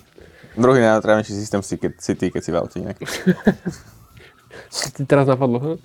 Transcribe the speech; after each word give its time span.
Druhý 0.55 0.85
najotrávnejší 0.85 1.33
systém 1.33 1.65
si, 1.65 1.81
keď, 1.81 1.93
si 1.99 2.13
ty, 2.15 2.29
keď 2.29 2.43
si 2.45 2.51
v 2.53 2.57
aute 2.61 2.77
inak. 2.79 3.01
Teraz 5.11 5.27
napadlo, 5.27 5.59
hm? 5.59 5.77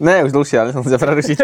Ne, 0.00 0.24
už 0.24 0.32
dlhšie, 0.32 0.56
ale 0.58 0.72
som 0.72 0.82
sa 0.82 0.98
prerušiť. 0.98 1.38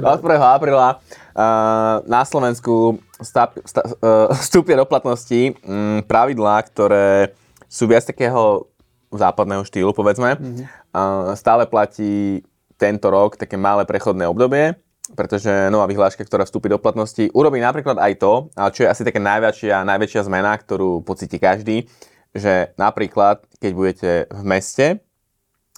Od 0.00 0.20
1. 0.22 0.38
apríla 0.38 0.96
uh, 0.96 1.98
na 2.06 2.22
Slovensku 2.22 3.02
stáp, 3.18 3.58
stá, 3.66 3.82
uh, 3.84 4.30
vstúpia 4.44 4.78
do 4.78 4.86
platnosti 4.86 5.58
um, 5.66 6.00
pravidlá, 6.06 6.62
ktoré 6.70 7.34
sú 7.66 7.90
viac 7.90 8.06
takého 8.06 8.70
západného 9.12 9.64
štýlu, 9.64 9.96
povedzme. 9.96 10.36
Mm-hmm. 10.36 10.64
Uh, 10.92 11.32
stále 11.34 11.64
platí 11.64 12.44
tento 12.78 13.10
rok 13.10 13.34
také 13.34 13.58
malé 13.58 13.82
prechodné 13.84 14.28
obdobie, 14.30 14.78
pretože 15.16 15.50
nová 15.72 15.88
vyhláška, 15.88 16.22
ktorá 16.22 16.44
vstúpi 16.44 16.68
do 16.68 16.78
platnosti, 16.78 17.32
urobí 17.32 17.58
napríklad 17.58 17.96
aj 17.96 18.12
to, 18.20 18.32
čo 18.76 18.84
je 18.84 18.88
asi 18.92 19.02
taká 19.02 19.18
najväčšia, 19.18 19.82
najväčšia 19.88 20.22
zmena, 20.28 20.52
ktorú 20.54 21.00
pocíti 21.02 21.40
každý, 21.40 21.88
že 22.36 22.76
napríklad, 22.76 23.42
keď 23.58 23.70
budete 23.72 24.10
v 24.28 24.42
meste, 24.44 24.86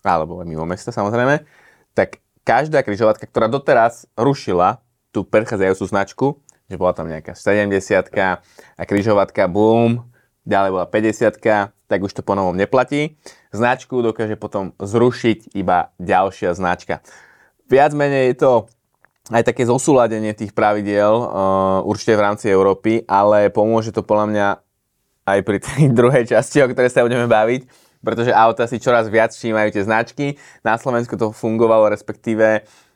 alebo 0.03 0.43
mimo 0.43 0.67
mesta 0.67 0.91
samozrejme, 0.91 1.47
tak 1.95 2.19
každá 2.43 2.83
križovatka, 2.83 3.29
ktorá 3.31 3.47
doteraz 3.47 4.11
rušila 4.19 4.83
tú 5.15 5.23
predchádzajúcu 5.23 5.85
značku, 5.87 6.27
že 6.71 6.79
bola 6.79 6.95
tam 6.95 7.11
nejaká 7.11 7.35
70 7.35 7.71
a 8.15 8.83
križovatka, 8.87 9.51
boom, 9.51 10.07
ďalej 10.47 10.71
bola 10.75 10.87
50 10.87 11.71
tak 11.91 12.07
už 12.07 12.15
to 12.15 12.23
ponovom 12.23 12.55
neplatí. 12.55 13.19
Značku 13.51 13.99
dokáže 13.99 14.39
potom 14.39 14.79
zrušiť 14.79 15.59
iba 15.59 15.91
ďalšia 15.99 16.55
značka. 16.55 17.03
Viac 17.67 17.91
menej 17.91 18.31
je 18.31 18.37
to 18.39 18.53
aj 19.31 19.43
také 19.47 19.67
zosúladenie 19.67 20.31
tých 20.35 20.55
pravidiel, 20.55 21.11
uh, 21.11 21.27
určite 21.83 22.15
v 22.15 22.25
rámci 22.25 22.47
Európy, 22.51 23.03
ale 23.07 23.51
pomôže 23.51 23.91
to 23.91 24.07
podľa 24.07 24.27
mňa 24.31 24.49
aj 25.27 25.39
pri 25.43 25.59
tej 25.59 25.83
druhej 25.99 26.25
časti, 26.31 26.63
o 26.63 26.71
ktorej 26.71 26.95
sa 26.95 27.07
budeme 27.07 27.27
baviť, 27.27 27.67
pretože 28.03 28.35
auta 28.35 28.67
si 28.67 28.83
čoraz 28.83 29.07
viac 29.07 29.35
všímajú 29.35 29.69
tie 29.75 29.87
značky. 29.87 30.27
Na 30.67 30.79
Slovensku 30.79 31.15
to 31.15 31.31
fungovalo, 31.31 31.91
respektíve 31.91 32.63
mm, 32.63 32.90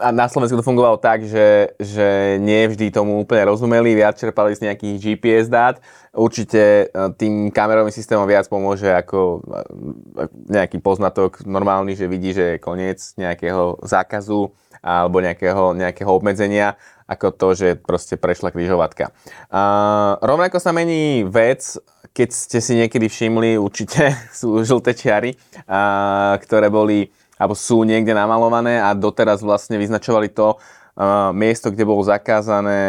a 0.00 0.08
na 0.08 0.24
Slovensku 0.24 0.56
to 0.56 0.64
fungovalo 0.64 0.96
tak, 0.96 1.20
že, 1.20 1.76
že 1.76 2.40
nie 2.40 2.64
vždy 2.64 2.88
tomu 2.88 3.20
úplne 3.20 3.52
rozumeli, 3.52 3.92
viac 3.92 4.16
čerpali 4.16 4.56
z 4.56 4.64
nejakých 4.64 4.96
GPS 4.96 5.52
dát. 5.52 5.76
Určite 6.16 6.88
e, 6.88 7.06
tým 7.20 7.52
kamerovým 7.52 7.92
systémom 7.92 8.24
viac 8.24 8.48
pomôže 8.48 8.88
ako 8.88 9.44
e, 9.44 10.32
nejaký 10.48 10.80
poznatok 10.80 11.44
normálny, 11.44 11.92
že 11.92 12.08
vidí, 12.08 12.32
že 12.32 12.56
je 12.56 12.62
koniec 12.64 13.04
nejakého 13.20 13.84
zákazu 13.84 14.48
alebo 14.80 15.20
nejakého, 15.20 15.76
nejakého 15.76 16.08
obmedzenia, 16.08 16.80
ako 17.04 17.28
to, 17.36 17.48
že 17.52 17.68
proste 17.76 18.16
prešla 18.16 18.52
križovatka. 18.52 19.10
Uh, 19.48 20.20
rovnako 20.20 20.60
sa 20.60 20.76
mení 20.76 21.24
vec, 21.26 21.76
keď 22.12 22.28
ste 22.30 22.58
si 22.60 22.72
niekedy 22.78 23.08
všimli, 23.10 23.58
určite 23.58 24.14
sú 24.38 24.60
žlté 24.62 24.94
čiary, 24.94 25.34
uh, 25.66 26.36
ktoré 26.40 26.70
boli 26.72 27.10
alebo 27.38 27.54
sú 27.54 27.86
niekde 27.86 28.12
namalované 28.12 28.82
a 28.82 28.92
doteraz 28.92 29.40
vlastne 29.40 29.78
vyznačovali 29.78 30.28
to 30.34 30.58
uh, 30.58 31.30
miesto, 31.30 31.70
kde 31.70 31.86
bolo 31.86 32.02
zakázané 32.02 32.82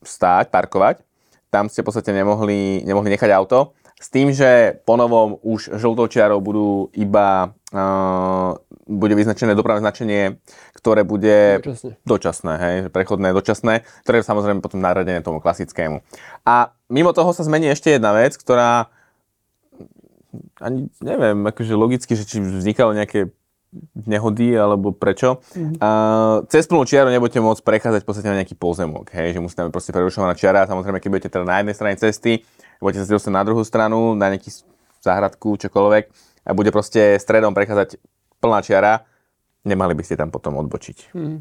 stáť, 0.00 0.48
parkovať. 0.48 1.04
Tam 1.52 1.70
ste 1.70 1.84
v 1.84 1.92
podstate 1.92 2.10
nemohli, 2.10 2.82
nemohli 2.82 3.14
nechať 3.14 3.30
auto. 3.30 3.76
S 3.94 4.10
tým, 4.10 4.34
že 4.34 4.82
ponovom 4.84 5.38
už 5.40 5.78
žltou 5.78 6.10
čiarou 6.10 6.42
budú 6.42 6.90
iba 6.98 7.54
uh, 7.70 8.58
bude 8.84 9.14
vyznačené 9.16 9.56
dopravné 9.56 9.80
značenie, 9.80 10.36
ktoré 10.76 11.08
bude 11.08 11.60
Dočasne. 11.64 11.90
dočasné, 12.04 12.52
hej, 12.60 12.76
prechodné, 12.92 13.32
dočasné, 13.32 13.80
ktoré 14.04 14.20
je 14.20 14.28
samozrejme 14.28 14.60
potom 14.60 14.84
naradené 14.84 15.24
tomu 15.24 15.40
klasickému. 15.40 16.04
A 16.44 16.76
mimo 16.92 17.16
toho 17.16 17.32
sa 17.32 17.46
zmení 17.48 17.72
ešte 17.72 17.96
jedna 17.96 18.12
vec, 18.12 18.36
ktorá 18.36 18.92
ani 20.58 20.90
neviem, 20.98 21.46
akože 21.46 21.72
logicky, 21.78 22.12
že 22.18 22.26
či 22.26 22.42
vznikalo 22.42 22.92
nejaké 22.92 23.30
nehody 23.94 24.54
alebo 24.54 24.94
prečo. 24.94 25.42
Mm-hmm. 25.54 25.78
A 25.82 25.88
cez 26.48 26.66
plnú 26.70 26.86
čiaru 26.86 27.10
nebudete 27.10 27.42
môcť 27.42 27.62
prechádzať 27.62 28.00
v 28.02 28.06
podstate 28.06 28.28
na 28.30 28.38
nejaký 28.42 28.54
pozemok, 28.54 29.10
hej, 29.12 29.36
že 29.36 29.40
musí 29.42 29.54
tam 29.58 29.74
proste 29.74 29.90
prerušovaná 29.90 30.38
čiara. 30.38 30.68
Samozrejme, 30.70 31.02
keď 31.02 31.10
budete 31.10 31.28
teda 31.30 31.44
na 31.44 31.62
jednej 31.62 31.74
strane 31.76 31.96
cesty, 31.98 32.46
budete 32.78 33.04
sa 33.06 33.16
dostať 33.18 33.32
na 33.32 33.42
druhú 33.42 33.62
stranu, 33.66 34.14
na 34.14 34.32
nejaký 34.32 34.50
záhradku, 35.04 35.60
čokoľvek 35.60 36.04
a 36.44 36.50
bude 36.52 36.70
proste 36.72 37.20
stredom 37.20 37.52
prechádzať 37.52 38.00
plná 38.40 38.60
čiara, 38.60 38.92
nemali 39.64 39.96
by 39.96 40.02
ste 40.04 40.20
tam 40.20 40.28
potom 40.28 40.60
odbočiť. 40.60 41.16
Mm. 41.16 41.40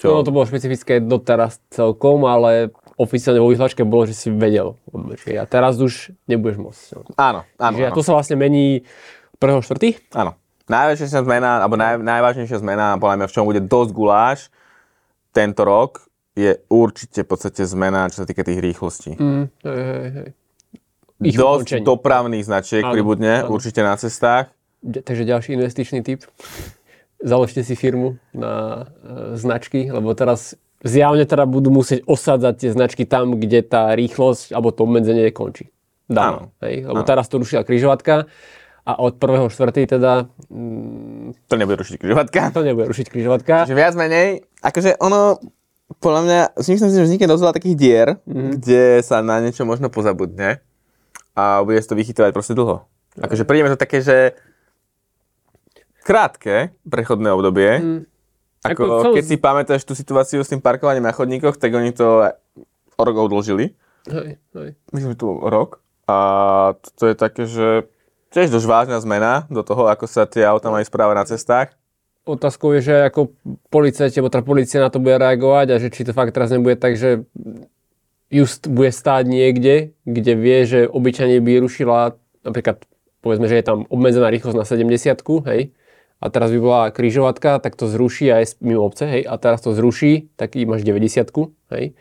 Čo? 0.00 0.16
No, 0.16 0.24
to 0.24 0.32
bolo 0.32 0.48
špecifické 0.48 0.96
doteraz 1.04 1.60
celkom, 1.68 2.24
ale 2.24 2.72
oficiálne 2.96 3.36
vo 3.36 3.52
vyhláške 3.52 3.84
bolo, 3.84 4.08
že 4.08 4.16
si 4.16 4.28
vedel 4.32 4.80
odbočiť. 4.88 5.36
A 5.36 5.44
teraz 5.44 5.76
už 5.76 6.16
nebudeš 6.24 6.56
môcť. 6.56 6.80
Áno, 7.20 7.44
áno. 7.60 7.74
Čiže 7.76 7.88
áno. 7.92 7.96
to 8.00 8.00
sa 8.00 8.12
vlastne 8.16 8.40
mení 8.40 8.88
1.4. 9.36 10.16
Áno. 10.16 10.40
Najväčšia 10.70 11.26
zmena, 11.26 11.58
alebo 11.58 11.74
naj, 11.74 11.98
najvážnejšia 11.98 12.62
zmena, 12.62 12.94
podľa 12.96 13.16
mňa, 13.18 13.26
v 13.26 13.34
čom 13.34 13.44
bude 13.44 13.58
dosť 13.60 13.90
guláš 13.90 14.40
tento 15.30 15.66
rok, 15.66 16.06
je 16.38 16.62
určite 16.70 17.26
v 17.26 17.28
podstate 17.28 17.66
zmena, 17.66 18.06
čo 18.06 18.22
sa 18.22 18.26
týka 18.26 18.46
tých 18.46 18.62
rýchlostí. 18.62 19.18
Mm, 19.18 19.50
hej, 19.66 19.82
hej, 19.82 20.10
hej. 20.14 20.28
Ich 21.20 21.36
Dosť 21.36 21.76
ukončenie. 21.76 21.84
dopravných 21.84 22.44
značiek 22.46 22.80
Áno, 22.80 22.94
pribudne, 22.96 23.44
áno. 23.44 23.52
určite 23.52 23.84
na 23.84 23.92
cestách. 23.92 24.48
Ď- 24.80 25.04
Takže 25.04 25.22
ďalší 25.26 25.50
investičný 25.52 26.00
typ. 26.00 26.24
Založte 27.20 27.60
si 27.60 27.76
firmu 27.76 28.16
na 28.32 28.86
e, 28.96 29.36
značky, 29.36 29.92
lebo 29.92 30.16
teraz 30.16 30.56
zjavne 30.80 31.28
teda 31.28 31.44
budú 31.44 31.68
musieť 31.68 32.08
osádzať 32.08 32.54
tie 32.56 32.70
značky 32.72 33.04
tam, 33.04 33.36
kde 33.36 33.60
tá 33.60 33.92
rýchlosť 33.92 34.56
alebo 34.56 34.72
to 34.72 34.88
obmedzenie 34.88 35.28
končí. 35.28 35.68
Dáno. 36.08 36.56
Hej? 36.64 36.88
Lebo 36.88 37.04
Áno. 37.04 37.06
teraz 37.06 37.28
to 37.28 37.36
rušila 37.36 37.68
križovatka 37.68 38.24
a 38.82 38.92
od 38.96 39.14
1.4. 39.14 39.48
teda 39.86 40.26
mm, 40.46 41.46
To 41.46 41.54
nebude 41.54 41.76
rušiť 41.76 41.96
križovatka. 41.96 42.50
to 42.50 42.60
nebude 42.60 42.86
rušiť 42.86 43.06
križovatka. 43.06 43.64
Že 43.64 43.74
viac 43.74 43.94
menej, 43.94 44.28
akože 44.58 44.96
ono, 44.96 45.36
podľa 45.96 46.20
mňa, 46.22 46.40
si 46.58 46.70
myslím 46.70 46.88
si, 46.88 46.96
že 46.96 47.04
vznikne 47.04 47.28
dosť 47.28 47.42
veľa 47.42 47.54
takých 47.54 47.76
dier, 47.76 48.08
mm-hmm. 48.20 48.50
kde 48.56 48.82
sa 49.00 49.20
na 49.20 49.38
niečo 49.38 49.62
možno 49.62 49.86
pozabudne 49.86 50.58
a 51.32 51.60
bude 51.60 51.76
sa 51.76 51.88
to 51.88 51.96
vychytovať 51.96 52.30
proste 52.30 52.52
dlho. 52.52 52.84
Akože 53.16 53.42
prídeme 53.42 53.68
to 53.68 53.76
také, 53.76 53.98
že 53.98 54.32
krátke 56.00 56.72
prechodné 56.82 57.28
obdobie, 57.28 57.70
Mm. 57.78 58.00
ako, 58.62 58.82
Ako 58.82 59.02
celú- 59.02 59.16
keď 59.16 59.24
si 59.24 59.36
pamätáš 59.36 59.82
tú 59.82 59.92
situáciu 59.92 60.40
s 60.40 60.48
tým 60.48 60.58
parkovaním 60.58 61.02
na 61.02 61.12
chodníkoch, 61.12 61.56
tak 61.56 61.70
oni 61.70 61.92
to 61.92 62.28
o 62.94 63.02
rok 63.02 63.16
odložili. 63.18 63.76
Hej, 64.06 64.40
hej. 64.54 64.70
Myslím, 64.90 65.12
že 65.12 65.18
to 65.18 65.28
bol 65.28 65.44
rok. 65.44 65.80
A 66.06 66.16
to 66.96 67.06
je 67.06 67.14
také, 67.14 67.44
že 67.44 67.84
tiež 68.30 68.50
dosť 68.50 68.66
vážna 68.66 68.98
zmena 69.02 69.44
do 69.50 69.62
toho, 69.62 69.90
ako 69.90 70.06
sa 70.06 70.26
tie 70.26 70.46
auta 70.46 70.70
majú 70.70 70.86
správať 70.86 71.16
na 71.18 71.26
cestách. 71.26 71.68
Otázkou 72.24 72.76
je, 72.78 72.80
že 72.92 72.96
ako 73.10 73.34
policajti, 73.72 74.20
alebo 74.22 74.30
tá 74.30 74.40
policia 74.44 74.78
na 74.78 74.92
to 74.92 75.02
bude 75.02 75.18
reagovať 75.18 75.66
a 75.72 75.76
že 75.82 75.88
či 75.90 76.06
to 76.06 76.14
fakt 76.14 76.30
teraz 76.30 76.52
nebude 76.54 76.78
tak, 76.78 76.94
že 76.94 77.26
just 78.30 78.70
bude 78.70 78.94
stáť 78.94 79.26
niekde, 79.26 79.96
kde 80.06 80.32
vie, 80.38 80.58
že 80.62 80.80
obyčajne 80.86 81.42
by 81.42 81.52
rušila, 81.58 82.14
napríklad 82.46 82.86
povedzme, 83.20 83.50
že 83.50 83.58
je 83.58 83.66
tam 83.66 83.84
obmedzená 83.90 84.30
rýchlosť 84.30 84.56
na 84.56 84.64
70 84.64 85.26
hej, 85.50 85.74
a 86.20 86.26
teraz 86.28 86.52
by 86.52 86.58
bola 86.60 86.92
križovatka, 86.92 87.58
tak 87.58 87.74
to 87.74 87.88
zruší 87.88 88.30
aj 88.30 88.60
mimo 88.60 88.84
obce, 88.84 89.08
hej, 89.08 89.22
a 89.24 89.34
teraz 89.40 89.64
to 89.64 89.72
zruší, 89.72 90.30
tak 90.36 90.54
máš 90.54 90.84
90 90.84 91.26
hej. 91.74 91.96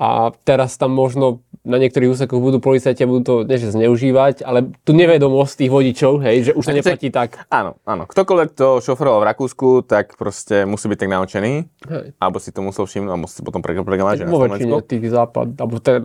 A 0.00 0.32
teraz 0.48 0.80
tam 0.80 0.96
možno 0.96 1.44
na 1.60 1.76
niektorých 1.76 2.16
úsekoch 2.16 2.40
budú 2.40 2.56
policajti 2.56 3.04
a 3.04 3.10
budú 3.10 3.20
to 3.20 3.34
nie, 3.44 3.60
že 3.60 3.76
zneužívať, 3.76 4.40
ale 4.48 4.72
tu 4.80 4.96
nevedomosť 4.96 5.60
tých 5.60 5.70
vodičov, 5.70 6.24
hej, 6.24 6.36
že 6.48 6.52
už 6.56 6.64
to 6.64 6.72
neplatí 6.72 7.12
tak. 7.12 7.44
Áno, 7.52 7.76
áno. 7.84 8.08
Ktokoľvek 8.08 8.48
to 8.56 8.80
šoferoval 8.80 9.20
v 9.20 9.28
Rakúsku, 9.28 9.68
tak 9.84 10.16
proste 10.16 10.64
musí 10.64 10.88
byť 10.88 10.98
tak 11.04 11.10
naučený. 11.12 11.52
Hej. 11.84 12.06
Alebo 12.16 12.40
si 12.40 12.48
to 12.48 12.64
musel 12.64 12.88
všimnúť 12.88 13.12
a 13.12 13.20
musí 13.20 13.34
si 13.36 13.42
potom 13.44 13.60
prekomplikovať, 13.60 14.24
že 14.24 14.24
na 14.24 14.32
Slovensku. 14.32 14.88
tých 14.88 15.04
západ, 15.12 15.48
alebo 15.60 15.76
te, 15.84 16.00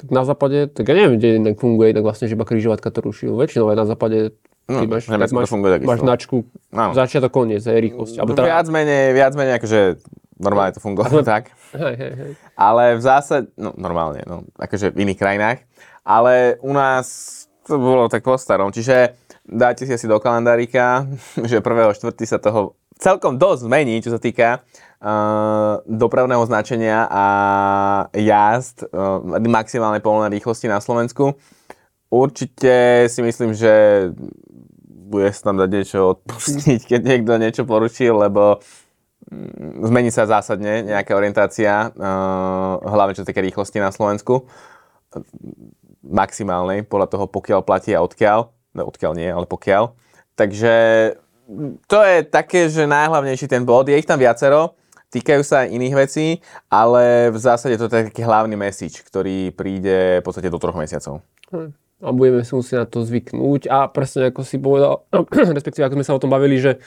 tak 0.00 0.08
na 0.08 0.24
západe, 0.24 0.72
tak 0.72 0.88
ja 0.88 0.94
neviem, 0.96 1.20
kde 1.20 1.28
inak 1.36 1.56
funguje, 1.60 1.92
tak 1.92 2.00
vlastne, 2.00 2.32
že 2.32 2.32
iba 2.32 2.48
križovatka 2.48 2.88
to 2.88 3.04
rušil. 3.04 3.36
Väčšinou 3.36 3.68
aj 3.68 3.78
na 3.84 3.86
západe 3.88 4.32
No, 4.70 4.86
máš, 4.86 5.10
tak 5.10 5.34
máš, 5.34 5.50
funguje 5.50 5.82
máš 5.82 5.98
značku, 5.98 6.46
začiatok, 6.70 7.34
koniec, 7.34 7.66
aj 7.66 7.74
rýchlosť. 7.74 8.22
Alebo 8.22 8.38
teda... 8.38 8.54
Viac 8.54 8.66
menej, 8.70 9.04
viac 9.18 9.34
menej 9.34 9.58
akože 9.58 9.80
normálne 10.40 10.72
to 10.72 10.80
fungovalo 10.80 11.20
tak. 11.20 11.52
Hej, 11.76 11.94
hej, 11.94 12.12
hej. 12.16 12.32
Ale 12.56 12.96
v 12.96 13.02
zásade, 13.04 13.52
no 13.60 13.76
normálne, 13.76 14.24
no, 14.24 14.48
akože 14.56 14.90
v 14.96 15.06
iných 15.06 15.20
krajinách, 15.20 15.58
ale 16.02 16.56
u 16.64 16.72
nás 16.72 17.06
to 17.68 17.76
bolo 17.76 18.08
tak 18.08 18.24
po 18.24 18.34
starom, 18.40 18.72
čiže 18.72 19.14
dáte 19.44 19.84
si 19.84 19.92
asi 19.92 20.08
do 20.08 20.18
kalendárika, 20.18 21.04
že 21.50 21.60
1.4. 21.60 21.94
sa 22.24 22.40
toho 22.40 22.80
celkom 23.00 23.40
dosť 23.40 23.68
zmení, 23.68 24.00
čo 24.04 24.12
sa 24.12 24.20
týka 24.20 24.60
uh, 24.60 25.80
dopravného 25.88 26.44
značenia 26.44 27.08
a 27.08 27.24
jazd 28.12 28.84
uh, 28.92 29.24
maximálnej 29.40 30.04
povolenej 30.04 30.40
rýchlosti 30.40 30.68
na 30.68 30.84
Slovensku. 30.84 31.32
Určite 32.12 33.06
si 33.08 33.20
myslím, 33.24 33.56
že 33.56 33.72
bude 35.10 35.32
sa 35.32 35.50
tam 35.50 35.56
dať 35.58 35.70
niečo 35.72 35.98
odpustiť, 36.18 36.80
keď 36.90 37.00
niekto 37.00 37.32
niečo 37.40 37.62
poručil, 37.64 38.14
lebo 38.14 38.60
zmení 39.86 40.10
sa 40.10 40.26
zásadne 40.26 40.82
nejaká 40.82 41.14
orientácia, 41.14 41.94
uh, 41.94 42.82
hlavne 42.82 43.14
čo 43.14 43.22
týka 43.22 43.38
rýchlosti 43.38 43.78
na 43.78 43.94
Slovensku, 43.94 44.50
maximálnej, 46.02 46.82
podľa 46.86 47.08
toho, 47.14 47.24
pokiaľ 47.30 47.60
platí 47.62 47.94
a 47.94 48.02
odkiaľ, 48.02 48.50
no 48.74 48.82
odkiaľ 48.90 49.12
nie, 49.14 49.30
ale 49.30 49.46
pokiaľ. 49.46 49.94
Takže 50.34 50.74
to 51.86 51.98
je 52.02 52.16
také, 52.26 52.70
že 52.70 52.86
najhlavnejší 52.86 53.46
ten 53.50 53.62
bod, 53.66 53.90
je 53.90 53.98
ich 53.98 54.06
tam 54.06 54.18
viacero, 54.18 54.78
týkajú 55.10 55.42
sa 55.42 55.66
aj 55.66 55.74
iných 55.74 55.94
vecí, 55.94 56.26
ale 56.70 57.34
v 57.34 57.38
zásade 57.38 57.74
to 57.74 57.90
je 57.90 58.10
taký 58.10 58.22
hlavný 58.22 58.54
message, 58.54 59.02
ktorý 59.02 59.50
príde 59.50 60.22
v 60.22 60.24
podstate 60.24 60.50
do 60.50 60.58
troch 60.62 60.78
mesiacov. 60.78 61.22
Hm. 61.50 61.74
A 62.00 62.16
budeme 62.16 62.40
si 62.40 62.56
musieť 62.56 62.76
na 62.80 62.86
to 62.88 63.04
zvyknúť 63.04 63.68
a 63.68 63.84
presne 63.92 64.32
ako 64.32 64.40
si 64.40 64.56
povedal, 64.56 65.04
respektíve 65.58 65.84
ako 65.84 66.00
sme 66.00 66.06
sa 66.06 66.16
o 66.16 66.22
tom 66.22 66.32
bavili, 66.32 66.56
že 66.56 66.80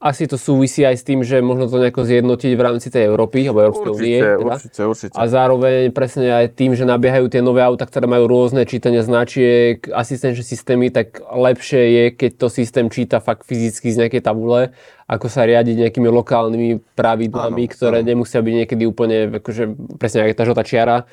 asi 0.00 0.24
to 0.24 0.40
súvisí 0.40 0.80
aj 0.80 0.96
s 0.96 1.04
tým, 1.04 1.20
že 1.20 1.44
možno 1.44 1.68
to 1.68 1.76
nejako 1.76 2.08
zjednotiť 2.08 2.52
v 2.56 2.62
rámci 2.64 2.88
tej 2.88 3.12
Európy, 3.12 3.44
alebo 3.44 3.68
Európskej 3.68 3.92
únie. 3.92 4.16
Teda. 4.16 4.56
Určite, 4.56 4.80
určite. 4.88 5.12
A 5.12 5.28
zároveň 5.28 5.92
presne 5.92 6.32
aj 6.32 6.56
tým, 6.56 6.72
že 6.72 6.88
nabiehajú 6.88 7.28
tie 7.28 7.44
nové 7.44 7.60
auta, 7.60 7.84
ktoré 7.84 8.08
majú 8.08 8.24
rôzne 8.24 8.64
čítania 8.64 9.04
značiek, 9.04 9.84
asistenčné 9.92 10.40
systémy, 10.40 10.88
tak 10.88 11.20
lepšie 11.20 11.82
je, 11.84 12.04
keď 12.16 12.30
to 12.40 12.46
systém 12.48 12.88
číta 12.88 13.20
fakt 13.20 13.44
fyzicky 13.44 13.92
z 13.92 14.08
nejakej 14.08 14.24
tabule, 14.24 14.72
ako 15.04 15.28
sa 15.28 15.44
riadiť 15.44 15.76
nejakými 15.84 16.08
lokálnymi 16.08 16.96
pravidlami, 16.96 17.64
áno, 17.68 17.72
ktoré 17.76 18.00
áno. 18.00 18.08
nemusia 18.08 18.40
byť 18.40 18.54
niekedy 18.64 18.88
úplne, 18.88 19.36
akože 19.36 19.62
presne 20.00 20.32
tá 20.32 20.48
žltá 20.48 20.64
čiara 20.64 21.04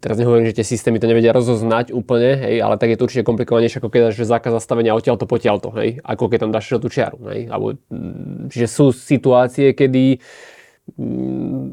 teraz 0.00 0.16
nehovorím, 0.16 0.48
že 0.48 0.60
tie 0.60 0.66
systémy 0.66 1.00
to 1.00 1.08
nevedia 1.08 1.32
rozoznať 1.32 1.92
úplne, 1.92 2.40
hej, 2.40 2.60
ale 2.60 2.80
tak 2.80 2.92
je 2.92 2.98
to 2.98 3.04
určite 3.04 3.24
komplikovanejšie, 3.28 3.80
ako 3.80 3.88
keď 3.92 4.00
dáš 4.10 4.24
zákaz 4.24 4.52
zastavenia 4.58 4.96
odtiaľ 4.96 5.16
to 5.20 5.28
potiaľ 5.28 5.56
to, 5.60 5.70
hej, 5.76 6.00
ako 6.04 6.28
keď 6.28 6.38
tam 6.48 6.52
dáš 6.52 6.72
tú 6.72 6.88
čiaru, 6.88 7.20
hej, 7.32 7.48
alebo, 7.52 7.76
mm, 7.92 8.48
čiže 8.48 8.66
sú 8.68 8.92
situácie, 8.92 9.76
kedy 9.76 10.20
mm, 10.96 11.64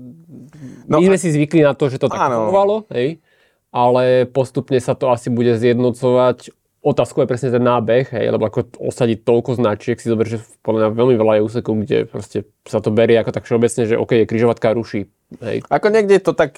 no, 0.92 0.96
my 1.00 1.06
sme 1.16 1.20
si 1.20 1.31
zvykli 1.31 1.64
na 1.64 1.72
to, 1.76 1.88
že 1.88 2.00
to 2.00 2.12
tak 2.12 2.20
fungovalo, 2.20 2.88
hej, 2.92 3.24
ale 3.72 4.28
postupne 4.28 4.80
sa 4.80 4.96
to 4.96 5.12
asi 5.14 5.31
bude 5.31 5.56
zjednocovať. 5.56 6.52
Otázkou 6.80 7.28
je 7.28 7.31
presne 7.31 7.52
ten 7.52 7.60
nábeh, 7.60 8.08
hej, 8.08 8.31
lebo 8.31 8.48
ako 8.48 8.80
osadiť 8.80 9.28
toľko 9.28 9.60
značiek, 9.60 10.00
si 10.00 10.08
zober, 10.08 10.24
že 10.24 10.40
podľa 10.64 10.88
mňa 10.88 10.90
veľmi 10.96 11.16
veľa 11.20 11.34
je 11.36 11.42
úsekov, 11.44 11.74
kde 11.84 11.98
proste 12.08 12.48
sa 12.64 12.80
to 12.80 12.88
berie 12.88 13.20
ako 13.20 13.36
tak 13.36 13.44
všeobecne, 13.44 13.84
že 13.84 14.00
OK, 14.00 14.24
križovatka 14.24 14.72
ruší. 14.72 15.12
Hej. 15.44 15.68
Ako 15.68 15.92
niekde 15.92 16.24
to 16.24 16.31
tak 16.31 16.56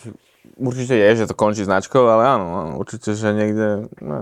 určite 0.62 0.94
je, 0.94 1.10
že 1.24 1.30
to 1.30 1.36
končí 1.36 1.66
značkou, 1.66 2.06
ale 2.06 2.24
áno, 2.24 2.46
áno 2.54 2.74
určite, 2.78 3.18
že 3.18 3.34
niekde, 3.34 3.90
no, 4.00 4.18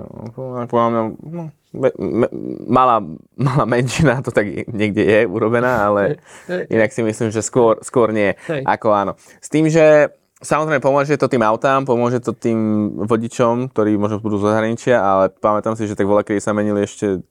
podľa 0.65 0.87
mňa, 0.89 1.01
no, 1.19 1.43
me, 1.75 1.89
me, 1.99 2.27
malá, 2.65 3.03
malá 3.35 3.63
menšina 3.67 4.23
to 4.23 4.31
tak 4.31 4.47
niekde 4.71 5.03
je 5.03 5.19
urobená, 5.27 5.91
ale 5.91 6.23
inak 6.71 6.95
si 6.95 7.03
myslím, 7.03 7.29
že 7.29 7.43
skôr, 7.43 7.77
skôr 7.83 8.15
nie, 8.15 8.33
Hej. 8.47 8.63
ako 8.63 8.87
áno. 8.95 9.11
S 9.43 9.51
tým, 9.51 9.67
že 9.67 10.15
Samozrejme, 10.39 10.79
pomôže 10.79 11.19
to 11.19 11.27
tým 11.27 11.43
autám, 11.43 11.83
pomôže 11.83 12.23
to 12.23 12.31
tým 12.31 12.95
vodičom, 13.03 13.75
ktorí 13.75 13.99
možno 13.99 14.23
budú 14.23 14.39
z 14.39 14.47
zahraničia, 14.47 14.95
ale 14.95 15.27
pamätám 15.35 15.75
si, 15.75 15.83
že 15.83 15.99
tak 15.99 16.07
voľa, 16.07 16.23
kedy 16.23 16.39
sa 16.39 16.55
menili 16.55 16.79
ešte 16.79 17.27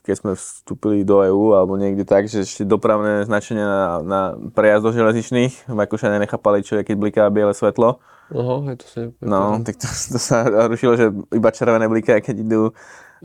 keď 0.00 0.14
sme 0.16 0.32
vstúpili 0.34 1.04
do 1.04 1.20
EÚ 1.20 1.54
alebo 1.54 1.76
niekde 1.76 2.08
tak, 2.08 2.26
že 2.26 2.44
ešte 2.44 2.64
dopravné 2.64 3.28
značenia 3.28 3.64
na, 3.64 3.84
na 4.00 4.20
prejazd 4.56 4.84
do 4.84 4.90
železničných, 4.96 5.68
Rakúšania 5.70 6.18
nechápali, 6.20 6.64
čo 6.64 6.80
je, 6.80 6.86
keď 6.88 6.96
bliká 6.96 7.22
biele 7.28 7.52
svetlo. 7.52 8.00
Oho, 8.30 8.62
je 8.70 8.76
to 8.78 8.86
si... 8.86 9.00
No, 9.18 9.58
tak 9.66 9.74
to, 9.74 9.86
to 9.90 10.18
sa 10.22 10.46
rušilo, 10.46 10.94
že 10.94 11.06
iba 11.34 11.50
červené 11.50 11.90
bliká, 11.90 12.22
keď 12.22 12.36
idú 12.46 12.62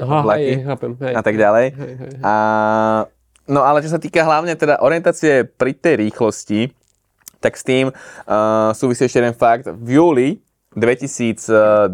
Aha, 0.02 0.25
vlaky 0.25 0.50
hej, 0.60 0.66
chápem, 0.66 0.92
hej, 0.98 1.13
a 1.13 1.22
tak 1.22 1.36
ďalej. 1.38 1.66
Hej, 1.72 1.94
hej, 1.94 2.10
hej. 2.18 2.22
A, 2.25 2.34
no 3.46 3.62
ale 3.62 3.86
čo 3.86 3.94
sa 3.94 4.02
týka 4.02 4.25
hlavne 4.25 4.57
teda 4.57 4.81
orientácie 4.81 5.46
pri 5.46 5.78
tej 5.78 6.10
rýchlosti, 6.10 6.74
tak 7.38 7.54
s 7.54 7.63
tým 7.63 7.94
uh, 7.94 8.74
súvisí 8.74 9.06
ešte 9.06 9.22
jeden 9.22 9.38
fakt. 9.38 9.70
V 9.70 10.01
júli 10.01 10.41
2024 10.74 11.94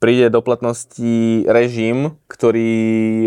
príde 0.00 0.26
do 0.32 0.40
platnosti 0.40 1.44
režim, 1.44 2.16
ktorý 2.24 2.72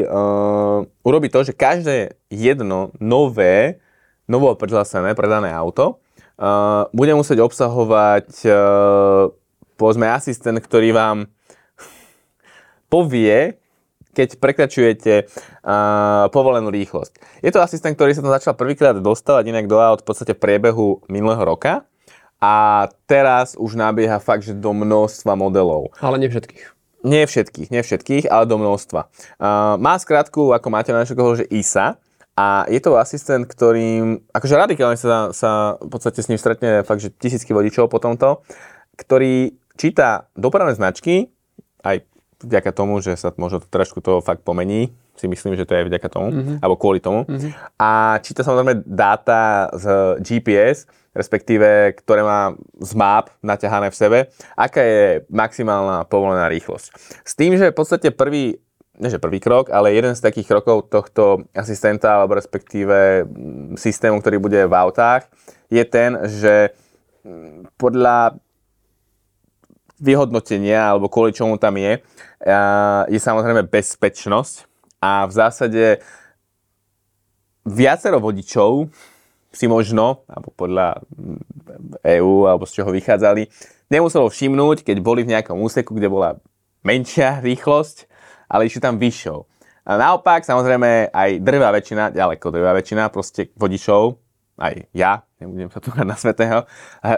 uh, 0.05 0.85
urobí 1.05 1.29
to, 1.29 1.45
že 1.45 1.53
každé 1.53 2.17
jedno 2.33 2.89
nové, 2.97 3.77
novo 4.25 4.53
prihlásené 4.57 5.13
predané 5.13 5.53
auto 5.53 6.01
uh, 6.39 6.87
bude 6.95 7.13
musieť 7.13 7.43
obsahovať 7.43 8.27
uh, 8.47 9.29
povedzme 9.75 10.07
asistent, 10.07 10.57
ktorý 10.63 10.95
vám 10.95 11.17
povie, 12.93 13.59
keď 14.15 14.41
prekračujete 14.41 15.13
uh, 15.27 16.27
povolenú 16.33 16.71
rýchlosť. 16.73 17.43
Je 17.43 17.51
to 17.53 17.61
asistent, 17.61 17.95
ktorý 17.95 18.15
sa 18.15 18.23
tam 18.23 18.33
začal 18.33 18.53
prvýkrát 18.57 18.97
dostávať 18.97 19.51
inak 19.51 19.69
do 19.69 19.79
aut 19.79 20.01
v 20.03 20.07
podstate 20.07 20.33
v 20.35 20.41
priebehu 20.41 21.05
minulého 21.07 21.43
roka 21.45 21.85
a 22.39 22.87
teraz 23.03 23.55
už 23.59 23.75
nabieha 23.75 24.17
fakt, 24.23 24.47
že 24.47 24.55
do 24.55 24.71
množstva 24.71 25.35
modelov. 25.35 25.91
Ale 25.99 26.19
nie 26.19 26.31
všetkých. 26.31 26.63
Nie 26.99 27.23
všetkých, 27.23 27.71
nie 27.71 27.79
všetkých, 27.79 28.25
ale 28.27 28.43
do 28.43 28.59
množstva. 28.59 29.07
Uh, 29.39 29.79
má 29.79 29.95
skratku, 29.95 30.51
ako 30.51 30.67
máte 30.67 30.91
na 30.91 31.07
že 31.07 31.47
ISA, 31.47 31.95
a 32.39 32.63
je 32.71 32.79
to 32.79 32.95
asistent, 32.95 33.43
ktorým, 33.43 34.23
akože 34.31 34.55
radikálne 34.55 34.95
sa, 34.95 35.35
sa 35.35 35.75
v 35.83 35.91
podstate 35.91 36.23
s 36.23 36.31
ním 36.31 36.39
stretne 36.39 36.87
fakt, 36.87 37.03
že 37.03 37.11
tisícky 37.11 37.51
vodičov 37.51 37.91
po 37.91 37.99
tomto, 37.99 38.47
ktorý 38.95 39.59
číta 39.75 40.31
dopravné 40.39 40.71
značky, 40.71 41.35
aj 41.83 42.07
vďaka 42.39 42.71
tomu, 42.71 43.03
že 43.03 43.19
sa 43.19 43.35
možno 43.35 43.59
trošku 43.59 43.99
to 43.99 44.23
fakt 44.23 44.47
pomení, 44.47 44.95
si 45.19 45.27
myslím, 45.27 45.59
že 45.59 45.67
to 45.67 45.75
je 45.75 45.91
vďaka 45.91 46.07
tomu, 46.07 46.31
mm-hmm. 46.31 46.55
alebo 46.63 46.79
kvôli 46.79 47.03
tomu. 47.03 47.27
Mm-hmm. 47.27 47.51
A 47.75 48.23
číta 48.23 48.47
samozrejme 48.47 48.87
dáta 48.87 49.67
z 49.75 50.15
GPS, 50.23 50.87
respektíve 51.11 51.99
ktoré 51.99 52.23
má 52.23 52.55
z 52.79 52.91
map 52.95 53.35
naťahané 53.43 53.91
v 53.91 53.99
sebe, 53.99 54.17
aká 54.55 54.79
je 54.79 55.27
maximálna 55.27 56.07
povolená 56.07 56.47
rýchlosť. 56.47 56.95
S 57.27 57.35
tým, 57.35 57.59
že 57.59 57.75
v 57.75 57.75
podstate 57.75 58.15
prvý, 58.15 58.63
nie 58.99 59.09
že 59.09 59.23
prvý 59.23 59.39
krok, 59.39 59.71
ale 59.71 59.95
jeden 59.95 60.11
z 60.11 60.19
takých 60.19 60.51
krokov 60.51 60.91
tohto 60.91 61.47
asistenta, 61.55 62.19
alebo 62.19 62.35
respektíve 62.35 63.23
mm, 63.23 63.79
systému, 63.79 64.19
ktorý 64.19 64.37
bude 64.43 64.59
v 64.67 64.73
autách, 64.75 65.31
je 65.71 65.83
ten, 65.87 66.19
že 66.27 66.75
mm, 67.23 67.79
podľa 67.79 68.35
vyhodnotenia, 69.99 70.95
alebo 70.95 71.11
kvôli 71.11 71.35
čomu 71.35 71.59
tam 71.59 71.75
je, 71.75 71.99
je 73.11 73.19
samozrejme 73.19 73.67
bezpečnosť 73.67 74.63
a 75.03 75.27
v 75.27 75.33
zásade 75.35 75.85
viacero 77.67 78.23
vodičov 78.23 78.87
si 79.51 79.65
možno, 79.67 80.23
alebo 80.29 80.55
podľa 80.55 81.03
EÚ, 82.05 82.47
alebo 82.47 82.63
z 82.63 82.79
čoho 82.79 82.95
vychádzali, 82.95 83.51
nemuselo 83.91 84.31
všimnúť, 84.31 84.87
keď 84.87 84.97
boli 85.03 85.27
v 85.27 85.35
nejakom 85.35 85.59
úseku, 85.59 85.97
kde 85.97 86.07
bola 86.07 86.39
menšia 86.85 87.43
rýchlosť, 87.43 88.07
ale 88.49 88.65
išli 88.65 88.81
tam 88.81 88.97
vyššou. 88.97 89.39
A 89.85 89.97
naopak, 89.97 90.43
samozrejme, 90.43 91.13
aj 91.13 91.29
drvá 91.41 91.69
väčšina, 91.73 92.13
ďaleko 92.13 92.45
drvá 92.49 92.73
väčšina 92.77 93.09
proste 93.13 93.53
vodičov, 93.55 94.17
aj 94.59 94.91
ja, 94.91 95.23
nebudem 95.39 95.71
sa 95.71 95.79
tu 95.79 95.93
na 95.95 96.19
svetého, 96.19 96.67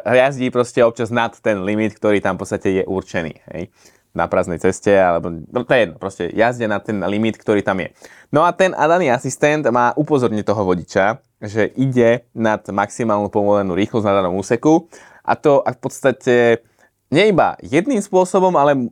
jazdí 0.06 0.54
proste 0.54 0.86
občas 0.86 1.10
nad 1.10 1.34
ten 1.42 1.66
limit, 1.66 1.98
ktorý 1.98 2.22
tam 2.22 2.38
v 2.38 2.46
podstate 2.46 2.70
je 2.70 2.84
určený. 2.86 3.34
Hej 3.56 3.64
na 4.12 4.28
prázdnej 4.28 4.60
ceste, 4.60 4.92
alebo 4.92 5.32
no 5.32 5.64
to 5.64 5.72
je 5.72 5.88
jedno, 5.88 5.96
proste 5.96 6.24
jazdia 6.36 6.68
na 6.68 6.84
ten 6.84 7.00
limit, 7.08 7.40
ktorý 7.40 7.64
tam 7.64 7.80
je. 7.80 7.96
No 8.32 8.44
a 8.44 8.52
ten 8.52 8.76
daný 8.76 9.08
asistent 9.08 9.64
má 9.72 9.96
upozorniť 9.96 10.44
toho 10.44 10.68
vodiča, 10.68 11.24
že 11.40 11.72
ide 11.80 12.28
nad 12.36 12.62
maximálnu 12.68 13.32
povolenú 13.32 13.74
rýchlosť 13.74 14.06
na 14.06 14.18
danom 14.20 14.36
úseku 14.36 14.92
a 15.24 15.34
to 15.40 15.64
v 15.64 15.80
podstate 15.80 16.36
nie 17.12 17.32
iba 17.32 17.56
jedným 17.64 18.04
spôsobom, 18.04 18.52
ale 18.56 18.92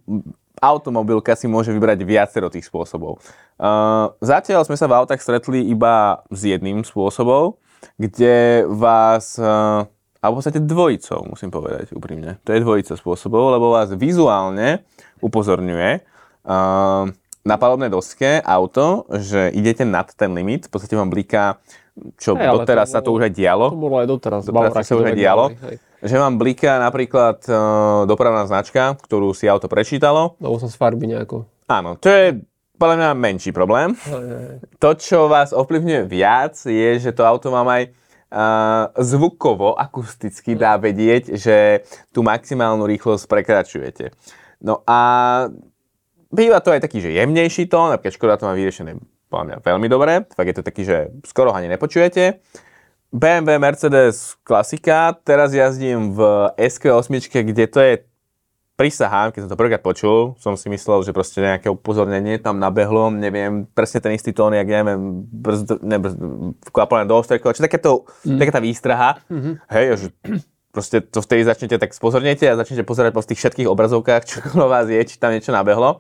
automobilka 0.60 1.34
si 1.34 1.48
môže 1.48 1.74
vybrať 1.74 2.04
viacero 2.04 2.48
tých 2.52 2.68
spôsobov. 2.68 3.20
Uh, 3.60 4.12
zatiaľ 4.24 4.64
sme 4.68 4.76
sa 4.76 4.88
v 4.88 4.96
autách 5.00 5.24
stretli 5.24 5.66
iba 5.68 6.24
s 6.30 6.46
jedným 6.46 6.84
spôsobom, 6.84 7.56
kde 7.96 8.68
vás 8.68 9.40
uh, 9.40 9.88
a 10.20 10.26
v 10.28 10.36
podstate 10.36 10.60
dvojicou, 10.60 11.32
musím 11.32 11.48
povedať 11.48 11.96
úprimne. 11.96 12.44
To 12.44 12.52
je 12.52 12.60
dvojica 12.60 13.00
spôsobov, 13.00 13.56
lebo 13.56 13.72
vás 13.72 13.88
vizuálne 13.96 14.84
upozorňuje 15.24 16.04
uh, 16.44 17.08
na 17.48 17.56
palobnej 17.56 17.88
doske 17.88 18.44
auto, 18.44 19.08
že 19.16 19.48
idete 19.56 19.88
nad 19.88 20.12
ten 20.12 20.36
limit, 20.36 20.68
v 20.68 20.72
podstate 20.76 21.00
vám 21.00 21.08
bliká, 21.08 21.64
čo 22.20 22.36
hey, 22.36 22.48
doteraz 22.50 22.90
to 22.90 22.94
sa 22.96 23.00
to 23.04 23.10
už 23.12 23.30
aj 23.30 23.34
dialo. 23.34 23.68
To 23.72 23.80
bolo 23.80 23.96
aj 24.00 24.08
doteraz. 24.08 24.42
Doteraz 24.48 24.86
sa 24.86 24.96
už 24.96 25.12
aj 25.12 25.18
dialo. 25.18 25.46
Hej. 25.54 25.76
Že 26.00 26.16
vám 26.16 26.36
bliká 26.40 26.80
napríklad 26.80 27.44
uh, 27.48 28.08
dopravná 28.08 28.48
značka, 28.48 28.96
ktorú 29.04 29.36
si 29.36 29.52
auto 29.52 29.68
prečítalo. 29.68 30.40
Lebo 30.40 30.56
sa 30.58 30.72
z 30.72 30.76
farby 30.80 31.12
nejako. 31.12 31.44
Áno, 31.68 32.00
to 32.00 32.08
je 32.08 32.26
podľa 32.80 32.96
mňa 32.96 33.10
menší 33.20 33.52
problém. 33.52 33.94
Hej, 33.94 34.24
hej. 34.24 34.58
To, 34.80 34.90
čo 34.96 35.28
vás 35.28 35.52
ovplyvňuje 35.52 36.02
viac, 36.08 36.56
je, 36.64 36.90
že 36.98 37.12
to 37.12 37.28
auto 37.28 37.52
mám 37.52 37.68
aj 37.68 37.92
uh, 38.32 38.96
zvukovo, 38.96 39.76
akusticky 39.76 40.56
dá 40.56 40.80
vedieť, 40.80 41.36
že 41.36 41.84
tú 42.16 42.24
maximálnu 42.24 42.88
rýchlosť 42.88 43.28
prekračujete. 43.28 44.16
No 44.64 44.84
a 44.88 45.00
býva 46.32 46.60
to 46.64 46.72
aj 46.72 46.84
taký, 46.84 47.04
že 47.04 47.16
jemnejší 47.16 47.68
tón, 47.68 47.92
napríklad 47.92 48.16
Škoda 48.16 48.40
to 48.40 48.48
má 48.48 48.54
vyriešené 48.56 48.96
podľa 49.30 49.46
mňa 49.46 49.58
veľmi 49.62 49.88
dobre, 49.88 50.26
fakt 50.34 50.50
je 50.50 50.58
to 50.58 50.66
taký, 50.66 50.84
že 50.84 50.98
skoro 51.24 51.54
ani 51.54 51.70
nepočujete. 51.70 52.42
BMW, 53.10 53.58
Mercedes, 53.58 54.38
klasika, 54.46 55.18
teraz 55.26 55.50
jazdím 55.50 56.14
v 56.14 56.50
SQ8, 56.58 57.10
kde 57.42 57.66
to 57.66 57.80
je 57.82 57.94
prisahám, 58.80 59.36
keď 59.36 59.44
som 59.44 59.52
to 59.52 59.60
prvýkrát 59.60 59.84
počul, 59.84 60.40
som 60.40 60.56
si 60.56 60.72
myslel, 60.72 61.04
že 61.04 61.12
proste 61.12 61.44
nejaké 61.44 61.68
upozornenie 61.68 62.40
tam 62.40 62.64
nabehlo, 62.64 63.12
neviem, 63.12 63.68
presne 63.76 64.00
ten 64.00 64.16
istý 64.16 64.32
tón, 64.32 64.56
jak 64.56 64.64
neviem, 64.64 65.28
brzd, 65.28 65.84
ne, 65.84 66.00
brzd, 66.00 66.16
do 67.04 67.16
ostrekov, 67.20 67.60
či 67.60 67.66
takéto, 67.68 68.08
mm. 68.24 68.40
taká 68.40 68.52
tá 68.56 68.62
výstraha, 68.64 69.20
mm-hmm. 69.28 69.54
hej, 69.68 69.86
že 70.00 70.08
proste 70.72 71.04
to 71.04 71.20
vtedy 71.20 71.44
začnete 71.44 71.76
tak 71.76 71.92
spozornete 71.92 72.48
a 72.48 72.56
začnete 72.56 72.88
pozerať 72.88 73.12
po 73.12 73.20
tých 73.20 73.44
všetkých 73.44 73.68
obrazovkách, 73.68 74.24
čo 74.24 74.40
okolo 74.48 74.72
vás 74.72 74.88
je, 74.88 75.02
či 75.04 75.20
tam 75.20 75.36
niečo 75.36 75.52
nabehlo. 75.52 76.00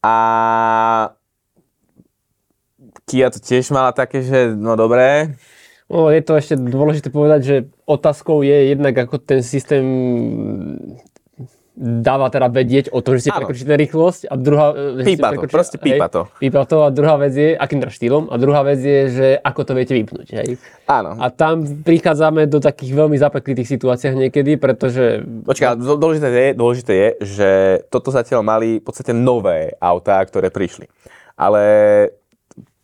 A 0.00 0.14
Kia 3.12 3.28
to 3.28 3.36
tiež 3.36 3.68
mala 3.76 3.92
také, 3.92 4.24
že 4.24 4.56
no 4.56 4.72
dobré, 4.72 5.36
No, 5.92 6.08
je 6.08 6.24
to 6.24 6.40
ešte 6.40 6.56
dôležité 6.56 7.12
povedať, 7.12 7.40
že 7.44 7.56
otázkou 7.84 8.40
je 8.40 8.72
jednak, 8.72 8.96
ako 8.96 9.20
ten 9.20 9.44
systém 9.44 9.84
dáva 11.76 12.32
teda 12.32 12.48
vedieť 12.48 12.92
o 12.92 13.00
tom, 13.04 13.16
že 13.16 13.28
ste 13.28 13.32
prekročili 13.32 13.76
rýchlosť 13.76 14.28
a 14.28 14.34
druhá... 14.36 14.76
Pípa 15.04 15.36
to, 15.36 15.48
proste 15.48 15.76
pípa 15.76 16.08
to. 16.08 16.28
Pípa 16.40 16.68
to 16.68 16.84
a 16.84 16.88
druhá 16.92 17.16
vec 17.20 17.32
je, 17.32 17.56
akým 17.56 17.80
teda 17.80 17.92
štýlom, 17.92 18.28
a 18.28 18.36
druhá 18.40 18.60
vec 18.64 18.80
je, 18.80 19.00
že 19.08 19.28
ako 19.40 19.60
to 19.68 19.72
viete 19.76 19.92
vypnúť, 19.96 20.28
hej. 20.36 20.60
Áno. 20.88 21.16
A 21.16 21.32
tam 21.32 21.64
prichádzame 21.64 22.44
do 22.48 22.60
takých 22.60 22.92
veľmi 22.92 23.16
zapeklitých 23.16 23.68
situáciách 23.68 24.14
niekedy, 24.28 24.60
pretože... 24.60 25.24
Počkaj, 25.24 25.80
dôležité 25.80 26.28
je, 26.28 26.48
dôležité 26.56 26.92
je, 26.92 27.08
že 27.24 27.50
toto 27.88 28.12
zatiaľ 28.12 28.44
mali 28.44 28.80
v 28.80 28.84
podstate 28.84 29.16
nové 29.16 29.72
autá, 29.80 30.20
ktoré 30.24 30.52
prišli. 30.52 30.92
Ale 31.40 31.64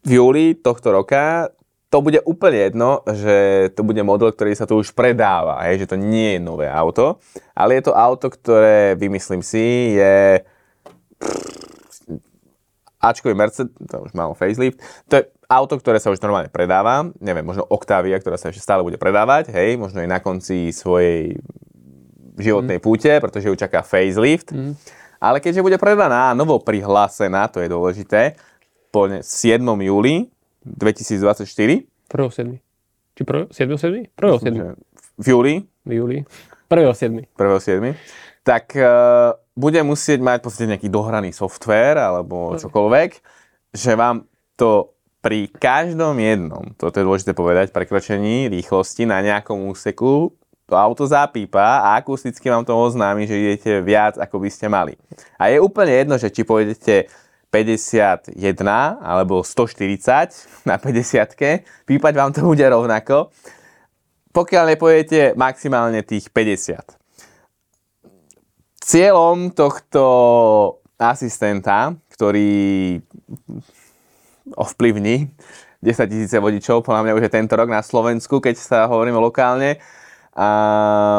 v 0.07 0.11
júli 0.19 0.55
tohto 0.59 0.95
roka 0.95 1.51
to 1.89 2.05
bude 2.05 2.21
úplne 2.29 2.69
jedno, 2.69 3.01
že 3.09 3.69
to 3.73 3.81
bude 3.81 4.01
model, 4.05 4.29
ktorý 4.29 4.53
sa 4.53 4.69
tu 4.69 4.77
už 4.77 4.93
predáva, 4.93 5.65
hej, 5.65 5.85
že 5.85 5.89
to 5.89 5.97
nie 5.97 6.37
je 6.37 6.41
nové 6.41 6.69
auto, 6.69 7.17
ale 7.57 7.81
je 7.81 7.89
to 7.89 7.97
auto, 7.97 8.29
ktoré, 8.29 8.93
vymyslím 9.01 9.41
si, 9.41 9.97
je 9.97 10.45
Ačkový 13.01 13.33
Mercedes, 13.33 13.73
to 13.73 14.05
už 14.05 14.13
malo 14.13 14.37
facelift, 14.37 14.77
to 15.09 15.23
je 15.23 15.25
auto, 15.49 15.81
ktoré 15.81 15.97
sa 15.97 16.13
už 16.13 16.21
normálne 16.21 16.53
predáva, 16.53 17.09
neviem, 17.25 17.47
možno 17.47 17.65
Octavia, 17.73 18.21
ktorá 18.21 18.37
sa 18.37 18.53
ešte 18.53 18.61
stále 18.61 18.85
bude 18.85 19.01
predávať, 19.01 19.49
hej, 19.57 19.81
možno 19.81 20.05
aj 20.05 20.13
na 20.13 20.21
konci 20.21 20.77
svojej 20.77 21.41
životnej 22.37 22.79
mm. 22.79 22.85
púte, 22.85 23.13
pretože 23.17 23.49
ju 23.49 23.57
čaká 23.57 23.81
facelift, 23.81 24.53
mm. 24.53 24.77
ale 25.25 25.41
keďže 25.41 25.65
bude 25.65 25.81
predaná, 25.81 26.37
novo 26.37 26.61
prihlásená, 26.61 27.49
to 27.49 27.65
je 27.65 27.73
dôležité, 27.73 28.37
po 28.89 29.09
7. 29.09 29.25
júli, 29.63 30.29
2024. 30.65 31.45
1.7. 31.45 32.59
Či 33.15 33.23
7.7? 33.23 34.15
1.7. 34.17 34.77
V 35.19 35.27
júli. 35.27 35.55
V 35.85 35.93
júli. 35.93 36.19
1.7. 36.71 37.27
1.7. 37.37 37.95
Tak 38.45 38.65
uh, 38.79 39.37
bude 39.53 39.81
musieť 39.85 40.21
mať 40.23 40.37
v 40.41 40.45
podstate 40.45 40.71
nejaký 40.71 40.89
dohraný 40.89 41.35
software 41.35 41.99
alebo 42.01 42.57
čokoľvek, 42.57 43.11
že 43.77 43.93
vám 43.99 44.25
to 44.57 44.95
pri 45.19 45.51
každom 45.51 46.15
jednom, 46.23 46.63
toto 46.79 47.03
je 47.03 47.05
dôležité 47.05 47.35
povedať, 47.35 47.75
prekročení 47.75 48.47
rýchlosti 48.47 49.03
na 49.03 49.19
nejakom 49.19 49.67
úseku 49.67 50.39
to 50.69 50.77
auto 50.77 51.09
zapípa 51.09 51.81
a 51.81 51.97
akusticky 51.97 52.53
vám 52.53 52.61
to 52.61 52.77
oznámi, 52.77 53.25
že 53.25 53.41
idete 53.41 53.81
viac, 53.81 54.21
ako 54.21 54.45
by 54.45 54.49
ste 54.53 54.69
mali. 54.69 55.01
A 55.41 55.49
je 55.49 55.57
úplne 55.65 55.97
jedno, 55.97 56.21
že 56.21 56.29
či 56.29 56.45
pôjdete 56.45 57.09
51 57.49 58.37
alebo 59.01 59.41
140 59.41 60.69
na 60.69 60.77
50 60.77 61.89
pípať 61.89 62.13
vám 62.13 62.31
to 62.37 62.45
bude 62.45 62.61
rovnako, 62.61 63.33
pokiaľ 64.37 64.77
nepojete 64.77 65.33
maximálne 65.35 66.05
tých 66.05 66.29
50. 66.29 66.85
Cieľom 68.85 69.53
tohto 69.53 70.03
asistenta, 71.01 71.97
ktorý 72.13 73.01
ovplyvní 74.57 75.33
10 75.81 76.11
tisíce 76.11 76.37
vodičov, 76.37 76.83
podľa 76.83 77.03
mňa 77.07 77.17
už 77.17 77.23
je 77.29 77.37
tento 77.37 77.55
rok 77.55 77.71
na 77.71 77.81
Slovensku, 77.81 78.43
keď 78.43 78.57
sa 78.59 78.79
hovoríme 78.91 79.17
lokálne, 79.17 79.79
a 80.39 80.49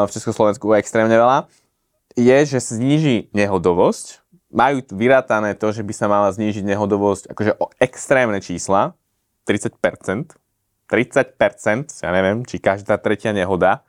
v 0.08 0.10
Československu 0.16 0.72
extrémne 0.80 1.12
veľa, 1.12 1.44
je, 2.16 2.38
že 2.48 2.58
zniží 2.60 3.28
nehodovosť 3.36 4.24
majú 4.50 4.82
vyrátané 4.94 5.54
to, 5.54 5.70
že 5.70 5.86
by 5.86 5.94
sa 5.94 6.06
mala 6.10 6.28
znížiť 6.34 6.66
nehodovosť 6.66 7.30
akože 7.30 7.52
o 7.62 7.70
extrémne 7.78 8.42
čísla, 8.42 8.98
30%, 9.46 10.34
30%, 10.90 12.02
ja 12.02 12.10
neviem, 12.10 12.42
či 12.42 12.58
každá 12.58 12.98
tretia 12.98 13.30
nehoda, 13.30 13.86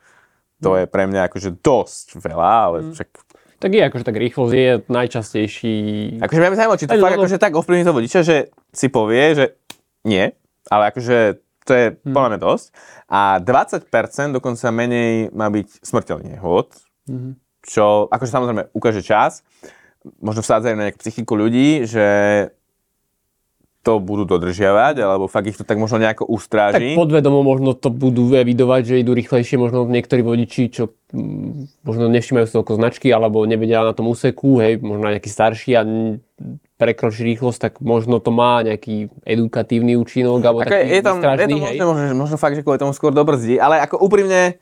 to 0.61 0.77
je 0.77 0.85
pre 0.85 1.09
mňa 1.09 1.27
akože 1.27 1.57
dosť 1.65 2.21
veľa, 2.21 2.51
ale 2.69 2.77
mm. 2.85 2.93
však... 2.93 3.09
Tak 3.61 3.71
je 3.73 3.81
akože 3.81 4.05
tak 4.05 4.17
rýchlosť 4.17 4.53
je 4.53 4.71
najčastejší... 4.89 5.75
Akože 6.21 6.39
mňa 6.41 6.49
by 6.49 6.57
zaujímalo, 6.57 6.79
či 6.81 6.87
to 6.89 6.97
fakt 7.01 7.17
akože 7.17 7.37
tak 7.41 7.53
ovplyvní 7.57 7.83
to 7.85 7.93
vodiča, 7.97 8.19
že 8.21 8.37
si 8.69 8.87
povie, 8.93 9.33
že 9.33 9.45
nie, 10.05 10.29
ale 10.69 10.83
akože 10.93 11.41
to 11.65 11.71
je 11.73 11.85
mm. 11.93 12.13
podľa 12.13 12.29
mňa 12.29 12.39
dosť. 12.41 12.65
A 13.09 13.21
20% 13.41 14.37
dokonca 14.37 14.65
menej 14.69 15.33
má 15.33 15.49
byť 15.49 15.67
smrteľný 15.81 16.37
nehod, 16.37 16.73
mm. 17.09 17.37
čo 17.65 18.05
akože 18.09 18.31
samozrejme 18.33 18.63
ukáže 18.73 19.01
čas, 19.01 19.41
možno 20.21 20.41
vsádzajú 20.41 20.73
na 20.77 20.83
nejakú 20.89 20.99
psychiku 21.01 21.33
ľudí, 21.37 21.85
že 21.85 22.05
to 23.81 23.97
budú 23.97 24.29
dodržiavať, 24.29 25.01
alebo 25.01 25.25
fakt 25.25 25.49
ich 25.49 25.57
to 25.57 25.65
tak 25.65 25.81
možno 25.81 25.97
nejako 25.97 26.29
ustráži. 26.29 26.93
Tak 26.93 27.01
podvedomo 27.01 27.41
možno 27.41 27.73
to 27.73 27.89
budú 27.89 28.29
evidovať, 28.29 28.93
že 28.93 29.01
idú 29.01 29.17
rýchlejšie, 29.17 29.57
možno 29.57 29.89
niektorí 29.89 30.21
vodiči, 30.21 30.69
čo 30.69 30.93
mm, 31.09 31.81
možno 31.81 32.05
nevšimajú 32.13 32.45
si 32.45 32.55
oko 32.61 32.77
značky, 32.77 33.09
alebo 33.09 33.41
nevedia 33.49 33.81
na 33.81 33.97
tom 33.97 34.05
úseku, 34.05 34.61
hej, 34.61 34.77
možno 34.85 35.09
nejaký 35.09 35.29
starší 35.33 35.71
a 35.73 35.83
prekročí 36.77 37.25
rýchlosť, 37.25 37.57
tak 37.57 37.73
možno 37.81 38.21
to 38.21 38.29
má 38.29 38.61
nejaký 38.61 39.09
edukatívny 39.25 39.97
účinok, 39.97 40.45
alebo 40.45 40.61
ako 40.61 40.69
taký 40.69 40.85
je, 40.85 41.01
tam, 41.01 41.17
je 41.17 41.47
to 41.49 41.57
možno, 41.57 41.83
možno, 41.89 42.15
možno 42.21 42.37
fakt, 42.37 42.57
že 42.57 42.61
kvôli 42.61 42.77
tomu 42.77 42.93
skôr 42.93 43.13
dobrzdí, 43.13 43.57
ale 43.57 43.81
ako 43.81 43.97
úprimne, 43.97 44.61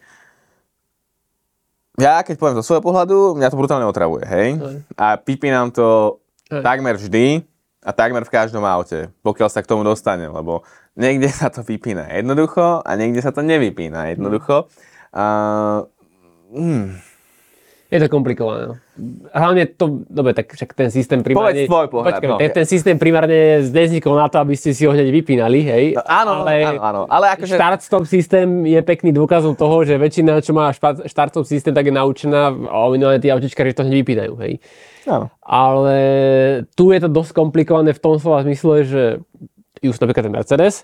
ja 2.00 2.24
keď 2.24 2.36
poviem 2.40 2.58
zo 2.60 2.66
svojho 2.66 2.84
pohľadu, 2.84 3.36
mňa 3.36 3.52
to 3.52 3.60
brutálne 3.60 3.86
otravuje, 3.86 4.24
hej? 4.24 4.48
A 4.96 5.20
nám 5.52 5.70
to 5.76 6.20
hej. 6.48 6.64
takmer 6.64 6.96
vždy 6.96 7.44
a 7.84 7.92
takmer 7.92 8.24
v 8.24 8.34
každom 8.34 8.64
aute, 8.64 9.12
pokiaľ 9.24 9.50
sa 9.52 9.64
k 9.64 9.70
tomu 9.70 9.84
dostane, 9.84 10.28
lebo 10.28 10.64
niekde 10.96 11.30
sa 11.40 11.52
to 11.52 11.62
vypína 11.62 12.08
jednoducho 12.12 12.82
a 12.84 12.90
niekde 12.96 13.20
sa 13.20 13.36
to 13.36 13.44
nevypína 13.44 14.16
jednoducho. 14.16 14.72
A, 15.12 15.26
hmm. 16.56 16.98
Je 17.90 17.98
to 17.98 18.08
komplikované. 18.08 18.78
Hlavne 19.32 19.64
to, 19.72 20.04
dobre, 20.06 20.36
tak 20.36 20.52
však 20.52 20.76
ten 20.76 20.90
systém 20.92 21.24
primárne... 21.24 21.66
Povedz 21.66 21.72
tvoj 21.72 21.88
pohľad, 21.88 22.14
Počkaj, 22.20 22.28
no. 22.30 22.38
ten, 22.38 22.50
ten 22.52 22.66
systém 22.68 22.96
primárne 23.00 23.64
neznikol 23.64 24.20
na 24.20 24.28
to, 24.28 24.44
aby 24.44 24.54
ste 24.60 24.76
si 24.76 24.84
ho 24.84 24.92
hneď 24.92 25.10
vypínali, 25.10 25.60
hej? 25.64 25.86
No, 25.96 26.04
áno, 26.04 26.32
ale 26.44 26.54
áno, 26.68 26.82
áno, 26.84 27.02
ale 27.08 27.26
akože- 27.40 27.56
Start-stop 27.56 28.04
systém 28.06 28.48
je 28.68 28.80
pekný 28.84 29.16
dôkazom 29.16 29.56
toho, 29.56 29.88
že 29.88 29.96
väčšina, 29.96 30.44
čo 30.44 30.52
má 30.52 30.70
start-stop 31.08 31.48
systém, 31.48 31.72
tak 31.72 31.88
je 31.88 31.94
naučená 31.96 32.52
a 32.52 32.78
minulé 32.92 33.18
tí 33.24 33.32
autičkári 33.32 33.72
to 33.72 33.88
hneď 33.88 33.96
vypínajú, 34.04 34.34
hej? 34.44 34.60
Áno. 35.08 35.32
Ale 35.42 35.98
tu 36.76 36.92
je 36.92 37.00
to 37.00 37.10
dosť 37.10 37.32
komplikované 37.34 37.96
v 37.96 38.02
tom 38.04 38.20
slova 38.20 38.44
zmysle, 38.44 38.84
že 38.86 39.04
už 39.80 39.96
napríklad 39.96 40.28
ten 40.28 40.36
Mercedes, 40.36 40.84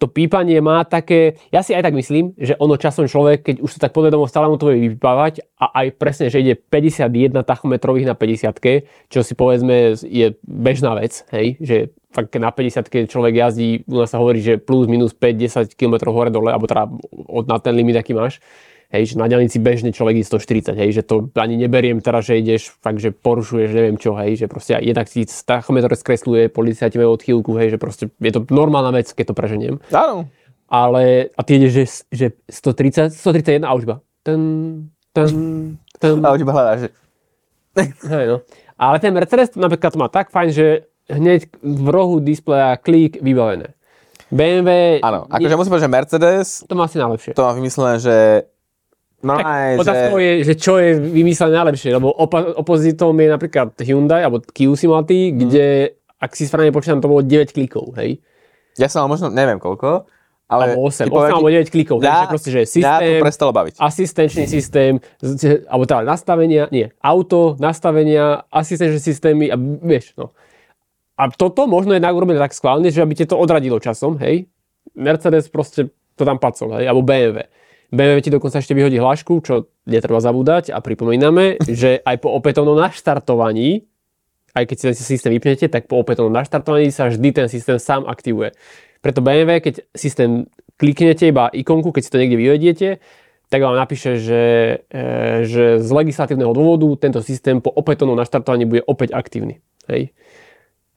to 0.00 0.08
pípanie 0.08 0.56
má 0.64 0.80
také, 0.88 1.36
ja 1.52 1.60
si 1.60 1.76
aj 1.76 1.84
tak 1.84 1.94
myslím, 1.94 2.32
že 2.40 2.56
ono 2.56 2.80
časom 2.80 3.04
človek, 3.04 3.44
keď 3.44 3.56
už 3.60 3.76
sa 3.76 3.84
tak 3.84 3.92
podvedomo 3.92 4.24
stále 4.24 4.48
mu 4.48 4.56
to 4.56 4.72
vie 4.72 4.96
vypávať 4.96 5.44
a 5.60 5.84
aj 5.84 5.86
presne, 6.00 6.26
že 6.32 6.40
ide 6.40 6.56
51 6.56 7.44
tachometrových 7.44 8.08
na 8.08 8.16
50 8.16 9.12
čo 9.12 9.20
si 9.20 9.36
povedzme 9.36 10.00
je 10.00 10.32
bežná 10.48 10.96
vec, 10.96 11.28
hej, 11.36 11.60
že 11.60 11.76
fakt 12.16 12.32
na 12.40 12.48
50 12.48 13.12
človek 13.12 13.34
jazdí, 13.36 13.84
u 13.84 14.00
nás 14.00 14.08
sa 14.08 14.16
hovorí, 14.16 14.40
že 14.40 14.56
plus 14.56 14.88
minus 14.88 15.12
5-10 15.12 15.76
km 15.76 16.08
hore 16.08 16.32
dole, 16.32 16.48
alebo 16.48 16.64
teda 16.64 16.88
od 17.28 17.44
na 17.44 17.60
ten 17.60 17.76
limit, 17.76 18.00
aký 18.00 18.16
máš, 18.16 18.40
Hej, 18.90 19.14
že 19.14 19.22
na 19.22 19.30
diálnici 19.30 19.62
bežne 19.62 19.94
človek 19.94 20.18
ide 20.18 20.26
140, 20.26 20.74
hej, 20.74 20.90
že 20.90 21.02
to 21.06 21.30
ani 21.38 21.54
neberiem 21.54 22.02
teraz, 22.02 22.26
že 22.26 22.42
ideš 22.42 22.74
fakt, 22.82 22.98
že 22.98 23.14
porušuješ, 23.14 23.70
neviem 23.70 23.94
čo, 23.94 24.18
hej, 24.18 24.34
že 24.34 24.46
proste 24.50 24.82
jednak 24.82 25.06
ti 25.06 25.22
tachometr 25.22 25.94
skresluje, 25.94 26.50
policajti 26.50 26.98
majú 26.98 27.14
odchýlku, 27.14 27.54
hej, 27.54 27.74
že 27.74 27.78
proste 27.78 28.10
je 28.18 28.32
to 28.34 28.42
normálna 28.50 28.90
vec, 28.90 29.06
keď 29.14 29.30
to 29.30 29.34
preženiem. 29.38 29.78
Áno. 29.94 30.26
Ale, 30.66 31.30
a 31.34 31.40
ty 31.46 31.62
ideš, 31.62 31.70
že, 31.70 31.84
že 32.10 32.26
130, 32.50 33.14
131 33.14 33.62
a 33.62 33.78
už 33.78 33.82
iba. 33.86 33.96
Ten, 34.26 34.40
ten, 35.14 35.28
ten, 35.98 36.18
A 36.26 36.34
už 36.34 36.42
iba 36.42 36.50
hľadáš, 36.50 36.78
že... 36.82 36.88
hej, 38.10 38.26
no. 38.26 38.42
Ale 38.74 38.98
ten 38.98 39.14
Mercedes 39.14 39.54
napríklad 39.54 39.94
to 39.94 40.02
má 40.02 40.10
tak 40.10 40.34
fajn, 40.34 40.48
že 40.50 40.66
hneď 41.06 41.46
v 41.62 41.86
rohu 41.90 42.18
displeja 42.18 42.74
klik 42.74 43.22
vybavené. 43.22 43.74
BMW, 44.30 45.02
Áno, 45.02 45.26
akože 45.26 45.58
musím 45.58 45.70
povedať, 45.74 45.86
že 45.86 45.94
Mercedes 45.94 46.48
to 46.66 46.74
má 46.78 46.86
asi 46.86 46.98
najlepšie. 46.98 47.38
to 47.38 47.42
má 47.46 47.54
vymyslené, 47.54 47.94
že... 48.02 48.16
No 49.20 49.36
Tak 49.36 49.44
aj, 49.44 49.70
otázkou 49.78 50.16
že... 50.16 50.22
je, 50.22 50.32
že 50.42 50.54
čo 50.56 50.72
je 50.76 50.90
vymyslené 50.96 51.52
najlepšie, 51.54 51.92
lebo 51.92 52.08
opa- 52.10 52.56
opozitom 52.56 53.12
je 53.14 53.28
napríklad 53.28 53.76
Hyundai 53.78 54.22
alebo 54.22 54.40
Kia 54.42 54.72
si 54.72 54.86
mal 54.86 55.04
Mhm. 55.04 55.06
ty, 55.06 55.18
kde, 55.30 55.66
ak 56.16 56.32
si 56.32 56.44
správne 56.44 56.70
počítam, 56.70 56.98
to 56.98 57.06
bolo 57.06 57.20
9 57.20 57.50
klikov, 57.50 57.92
hej? 57.94 58.16
Ja 58.74 58.86
som 58.86 59.04
možno, 59.04 59.28
neviem 59.28 59.56
koľko, 59.56 60.08
ale... 60.46 60.72
Alebo 60.72 60.88
8, 60.88 61.04
ti 61.04 61.10
poviem 61.10 61.20
8 61.26 61.28
ti- 61.28 61.36
alebo 61.36 61.50
9 61.52 61.68
klikov, 61.68 61.96
Že 61.98 62.08
proste, 62.26 62.48
že 62.48 62.60
to 62.62 62.72
systém, 62.72 63.20
prestalo 63.20 63.52
baviť. 63.52 63.74
asistenčný 63.76 64.44
systém, 64.46 64.92
alebo 65.66 65.84
teda 65.84 66.00
nastavenia, 66.02 66.64
nie, 66.70 66.88
auto, 66.98 67.60
nastavenia, 67.60 68.24
asistenčné 68.48 68.98
systémy 68.98 69.44
a 69.46 69.56
vieš, 69.60 70.16
no. 70.16 70.32
A 71.14 71.28
toto 71.28 71.68
možno 71.68 71.92
je 71.92 72.00
urobené 72.00 72.40
tak 72.40 72.50
schválne, 72.50 72.88
že 72.88 72.98
aby 72.98 73.12
ti 73.12 73.24
to 73.24 73.36
odradilo 73.36 73.76
časom, 73.76 74.16
hej? 74.16 74.48
Mercedes 74.90 75.46
proste 75.46 75.86
to 76.16 76.24
tam 76.24 76.36
pacol, 76.36 76.80
hej? 76.80 76.88
Alebo 76.88 77.04
BMW. 77.04 77.44
BMW 77.90 78.22
ti 78.22 78.30
dokonca 78.30 78.62
ešte 78.62 78.74
vyhodí 78.74 79.02
hlášku, 79.02 79.42
čo 79.42 79.70
netreba 79.86 80.22
zabúdať 80.22 80.70
a 80.70 80.78
pripomíname, 80.78 81.58
že 81.82 81.98
aj 82.02 82.16
po 82.22 82.30
opätovnom 82.34 82.78
naštartovaní, 82.78 83.86
aj 84.54 84.64
keď 84.66 84.76
si 84.78 84.84
ten 84.90 84.96
systém 84.96 85.30
vypnete, 85.34 85.66
tak 85.70 85.86
po 85.90 86.02
opätovnom 86.02 86.34
naštartovaní 86.34 86.90
sa 86.90 87.10
vždy 87.10 87.28
ten 87.34 87.46
systém 87.50 87.78
sám 87.78 88.06
aktivuje. 88.06 88.54
Preto 89.02 89.22
BMW, 89.22 89.62
keď 89.62 89.74
systém 89.94 90.46
kliknete 90.76 91.28
iba 91.28 91.50
ikonku, 91.52 91.92
keď 91.92 92.02
si 92.02 92.12
to 92.12 92.20
niekde 92.20 92.36
vyvediete, 92.40 92.88
tak 93.50 93.66
vám 93.66 93.74
napíše, 93.74 94.16
že, 94.22 94.42
e, 94.86 95.04
že 95.42 95.82
z 95.82 95.90
legislatívneho 95.90 96.54
dôvodu 96.54 96.86
tento 97.02 97.18
systém 97.18 97.58
po 97.58 97.74
opätovnom 97.74 98.14
naštartovaní 98.14 98.62
bude 98.62 98.86
opäť 98.86 99.10
aktívny. 99.10 99.58
Hej. 99.90 100.14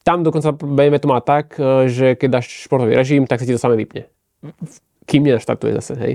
Tam 0.06 0.22
dokonca 0.22 0.54
BMW 0.54 1.02
to 1.02 1.10
má 1.10 1.18
tak, 1.18 1.58
e, 1.58 1.90
že 1.90 2.14
keď 2.14 2.28
dáš 2.38 2.46
športový 2.70 2.94
režim, 2.94 3.26
tak 3.26 3.42
sa 3.42 3.46
ti 3.48 3.52
to 3.52 3.58
samé 3.58 3.74
vypne. 3.74 4.06
Kým 5.04 5.26
nenaštartuje 5.26 5.74
zase, 5.82 5.98
hej. 5.98 6.14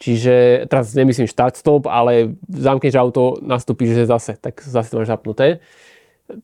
Čiže 0.00 0.64
teraz 0.72 0.96
nemyslím 0.96 1.28
štart 1.28 1.60
stop, 1.60 1.84
ale 1.84 2.32
zamkneš 2.48 2.96
auto, 2.96 3.36
nastúpiš 3.44 3.92
že 3.92 4.04
zase, 4.08 4.32
tak 4.40 4.56
zase 4.64 4.88
to 4.88 5.04
máš 5.04 5.12
zapnuté. 5.12 5.60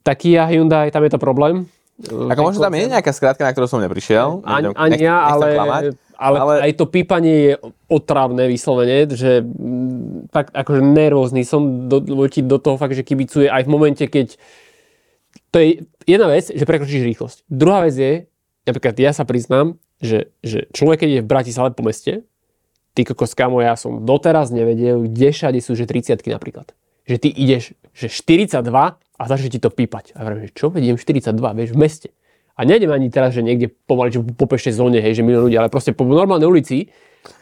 Taký 0.05 0.37
a 0.37 0.45
Hyundai, 0.45 0.93
tam 0.93 1.01
je 1.09 1.17
to 1.17 1.21
problém. 1.21 1.65
Ako 2.05 2.53
možno 2.53 2.61
tam 2.69 2.77
je 2.77 2.93
nejaká 2.93 3.09
skrátka, 3.17 3.49
na 3.49 3.57
ktorú 3.57 3.65
som 3.65 3.81
neprišiel. 3.81 4.45
Ani, 4.45 4.77
ani 4.77 5.01
nech- 5.01 5.09
ja, 5.09 5.17
ale, 5.25 5.57
klamať. 5.57 5.83
ale, 6.21 6.37
ale- 6.37 6.61
aj 6.69 6.73
to 6.77 6.85
pípanie 6.85 7.35
je 7.49 7.53
otravné 7.89 8.45
vyslovene, 8.45 9.09
že 9.09 9.41
tak 10.29 10.53
akože 10.53 10.85
nervózny 10.85 11.41
som 11.49 11.89
do, 11.89 12.05
voči 12.05 12.45
do 12.45 12.61
toho 12.61 12.77
fakt, 12.77 12.93
že 12.93 13.01
kibicuje 13.01 13.49
aj 13.49 13.65
v 13.65 13.73
momente, 13.73 14.05
keď 14.05 14.37
to 15.49 15.57
je 15.57 15.89
jedna 16.05 16.29
vec, 16.29 16.53
že 16.53 16.69
prekročíš 16.69 17.09
rýchlosť. 17.09 17.49
Druhá 17.49 17.89
vec 17.89 17.97
je, 17.97 18.29
napríklad 18.69 18.93
ja 19.01 19.17
sa 19.17 19.25
priznám, 19.25 19.81
že, 20.05 20.29
že 20.45 20.69
človek, 20.77 21.09
keď 21.09 21.11
je 21.17 21.21
v 21.25 21.31
Bratislave 21.33 21.73
po 21.73 21.81
meste, 21.81 22.29
ty 22.97 23.05
kokos, 23.05 23.37
kamo, 23.37 23.61
ja 23.61 23.77
som 23.77 24.09
doteraz 24.09 24.49
nevedel, 24.49 25.05
kde 25.05 25.29
všade 25.29 25.61
sú, 25.61 25.77
že 25.77 25.85
30 25.85 26.25
napríklad. 26.33 26.73
Že 27.05 27.17
ty 27.21 27.29
ideš, 27.29 27.77
že 27.93 28.09
42 28.09 28.65
a 28.97 29.23
začne 29.29 29.53
ti 29.53 29.61
to 29.61 29.69
pípať. 29.69 30.17
A 30.17 30.25
hovorím, 30.25 30.49
že 30.49 30.57
čo, 30.57 30.73
vediem 30.73 30.97
42, 30.97 31.37
vieš, 31.53 31.71
v 31.77 31.79
meste. 31.79 32.09
A 32.57 32.65
nejdem 32.65 32.89
ani 32.89 33.13
teraz, 33.13 33.37
že 33.37 33.45
niekde 33.45 33.69
pomaly, 33.85 34.17
že 34.17 34.25
po 34.25 34.49
pešej 34.49 34.81
zóne, 34.81 35.05
hej, 35.05 35.21
že 35.21 35.23
milión 35.23 35.45
ľudí, 35.45 35.61
ale 35.61 35.69
proste 35.69 35.93
po 35.93 36.09
normálnej 36.09 36.49
ulici 36.49 36.89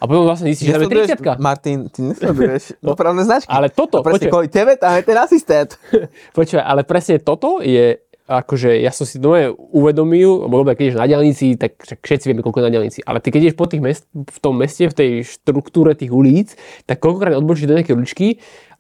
a 0.01 0.09
potom 0.09 0.25
vlastne 0.25 0.51
zistíš, 0.51 0.73
že 0.73 0.75
tam 0.75 0.83
je 0.83 0.89
Nesleduješ, 0.89 1.21
30 1.23 1.39
Martin, 1.41 1.79
ty 1.93 1.99
nesleduješ 2.03 2.63
dopravné 2.89 3.23
značky. 3.25 3.51
Ale 3.53 3.69
toto, 3.71 4.01
A 4.01 4.05
presne 4.05 4.27
počkaj. 4.27 4.33
kvôli 4.33 4.49
tebe 4.49 4.73
tam 4.81 4.93
je 4.97 5.03
ten 5.05 5.19
asistent. 5.21 5.71
Počúvaj, 6.39 6.65
ale 6.65 6.81
presne 6.83 7.21
toto 7.21 7.61
je, 7.61 8.01
akože 8.25 8.81
ja 8.81 8.89
som 8.89 9.05
si 9.05 9.21
doma 9.21 9.53
uvedomil, 9.53 10.49
lebo 10.49 10.65
keď 10.65 10.97
ideš 10.97 10.97
na 10.97 11.05
diálnici, 11.05 11.61
tak 11.61 11.77
všetci 11.85 12.33
vieme, 12.33 12.41
koľko 12.41 12.65
je 12.65 12.67
na 12.67 12.73
diálnici, 12.73 13.01
ale 13.05 13.21
ty 13.21 13.29
keď 13.29 13.41
ideš 13.53 13.57
po 13.61 13.69
tých 13.69 13.85
mest, 13.85 14.09
v 14.17 14.39
tom 14.41 14.57
meste, 14.57 14.89
v 14.89 14.97
tej 14.97 15.11
štruktúre 15.29 15.93
tých 15.93 16.09
ulic, 16.09 16.57
tak 16.89 17.05
koľkokrát 17.05 17.37
odbočíš 17.37 17.69
do 17.69 17.77
nejakej 17.77 17.93
uličky 17.93 18.27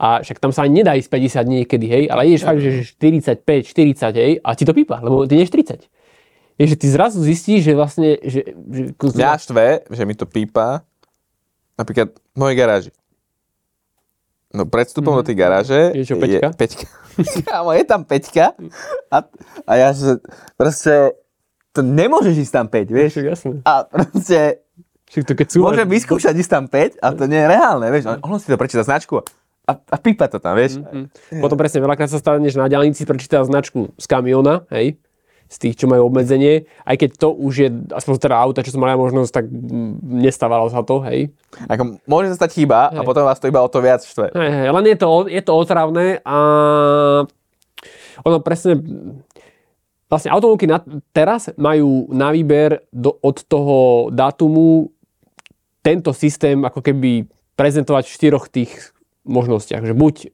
a 0.00 0.24
však 0.24 0.40
tam 0.40 0.48
sa 0.48 0.64
ani 0.64 0.80
nedá 0.80 0.96
ísť 0.96 1.12
50 1.12 1.44
niekedy, 1.60 1.86
hej, 1.92 2.04
ale 2.08 2.24
ideš 2.24 2.48
fakt, 2.48 2.60
že 2.64 2.88
45, 2.96 3.44
40, 4.00 4.16
hej, 4.16 4.32
a 4.40 4.48
ti 4.56 4.64
to 4.64 4.72
pípa, 4.72 5.04
lebo 5.04 5.28
ty 5.28 5.36
ideš 5.36 5.52
30. 5.52 5.92
Je, 6.54 6.64
že 6.64 6.76
ty 6.80 6.86
zrazu 6.88 7.20
zistíš, 7.20 7.68
že 7.68 7.72
vlastne, 7.76 8.16
že, 8.24 8.40
že 8.48 8.82
Mňa 8.96 9.32
štve, 9.44 9.66
že 9.92 10.02
mi 10.08 10.14
to 10.16 10.24
pípa 10.24 10.86
napríklad 11.76 12.16
v 12.16 12.36
mojej 12.38 12.56
garáži. 12.56 12.90
No 14.54 14.64
pred 14.64 14.86
vstupom 14.86 15.18
do 15.18 15.26
tej 15.26 15.34
garáže 15.34 15.90
Mhm. 15.90 15.98
Je 15.98 16.04
čo, 16.06 16.14
peťka? 16.16 16.48
Je, 16.48 16.56
peťka. 16.56 16.84
Kámo, 17.50 17.70
je 17.74 17.84
tam 17.84 18.02
peťka 18.02 18.54
a, 19.10 19.16
a 19.66 19.72
ja 19.74 19.90
že 19.90 20.18
proste 20.54 21.14
to 21.70 21.82
nemôžeš 21.82 22.34
ísť 22.38 22.52
tam 22.54 22.66
5, 22.70 22.86
vieš? 22.88 23.10
Však 23.12 23.26
jasné. 23.26 23.52
A 23.66 23.82
proste 23.82 24.62
Však 25.10 25.24
to 25.26 25.32
keď 25.34 25.46
sú... 25.50 25.58
môžem 25.58 25.86
vyskúšať 25.86 26.34
ísť 26.38 26.50
tam 26.50 26.64
5 26.66 27.02
a 27.02 27.06
to 27.10 27.24
nie 27.26 27.38
je 27.38 27.46
reálne, 27.50 27.86
vieš? 27.90 28.04
On, 28.08 28.18
on 28.22 28.38
si 28.38 28.46
to 28.46 28.54
prečíta 28.54 28.82
značku 28.82 29.26
a, 29.66 29.72
a 29.74 29.96
pípa 29.98 30.26
to 30.26 30.38
tam, 30.38 30.54
vieš? 30.54 30.78
Mm. 30.78 31.10
Potom 31.38 31.58
presne 31.58 31.82
veľakrát 31.82 32.06
sa 32.06 32.18
staneš 32.18 32.54
na 32.54 32.70
diálnici, 32.70 33.02
prečíta 33.02 33.42
značku 33.42 33.90
z 33.96 34.06
kamiona, 34.06 34.62
hej, 34.70 34.98
z 35.54 35.56
tých, 35.62 35.78
čo 35.78 35.86
majú 35.86 36.10
obmedzenie, 36.10 36.66
aj 36.82 36.96
keď 36.98 37.10
to 37.14 37.28
už 37.30 37.54
je, 37.54 37.68
aspoň 37.94 38.12
teda 38.18 38.34
auta, 38.34 38.66
čo 38.66 38.74
som 38.74 38.82
mal 38.82 38.90
ja 38.90 38.98
možnosť, 38.98 39.30
tak 39.30 39.46
nestávalo 40.02 40.66
sa 40.66 40.82
to, 40.82 40.98
hej. 41.06 41.30
Ako, 41.70 42.02
môže 42.10 42.34
sa 42.34 42.42
stať 42.42 42.58
chyba 42.58 42.90
a 42.90 42.98
Hej. 42.98 43.06
potom 43.06 43.22
vás 43.22 43.38
to 43.38 43.46
iba 43.46 43.62
o 43.62 43.70
to 43.70 43.78
viac 43.78 44.02
štve. 44.02 44.34
hej, 44.34 44.50
hej 44.50 44.68
len 44.74 44.84
je 44.90 44.96
to, 44.98 45.30
je 45.30 45.42
to 45.46 45.52
otravné 45.54 46.18
a 46.26 46.36
ono 48.26 48.38
presne, 48.42 48.82
vlastne 50.10 50.34
automobilky 50.34 50.66
na, 50.66 50.82
teraz 51.14 51.54
majú 51.54 52.10
na 52.10 52.34
výber 52.34 52.82
do, 52.90 53.14
od 53.22 53.46
toho 53.46 54.10
dátumu 54.10 54.90
tento 55.86 56.10
systém 56.10 56.58
ako 56.66 56.82
keby 56.82 57.30
prezentovať 57.54 58.10
v 58.10 58.16
štyroch 58.18 58.50
tých 58.50 58.90
možnostiach. 59.22 59.86
Že 59.86 59.94
buď 59.94 60.14
e, 60.24 60.28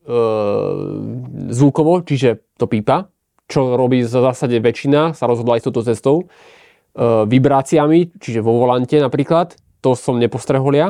zvukovo, 1.52 2.00
čiže 2.06 2.40
to 2.56 2.64
pípa, 2.64 3.12
čo 3.50 3.74
robí 3.74 4.06
v 4.06 4.08
zásade 4.08 4.62
väčšina, 4.62 5.18
sa 5.18 5.26
rozhodla 5.26 5.58
s 5.58 5.66
touto 5.66 5.82
cestou. 5.82 6.30
E, 6.94 7.26
vibráciami, 7.26 8.14
čiže 8.18 8.42
vo 8.42 8.62
volante 8.62 8.98
napríklad, 8.98 9.58
to 9.82 9.98
som 9.98 10.18
nepostrehol 10.22 10.74
ja. 10.74 10.88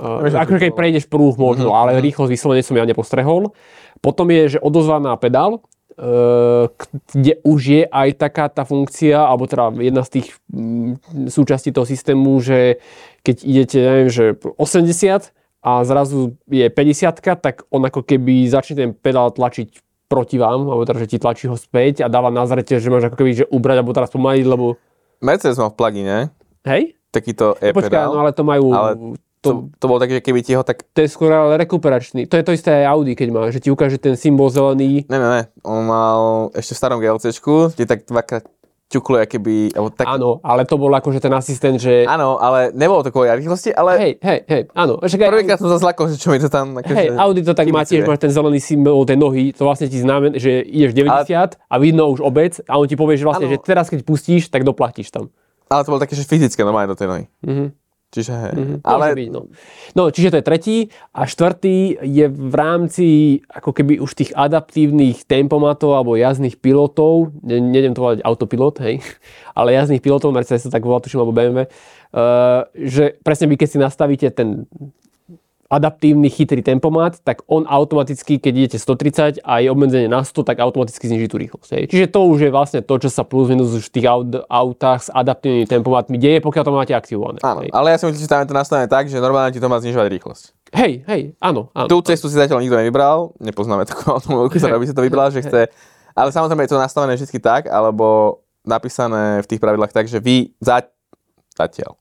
E, 0.00 0.32
ako 0.32 0.56
keď 0.56 0.72
prejdeš 0.72 1.04
prúh 1.08 1.36
možno, 1.36 1.76
ale 1.76 2.00
rýchlosť 2.00 2.32
vyslovene 2.32 2.64
som 2.64 2.76
ja 2.76 2.88
nepostrehol. 2.88 3.52
Potom 4.00 4.28
je, 4.32 4.56
že 4.56 4.58
odozvaná 4.60 5.16
pedál, 5.20 5.60
e, 5.96 6.68
kde 7.12 7.32
už 7.44 7.60
je 7.60 7.82
aj 7.84 8.08
taká 8.16 8.48
tá 8.48 8.64
funkcia, 8.64 9.16
alebo 9.16 9.48
teda 9.48 9.72
jedna 9.80 10.04
z 10.04 10.20
tých 10.20 10.28
mm, 10.52 11.28
súčastí 11.28 11.72
toho 11.72 11.88
systému, 11.88 12.40
že 12.40 12.80
keď 13.24 13.36
idete, 13.44 13.78
neviem, 13.80 14.10
že 14.12 14.24
80 14.56 15.32
a 15.60 15.84
zrazu 15.84 16.40
je 16.48 16.68
50, 16.68 17.40
tak 17.40 17.68
on 17.68 17.84
ako 17.84 18.00
keby 18.04 18.48
začne 18.48 18.74
ten 18.76 18.90
pedál 18.96 19.28
tlačiť 19.32 19.89
proti 20.10 20.42
vám, 20.42 20.66
alebo 20.66 20.82
teda, 20.82 21.06
že 21.06 21.14
ti 21.14 21.22
tlačí 21.22 21.46
ho 21.46 21.54
späť 21.54 22.02
a 22.02 22.10
dáva 22.10 22.34
na 22.34 22.42
zrete, 22.42 22.82
že 22.82 22.90
máš 22.90 23.06
ako 23.06 23.16
keby, 23.22 23.30
že 23.30 23.44
ubrať, 23.46 23.76
alebo 23.78 23.94
teraz 23.94 24.10
pomaliť, 24.10 24.44
lebo 24.44 24.74
Mercedes 25.22 25.62
má 25.62 25.70
v 25.70 25.76
plugine 25.78 26.16
hej? 26.66 26.98
takýto 27.14 27.54
Počkaj, 27.54 27.70
e-pedál. 27.70 28.10
no 28.10 28.26
ale 28.26 28.34
to 28.34 28.42
majú 28.42 28.74
Ale 28.74 28.90
To, 29.40 29.72
to 29.72 29.84
bolo 29.88 29.96
také, 29.96 30.20
že 30.20 30.26
keby 30.26 30.40
ti 30.44 30.52
ho 30.52 30.60
tak... 30.60 30.84
To 30.92 31.00
je 31.00 31.08
skôr 31.08 31.32
ale 31.32 31.56
rekuperačný. 31.64 32.28
To 32.28 32.36
je 32.36 32.44
to 32.44 32.52
isté 32.52 32.84
aj 32.84 32.92
Audi, 32.92 33.16
keď 33.16 33.28
má, 33.32 33.48
že 33.48 33.64
ti 33.64 33.72
ukáže 33.72 33.96
ten 33.96 34.12
symbol 34.12 34.52
zelený. 34.52 35.08
Ne, 35.08 35.16
ne, 35.16 35.28
ne. 35.32 35.42
On 35.64 35.80
mal 35.80 36.52
ešte 36.52 36.76
v 36.76 36.80
starom 36.84 37.00
GLCčku, 37.00 37.72
ti 37.72 37.88
tak 37.88 38.04
dvakrát 38.04 38.44
ťuklo, 38.90 39.22
keby... 39.22 39.70
Alebo 39.70 39.88
tak... 39.88 40.04
Áno, 40.04 40.42
ale 40.42 40.66
to 40.66 40.74
bol 40.74 40.90
akože 40.90 41.22
ten 41.22 41.30
asistent, 41.30 41.78
že... 41.78 42.02
Áno, 42.04 42.36
ale 42.36 42.74
nebolo 42.74 43.00
to 43.00 43.14
kvôli 43.14 43.30
rýchlosti, 43.30 43.70
ale... 43.70 43.94
Hej, 43.96 44.12
hej, 44.18 44.38
hej, 44.44 44.62
áno. 44.74 44.98
Však 44.98 45.20
aj- 45.20 45.30
Prvýkrát 45.30 45.58
som 45.58 45.70
sa 45.70 45.78
zlakol, 45.78 46.10
že 46.10 46.18
čo 46.18 46.28
mi 46.28 46.42
to 46.42 46.50
tam... 46.50 46.74
Akože, 46.74 46.98
Hej, 46.98 47.08
Audi 47.14 47.40
to 47.40 47.54
tak 47.54 47.70
má 47.70 47.86
tiež, 47.86 48.02
máš 48.02 48.18
ten 48.18 48.34
zelený 48.34 48.58
symbol 48.58 49.06
tej 49.06 49.14
nohy, 49.14 49.54
to 49.54 49.62
vlastne 49.62 49.86
ti 49.86 50.02
znamená, 50.02 50.34
že 50.34 50.60
ideš 50.60 50.92
90 50.92 51.30
a 51.56 51.74
vidno 51.78 52.10
už 52.10 52.18
obec 52.20 52.58
a 52.66 52.74
on 52.74 52.90
ti 52.90 52.98
povie, 52.98 53.14
že 53.14 53.22
vlastne, 53.22 53.46
Áno. 53.46 53.54
že 53.54 53.62
teraz 53.62 53.86
keď 53.86 54.02
pustíš, 54.02 54.50
tak 54.50 54.66
doplatíš 54.66 55.14
tam. 55.14 55.30
Ale 55.70 55.86
to 55.86 55.94
bolo 55.94 56.02
také, 56.02 56.18
že 56.18 56.26
fyzické 56.26 56.66
normálne 56.66 56.90
do 56.90 56.98
tej 56.98 57.06
nohy. 57.06 57.24
Mhm. 57.46 57.79
Čiže. 58.10 58.34
Môže 58.58 58.82
Ale 58.82 59.06
byť, 59.14 59.28
no. 59.30 59.46
no, 59.94 60.02
čiže 60.10 60.34
to 60.34 60.38
je 60.42 60.48
tretí 60.50 60.76
a 61.14 61.30
štvrtý 61.30 62.02
je 62.02 62.26
v 62.26 62.54
rámci 62.58 63.06
ako 63.46 63.70
keby 63.70 64.02
už 64.02 64.18
tých 64.18 64.34
adaptívnych 64.34 65.22
tempomatov 65.30 65.94
alebo 65.94 66.18
jazdných 66.18 66.58
pilotov, 66.58 67.30
ne, 67.46 67.62
neviem 67.62 67.94
to 67.94 68.02
volať 68.02 68.26
autopilot, 68.26 68.82
hej, 68.82 68.98
ale 69.58 69.78
jazdných 69.78 70.02
pilotov, 70.02 70.34
Mercedes 70.34 70.66
sa 70.66 70.74
tak 70.74 70.82
volá, 70.82 70.98
tuším, 70.98 71.22
alebo 71.22 71.38
BMW, 71.38 71.70
uh, 71.70 72.66
že 72.74 73.14
presne 73.22 73.46
vy 73.46 73.54
keď 73.54 73.68
si 73.70 73.78
nastavíte 73.78 74.26
ten 74.34 74.66
adaptívny 75.70 76.26
chytrý 76.26 76.66
tempomat, 76.66 77.22
tak 77.22 77.46
on 77.46 77.62
automaticky, 77.70 78.42
keď 78.42 78.52
idete 78.66 78.78
130 78.82 79.38
a 79.46 79.62
je 79.62 79.70
obmedzenie 79.70 80.10
na 80.10 80.26
100, 80.26 80.42
tak 80.42 80.58
automaticky 80.58 81.06
zniží 81.06 81.30
tú 81.30 81.38
rýchlosť. 81.38 81.70
Hej. 81.78 81.84
Čiže 81.94 82.06
to 82.10 82.26
už 82.26 82.38
je 82.42 82.50
vlastne 82.50 82.80
to, 82.82 82.94
čo 82.98 83.06
sa 83.06 83.22
plus 83.22 83.46
minus 83.46 83.70
už 83.70 83.86
v 83.86 83.94
tých 83.94 84.06
aut, 84.10 84.34
autách 84.50 85.06
s 85.06 85.08
adaptívnymi 85.14 85.70
tempomatmi 85.70 86.18
deje, 86.18 86.42
pokiaľ 86.42 86.64
to 86.66 86.72
máte 86.74 86.90
aktivované. 86.90 87.38
Áno, 87.46 87.62
hej. 87.62 87.70
ale 87.70 87.94
ja 87.94 88.02
si 88.02 88.10
myslím, 88.10 88.26
že 88.26 88.32
tam 88.34 88.42
je 88.42 88.50
to 88.50 88.58
nastavené 88.58 88.90
tak, 88.90 89.06
že 89.06 89.22
normálne 89.22 89.54
ti 89.54 89.62
to 89.62 89.70
má 89.70 89.78
znižovať 89.78 90.08
rýchlosť. 90.10 90.44
Hej, 90.74 90.92
hej, 91.06 91.22
áno, 91.38 91.70
áno. 91.70 91.86
Tú 91.86 92.02
cestu 92.02 92.26
si 92.26 92.34
zatiaľ 92.34 92.58
nikto 92.66 92.74
nevybral, 92.74 93.30
nepoznáme 93.38 93.86
takú 93.86 94.10
automobilku, 94.10 94.58
ktorá 94.58 94.74
by 94.74 94.86
si 94.90 94.94
to 94.94 95.06
vybrala, 95.06 95.30
že 95.30 95.46
chce. 95.46 95.70
Ale 96.18 96.34
samozrejme 96.34 96.66
je 96.66 96.70
to 96.74 96.82
nastavené 96.82 97.14
vždy 97.14 97.38
tak, 97.38 97.70
alebo 97.70 98.42
napísané 98.66 99.46
v 99.46 99.48
tých 99.54 99.62
pravidlách 99.62 99.94
tak, 99.94 100.10
že 100.10 100.18
vy 100.18 100.50
za, 100.58 100.82
zatiaľ. 101.54 101.99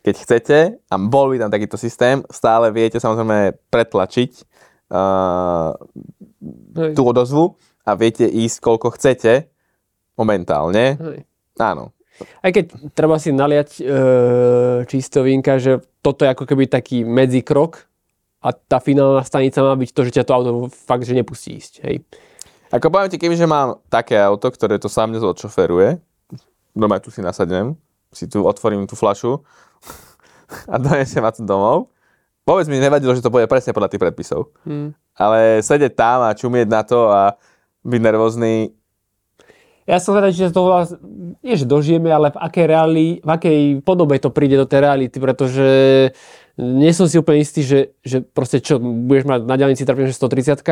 Keď 0.00 0.14
chcete, 0.16 0.58
a 0.88 0.94
bol 0.96 1.28
by 1.32 1.36
tam 1.44 1.52
takýto 1.52 1.76
systém, 1.76 2.24
stále 2.32 2.72
viete 2.72 2.96
samozrejme 2.96 3.52
pretlačiť 3.68 4.30
uh, 4.96 5.76
Hej, 6.76 6.96
tú 6.96 7.02
odozvu 7.04 7.60
a 7.84 7.92
viete 7.96 8.24
ísť 8.24 8.56
koľko 8.64 8.96
chcete 8.96 9.52
momentálne. 10.16 10.96
hej. 10.96 11.20
Áno. 11.60 11.92
Aj 12.44 12.52
keď 12.52 12.92
treba 12.92 13.16
si 13.16 13.32
naliať 13.32 13.80
e, 13.80 13.82
čisto 14.84 15.24
vínka, 15.24 15.56
že 15.56 15.80
toto 16.04 16.28
je 16.28 16.32
ako 16.32 16.44
keby 16.44 16.68
taký 16.68 17.00
medzikrok 17.00 17.88
a 18.44 18.52
tá 18.52 18.76
finálna 18.76 19.24
stanica 19.24 19.64
má 19.64 19.72
byť 19.72 19.90
to, 19.92 20.00
že 20.04 20.14
ťa 20.20 20.24
to 20.28 20.36
auto 20.36 20.52
fakt, 20.68 21.08
že 21.08 21.16
nepustí 21.16 21.56
ísť. 21.56 21.80
Hej. 21.84 22.04
Ako 22.72 22.92
poviem 22.92 23.08
ti, 23.08 23.16
kebyže 23.16 23.48
mám 23.48 23.80
také 23.88 24.20
auto, 24.20 24.52
ktoré 24.52 24.76
to 24.76 24.92
sám 24.92 25.16
dnes 25.16 25.24
odšoferuje, 25.24 25.96
tu 26.76 27.08
si 27.08 27.20
nasadnem, 27.24 27.74
si 28.12 28.28
tu 28.28 28.44
otvorím 28.44 28.84
tú 28.84 28.94
flašu 28.94 29.42
a 30.72 30.74
donesem 30.78 31.22
ma 31.22 31.30
tu 31.30 31.44
domov. 31.44 31.90
Vôbec 32.44 32.66
mi 32.66 32.80
nevadilo, 32.82 33.14
že 33.14 33.22
to 33.22 33.30
bude 33.30 33.46
presne 33.46 33.76
podľa 33.76 33.90
tých 33.94 34.02
predpisov. 34.02 34.50
Hm. 34.66 34.96
Ale 35.14 35.60
sedieť 35.60 35.92
tam 35.94 36.24
a 36.26 36.34
čumieť 36.34 36.66
na 36.66 36.82
to 36.82 37.12
a 37.12 37.36
byť 37.84 38.00
nervózny, 38.00 38.74
Ja 39.90 39.98
som 39.98 40.14
vedel, 40.14 40.30
že 40.30 40.54
to 40.54 40.70
nie 41.42 41.58
že 41.58 41.66
dožijeme, 41.66 42.14
ale 42.14 42.30
v 42.30 42.38
akej, 42.38 42.66
reali, 42.70 43.06
v 43.18 43.28
akej 43.28 43.58
podobe 43.82 44.22
to 44.22 44.30
príde 44.30 44.54
do 44.54 44.62
tej 44.62 44.86
reality, 44.86 45.18
pretože 45.18 45.68
nie 46.54 46.92
som 46.94 47.10
si 47.10 47.18
úplne 47.18 47.42
istý, 47.42 47.66
že, 47.66 47.98
že 48.06 48.22
proste 48.22 48.62
čo, 48.62 48.78
budeš 48.78 49.26
mať 49.26 49.40
na 49.50 49.58
diálnici 49.58 49.82
trpím, 49.82 50.06
že 50.06 50.14
130 50.14 50.62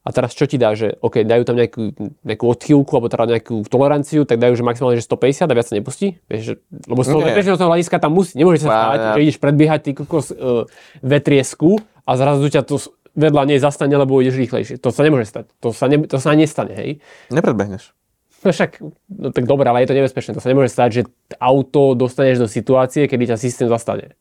a 0.00 0.08
teraz 0.16 0.32
čo 0.32 0.48
ti 0.48 0.56
dá, 0.56 0.72
že 0.72 0.96
OK, 1.04 1.28
dajú 1.28 1.44
tam 1.44 1.60
nejakú, 1.60 1.92
nejakú 2.24 2.44
odchýlku 2.48 2.88
alebo 2.96 3.12
teda 3.12 3.36
nejakú 3.36 3.68
toleranciu, 3.68 4.24
tak 4.24 4.40
dajú, 4.40 4.56
že 4.56 4.64
maximálne, 4.64 4.96
že 4.96 5.04
150 5.04 5.44
a 5.44 5.52
viac 5.52 5.66
sa 5.68 5.76
nepustí? 5.76 6.16
Vieš, 6.24 6.40
že, 6.40 6.54
lebo 6.88 7.04
z 7.04 7.08
toho 7.12 7.20
bezpečnostného 7.20 7.70
hľadiska 7.76 7.96
tam 8.00 8.16
musí, 8.16 8.32
nemôže 8.40 8.64
sa 8.64 8.96
ja. 8.96 9.12
že 9.12 9.20
ideš 9.28 9.36
predbiehať 9.36 9.80
ty 9.84 9.90
kokos 9.92 10.32
uh, 10.32 10.64
vetriesku 11.04 11.84
a 12.08 12.16
zrazu 12.16 12.48
ťa 12.48 12.64
to 12.64 12.80
vedľa 13.12 13.42
nej 13.44 13.60
zastane, 13.60 13.92
lebo 13.92 14.24
ideš 14.24 14.40
rýchlejšie. 14.40 14.80
To 14.80 14.88
sa 14.88 15.04
nemôže 15.04 15.28
stať. 15.28 15.52
To 15.60 15.76
sa, 15.76 15.84
ne, 15.90 16.00
to 16.08 16.16
sa 16.16 16.32
nestane, 16.32 16.72
hej? 16.72 16.90
nepredbehneš. 17.28 17.92
No 18.40 18.56
však, 18.56 18.80
no 19.12 19.28
tak 19.36 19.44
dobre, 19.44 19.68
ale 19.68 19.84
je 19.84 19.92
to 19.92 19.98
nebezpečné. 20.00 20.32
To 20.32 20.40
sa 20.40 20.48
nemôže 20.48 20.72
stať, 20.72 20.88
že 20.96 21.02
auto 21.36 21.92
dostaneš 21.92 22.40
do 22.40 22.48
situácie, 22.48 23.04
kedy 23.04 23.34
ťa 23.34 23.36
systém 23.36 23.68
zastane. 23.68 24.16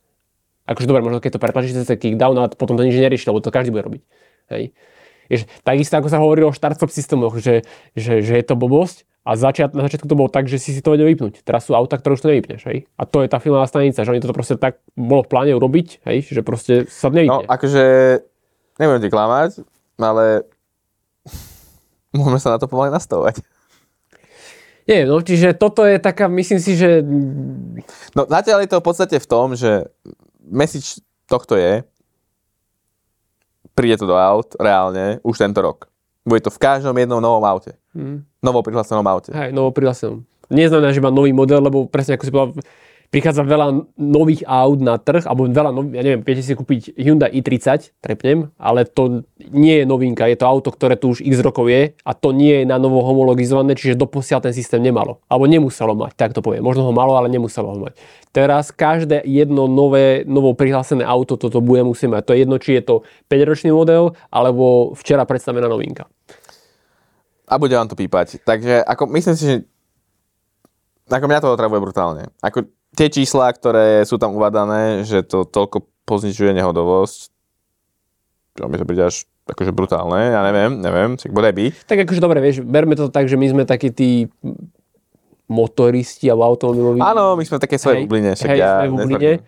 Akože 0.67 0.91
dobre, 0.91 1.01
možno 1.07 1.23
keď 1.23 1.39
to 1.39 1.41
pretlačíš 1.41 1.87
cez 1.87 1.87
kickdown, 1.95 2.35
ale 2.35 2.51
potom 2.51 2.75
to 2.75 2.83
nič 2.83 2.99
nerieši, 2.99 3.31
lebo 3.31 3.39
to 3.39 3.49
každý 3.49 3.71
bude 3.71 3.87
robiť. 3.87 4.01
Hej. 4.51 4.75
Vieš, 5.29 5.45
takisto 5.61 5.93
ako 5.95 6.09
sa 6.09 6.17
hovorilo 6.17 6.49
o 6.49 6.57
start-stop 6.57 6.89
systémoch, 6.89 7.37
že, 7.37 7.61
že, 7.93 8.19
že 8.19 8.33
je 8.35 8.45
to 8.45 8.57
blbosť 8.57 9.05
a 9.21 9.37
začiat, 9.37 9.77
na 9.77 9.85
začiatku 9.85 10.09
to 10.09 10.17
bolo 10.17 10.25
tak, 10.27 10.49
že 10.49 10.57
si 10.57 10.73
si 10.73 10.81
to 10.81 10.89
vedel 10.89 11.05
vypnúť. 11.05 11.45
Teraz 11.45 11.69
sú 11.69 11.77
auta, 11.77 12.01
ktoré 12.01 12.17
už 12.17 12.23
to 12.25 12.31
nevypneš. 12.33 12.65
Hej. 12.65 12.89
A 12.97 13.05
to 13.05 13.21
je 13.21 13.29
tá 13.29 13.37
finálna 13.37 13.69
stanica, 13.69 14.01
že 14.01 14.09
oni 14.09 14.19
toto 14.19 14.33
proste 14.33 14.57
tak 14.57 14.81
bolo 14.97 15.21
v 15.21 15.29
pláne 15.29 15.53
urobiť, 15.53 16.01
hej, 16.09 16.25
že 16.25 16.41
proste 16.41 16.89
sa 16.89 17.13
No, 17.13 17.21
nevypne. 17.21 17.45
akože, 17.45 17.83
nebudem 18.81 19.01
ti 19.05 19.09
klamať, 19.13 19.51
ale 20.01 20.49
môžeme 22.17 22.39
sa 22.41 22.55
na 22.55 22.59
to 22.59 22.65
pomaly 22.65 22.89
nastavovať. 22.89 23.45
Nie, 24.89 25.05
no, 25.05 25.21
čiže 25.21 25.53
toto 25.53 25.85
je 25.85 26.01
taká, 26.01 26.25
myslím 26.25 26.57
si, 26.57 26.73
že 26.73 27.05
No 28.17 28.25
zatiaľ 28.25 28.65
je 28.65 28.73
to 28.73 28.81
v 28.81 28.87
podstate 28.89 29.21
v 29.21 29.27
tom, 29.29 29.53
že 29.53 29.85
message 30.41 30.97
tohto 31.29 31.53
je, 31.53 31.85
príde 33.79 33.95
to 33.95 34.03
do 34.03 34.19
aut 34.19 34.59
reálne 34.59 35.23
už 35.23 35.39
tento 35.39 35.63
rok. 35.63 35.87
Bude 36.27 36.43
to 36.43 36.51
v 36.51 36.59
každom 36.59 36.91
jednom 36.99 37.23
novom 37.23 37.47
aute. 37.47 37.79
Hm. 37.95 38.27
Novo 38.43 38.59
prihlásenom 38.59 39.07
aute. 39.07 39.31
Hej, 39.31 39.55
novo 39.55 39.71
prihlásenom. 39.71 40.27
Neznamená, 40.51 40.91
že 40.91 40.99
má 40.99 41.07
nový 41.07 41.31
model, 41.31 41.63
lebo 41.63 41.87
presne 41.87 42.19
ako 42.19 42.23
si 42.27 42.31
povedal, 42.35 42.59
prichádza 43.09 43.41
veľa 43.41 43.89
nových 43.97 44.45
aut 44.45 44.77
na 44.77 45.01
trh, 45.01 45.25
alebo 45.25 45.49
veľa, 45.49 45.73
nov, 45.73 45.89
ja 45.89 46.05
neviem, 46.05 46.21
viete 46.21 46.45
si 46.45 46.53
kúpiť 46.53 46.93
Hyundai 46.93 47.33
i30, 47.41 47.97
trepnem, 47.97 48.53
ale 48.61 48.85
to 48.85 49.25
nie 49.49 49.81
je 49.81 49.85
novinka, 49.89 50.29
je 50.29 50.37
to 50.37 50.45
auto, 50.45 50.69
ktoré 50.69 50.93
tu 50.93 51.17
už 51.17 51.25
x 51.25 51.41
rokov 51.41 51.73
je 51.73 51.97
a 52.05 52.11
to 52.13 52.29
nie 52.29 52.61
je 52.61 52.65
na 52.69 52.77
novo 52.77 53.01
homologizované, 53.01 53.73
čiže 53.73 53.97
doposiaľ 53.97 54.45
ten 54.45 54.53
systém 54.53 54.77
nemalo. 54.77 55.25
Alebo 55.25 55.49
nemuselo 55.49 55.97
mať, 55.97 56.13
tak 56.13 56.37
to 56.37 56.45
poviem. 56.45 56.61
Možno 56.61 56.85
ho 56.85 56.93
malo, 56.93 57.17
ale 57.17 57.33
nemuselo 57.33 57.73
ho 57.73 57.77
mať. 57.89 57.97
Teraz 58.29 58.69
každé 58.69 59.25
jedno 59.25 59.65
nové, 59.65 60.21
novo 60.29 60.53
prihlásené 60.53 61.01
auto 61.01 61.33
toto 61.33 61.65
bude 61.65 61.81
musieť 61.81 62.13
mať. 62.13 62.21
To 62.29 62.33
je 62.37 62.39
jedno, 62.45 62.55
či 62.61 62.77
je 62.77 62.83
to 62.85 62.95
5-ročný 63.25 63.73
model, 63.73 64.13
alebo 64.29 64.93
včera 64.93 65.25
predstavená 65.25 65.65
novinka. 65.65 66.05
A 67.49 67.57
bude 67.57 67.73
vám 67.73 67.89
to 67.89 67.97
pípať. 67.97 68.45
Takže 68.45 68.85
ako, 68.85 69.09
myslím 69.09 69.33
si, 69.33 69.43
že 69.49 69.55
ako 71.09 71.25
mňa 71.25 71.41
to 71.41 71.49
otravuje 71.49 71.81
brutálne. 71.81 72.29
Ako 72.45 72.69
tie 72.99 73.07
čísla, 73.07 73.47
ktoré 73.55 74.03
sú 74.03 74.19
tam 74.19 74.35
uvadané, 74.35 75.07
že 75.07 75.23
to 75.23 75.47
toľko 75.47 75.87
pozničuje 76.03 76.51
nehodovosť, 76.51 77.31
čo 78.59 78.67
mi 78.67 78.75
to 78.75 78.83
príde 78.83 79.07
až 79.07 79.23
akože 79.47 79.71
brutálne, 79.71 80.35
ja 80.35 80.43
neviem, 80.43 80.83
neviem, 80.83 81.09
však 81.15 81.31
bude 81.31 81.49
by. 81.55 81.65
Tak 81.87 82.03
akože 82.03 82.19
dobre, 82.19 82.43
vieš, 82.43 82.61
berme 82.61 82.99
to 82.99 83.07
tak, 83.07 83.31
že 83.31 83.39
my 83.39 83.47
sme 83.47 83.63
takí 83.63 83.89
tí 83.89 84.27
motoristi 85.49 86.29
alebo 86.29 86.45
automobiloví. 86.53 86.99
Áno, 87.01 87.33
my 87.39 87.43
sme 87.47 87.57
v 87.57 87.63
takej 87.65 87.79
svojej 87.81 87.99
bubline, 88.05 88.37
však 88.37 88.49
hej, 88.51 88.59
ja 88.61 88.85
bubline, 88.85 89.41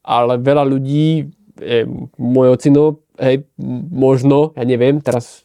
ale 0.00 0.34
veľa 0.40 0.64
ľudí, 0.64 1.28
e, 1.60 1.84
môj 2.16 2.56
ocino, 2.56 3.02
hej, 3.20 3.44
možno, 3.92 4.56
ja 4.56 4.64
neviem, 4.64 5.02
teraz 5.04 5.44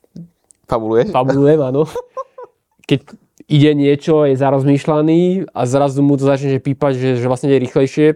Fabuluješ? 0.70 1.12
fabulujem, 1.12 1.60
áno, 1.60 1.84
keď 2.89 3.27
ide 3.48 3.72
niečo, 3.74 4.28
je 4.28 4.36
zarozmýšľaný 4.36 5.52
a 5.56 5.62
zrazu 5.64 6.04
mu 6.04 6.20
to 6.20 6.28
začne 6.28 6.60
že 6.60 6.60
pípať, 6.60 6.94
že, 7.00 7.10
že 7.20 7.28
vlastne 7.32 7.52
je 7.52 7.64
rýchlejšie, 7.64 8.08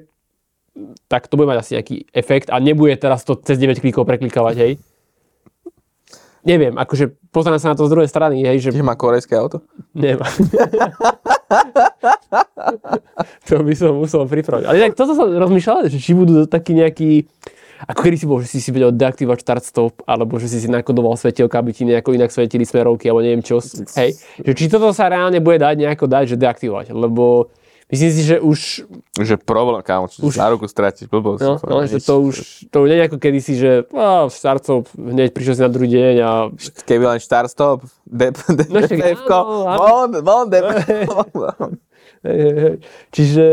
tak 1.07 1.27
to 1.27 1.35
bude 1.39 1.47
mať 1.47 1.59
asi 1.63 1.71
nejaký 1.79 1.95
efekt 2.11 2.47
a 2.51 2.59
nebude 2.59 2.95
teraz 2.99 3.23
to 3.23 3.35
cez 3.39 3.59
9 3.59 3.79
klikov 3.79 4.07
preklikávať, 4.07 4.55
hej. 4.59 4.73
Neviem, 6.41 6.73
akože 6.73 7.13
pozerám 7.29 7.61
sa 7.61 7.69
na 7.71 7.77
to 7.77 7.85
z 7.85 7.93
druhej 7.93 8.09
strany, 8.09 8.41
hej, 8.41 8.59
že 8.59 8.73
Že 8.73 8.81
má 8.81 8.97
korejské 8.97 9.37
auto? 9.37 9.61
Nemá. 9.93 10.25
to 13.47 13.61
by 13.61 13.73
som 13.77 14.01
musel 14.01 14.25
pripraviť. 14.25 14.65
Ale 14.65 14.77
inak 14.81 14.97
toto 14.97 15.13
som 15.13 15.29
rozmýšľal, 15.29 15.91
že 15.91 16.01
či 16.01 16.17
budú 16.17 16.49
taký 16.49 16.73
nejaký, 16.73 17.29
ako 17.83 17.99
kedy 17.99 18.15
si 18.15 18.25
bol, 18.25 18.37
že 18.39 18.47
si 18.47 18.59
si 18.59 18.69
vedel 18.69 18.91
deaktivovať 18.91 19.39
start 19.39 19.63
stop, 19.63 19.93
alebo 20.03 20.35
že 20.35 20.45
si 20.45 20.57
si 20.57 20.67
nakodoval 20.67 21.13
svetielka, 21.13 21.55
aby 21.55 21.71
ti 21.71 21.83
nejako 21.83 22.11
inak 22.11 22.29
svietili 22.29 22.61
smerovky, 22.61 23.05
alebo 23.05 23.21
neviem 23.21 23.41
čo. 23.41 23.57
Hej. 23.95 24.17
Že 24.37 24.51
či 24.51 24.65
toto 24.67 24.89
sa 24.89 25.07
reálne 25.07 25.37
bude 25.37 25.57
dať 25.57 25.75
nejako 25.79 26.05
dať, 26.05 26.23
že 26.27 26.37
deaktivovať, 26.37 26.91
lebo 26.91 27.49
myslím 27.87 28.11
si, 28.11 28.21
že 28.23 28.37
už, 28.37 28.59
Že 29.17 29.35
problém, 29.37 29.81
kámo, 29.81 30.07
čo 30.07 30.23
Už- 30.23 30.33
už... 30.33 30.35
na 30.37 30.47
ruku 30.47 30.63
stratíš, 30.63 31.05
blbosť. 31.05 31.41
no, 31.41 31.53
no, 31.59 31.83
že 31.83 31.99
to 31.99 32.21
už, 32.21 32.35
to 32.67 32.77
už 32.79 32.87
nie 32.87 32.97
je 32.97 33.05
ako 33.05 33.17
kedysi, 33.17 33.53
že 33.53 33.71
á, 33.91 34.31
stop, 34.31 34.87
hneď 34.93 35.35
prišiel 35.35 35.55
si 35.55 35.61
na 35.61 35.71
druhý 35.71 35.89
deň 35.89 36.15
a 36.21 36.31
Keby 36.85 37.03
len 37.05 37.19
start 37.19 37.51
stop, 37.51 37.83
dep, 38.07 38.39
dep, 38.47 38.67
No 38.71 38.79
však 38.79 39.27
áno. 39.27 39.67
von, 39.75 40.09
von, 40.23 40.45
dep, 40.47 40.63
hej. 42.23 42.79
Čiže 43.11 43.45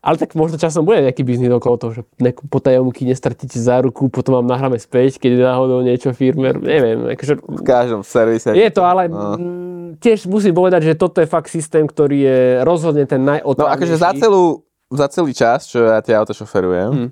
Ale 0.00 0.14
tak 0.14 0.32
možno 0.32 0.56
časom 0.56 0.82
bude 0.82 1.00
nejaký 1.00 1.20
biznis 1.20 1.48
okolo 1.48 1.74
toho, 1.76 1.92
že 1.92 2.02
nejakú 2.16 2.46
potajomky 2.46 3.02
nestratíte 3.02 3.56
záruku, 3.56 4.06
potom 4.06 4.36
vám 4.36 4.46
nahráme 4.46 4.76
späť, 4.76 5.18
keď 5.18 5.30
je 5.32 5.42
náhodou 5.44 5.78
niečo 5.80 6.10
firmer, 6.10 6.54
neviem. 6.56 7.10
Akože, 7.10 7.34
V 7.36 7.62
každom 7.62 8.00
servise. 8.00 8.50
je 8.50 8.68
to, 8.68 8.80
ale 8.80 9.06
No. 9.06 9.34
mm, 9.34 9.98
tiež 9.98 10.24
musím 10.24 10.52
povedať, 10.52 10.84
že 10.84 10.94
toto 10.94 11.18
je 11.18 11.26
fakt 11.26 11.46
systém, 11.46 11.82
ktorý 11.82 12.18
je 12.20 12.38
rozhodne 12.62 13.04
ten 13.04 13.18
No 13.18 13.32
najotravnejší. 13.32 13.74
akože 13.74 13.94
za, 13.96 14.10
celú, 14.14 14.44
za 14.88 15.06
celý 15.08 15.32
čas, 15.32 15.64
čo 15.64 15.82
ja 15.82 15.98
tie 15.98 16.12
auto 16.12 16.30
šoferujem, 16.30 16.90
Hm. 16.90 17.08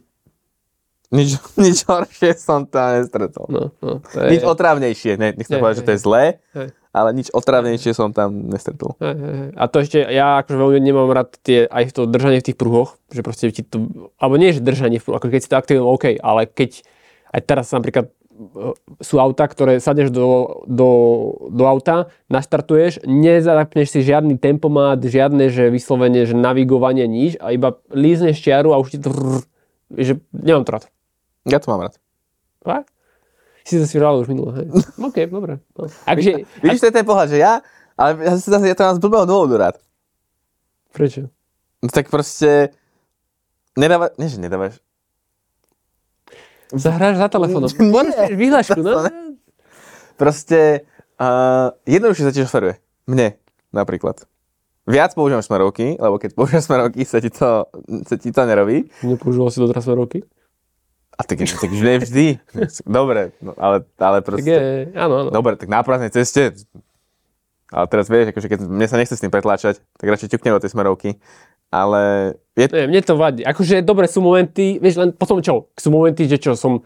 nič, 1.12 1.28
nič 1.58 1.78
horšie 1.82 2.34
som 2.34 2.64
tam 2.64 2.96
nestretol. 2.96 3.46
No, 3.48 3.62
no, 3.78 3.98
to 4.04 4.26
Nič 4.26 4.40
je... 4.40 4.46
otravnejšie, 4.46 5.12
ne, 5.14 5.28
nechcem 5.32 5.56
povedať, 5.56 5.76
že 5.76 5.84
to 5.84 5.92
je 5.92 6.00
zlé, 6.00 6.24
Hej. 6.52 6.68
Ale 6.96 7.12
nič 7.12 7.28
otravnejšie 7.28 7.92
som 7.92 8.16
tam 8.16 8.48
nestretol. 8.48 8.96
A 9.52 9.68
to 9.68 9.84
ešte, 9.84 10.00
ja 10.00 10.40
akože 10.40 10.56
veľmi 10.56 10.80
nemám 10.80 11.12
rád 11.12 11.36
tie, 11.44 11.68
aj 11.68 11.92
to 11.92 12.08
držanie 12.08 12.40
v 12.40 12.48
tých 12.48 12.56
pruhoch, 12.56 12.96
že 13.12 13.20
proste 13.20 13.52
ti 13.52 13.60
to, 13.60 14.08
alebo 14.16 14.40
nie, 14.40 14.56
že 14.56 14.64
držanie 14.64 14.96
v 14.96 15.04
pruhoch, 15.04 15.20
ako 15.20 15.28
keď 15.28 15.40
si 15.44 15.50
to 15.52 15.60
aktivujem, 15.60 15.84
OK, 15.84 16.04
ale 16.16 16.48
keď, 16.48 16.80
aj 17.36 17.40
teraz 17.44 17.68
napríklad 17.76 18.08
e, 18.08 18.72
sú 19.04 19.20
auta, 19.20 19.44
ktoré 19.44 19.76
sadneš 19.76 20.08
do, 20.08 20.64
do, 20.64 20.88
do 21.52 21.64
auta, 21.68 22.08
naštartuješ, 22.32 23.04
nezapneš 23.04 23.92
si 23.92 24.00
žiadny 24.00 24.40
tempomat, 24.40 25.04
žiadne, 25.04 25.52
že 25.52 25.68
vyslovene, 25.68 26.24
že 26.24 26.32
navigovanie, 26.32 27.04
nič 27.04 27.36
a 27.44 27.52
iba 27.52 27.76
lízneš 27.92 28.40
čiaru 28.40 28.72
a 28.72 28.80
už 28.80 28.96
ti 28.96 28.98
to, 29.04 29.12
že 29.92 30.16
nemám 30.32 30.64
to 30.64 30.72
rád. 30.80 30.84
Ja 31.44 31.60
to 31.60 31.68
mám 31.68 31.84
rád. 31.84 32.00
Fakt? 32.64 32.95
Si 33.66 33.82
to 33.82 33.86
si 33.90 33.98
už 33.98 34.30
minule, 34.30 34.52
hej? 34.62 34.66
OK, 35.10 35.26
dobre. 35.26 35.58
No. 35.74 35.90
Akže, 36.06 36.46
Vidíš, 36.62 36.86
to 36.86 36.88
je 36.88 36.94
ten 36.94 37.02
pohľad, 37.02 37.34
že 37.34 37.42
ja, 37.42 37.58
ale 37.98 38.22
ja, 38.22 38.38
si 38.38 38.46
zase, 38.46 38.70
ja 38.70 38.78
to 38.78 38.86
mám 38.86 38.94
z 38.94 39.02
blbého 39.02 39.26
dôvodu 39.26 39.54
rád. 39.58 39.76
prečo? 40.94 41.26
No 41.82 41.90
tak 41.90 42.06
proste, 42.06 42.70
nedáva, 43.74 44.14
nie 44.22 44.30
že 44.30 44.38
nedávaš, 44.38 44.78
Zahráš 46.74 47.22
za 47.22 47.28
telefónom. 47.30 47.70
Vyhlášku, 48.42 48.82
no? 48.82 49.06
Proste, 50.20 50.82
uh, 51.20 51.70
jednoduchšie 51.86 52.26
sa 52.26 52.32
ti 52.34 52.42
šoferuje. 52.42 52.74
Mne, 53.06 53.38
napríklad. 53.70 54.26
Viac 54.86 55.14
používam 55.14 55.42
smerovky, 55.42 55.98
lebo 55.98 56.18
keď 56.18 56.34
používam 56.34 56.62
smerovky, 56.62 57.06
sa 57.06 57.22
ti 57.22 57.30
to, 57.30 57.70
sa 58.06 58.14
ti 58.18 58.30
to 58.34 58.42
nerobí. 58.46 58.90
Nepoužíval 59.06 59.50
si 59.50 59.58
doteraz 59.62 59.86
roky? 59.90 60.26
A 61.16 61.24
tak, 61.24 61.40
tak 61.40 61.70
už 61.72 61.80
nie 61.80 61.96
vždy. 61.96 62.26
Dobre, 62.84 63.32
no, 63.40 63.56
ale, 63.56 63.88
ale 63.96 64.20
Tak 64.20 64.26
proste... 64.28 64.52
je, 64.52 64.92
áno, 64.92 65.24
áno. 65.24 65.30
Dobre, 65.32 65.56
tak 65.56 65.72
na 65.72 65.80
prázdnej 65.80 66.12
ceste. 66.12 66.52
Ale 67.72 67.88
teraz 67.88 68.06
vieš, 68.06 68.36
akože 68.36 68.48
keď 68.52 68.58
mne 68.68 68.86
sa 68.86 69.00
nechce 69.00 69.16
s 69.16 69.22
tým 69.24 69.32
pretláčať, 69.32 69.80
tak 69.96 70.06
radšej 70.06 70.36
ťuknem 70.36 70.54
do 70.54 70.62
tej 70.62 70.70
smerovky. 70.76 71.10
Ale 71.72 72.36
je, 72.54 72.68
Nie, 72.68 72.86
mne 72.86 73.00
to 73.02 73.16
vadí. 73.16 73.42
Akože 73.42 73.80
dobre 73.82 74.06
sú 74.06 74.22
momenty, 74.22 74.78
vieš, 74.78 75.00
len 75.02 75.10
potom 75.16 75.40
čo? 75.40 75.72
Sú 75.74 75.88
momenty, 75.90 76.28
že 76.28 76.38
čo 76.38 76.54
som 76.54 76.84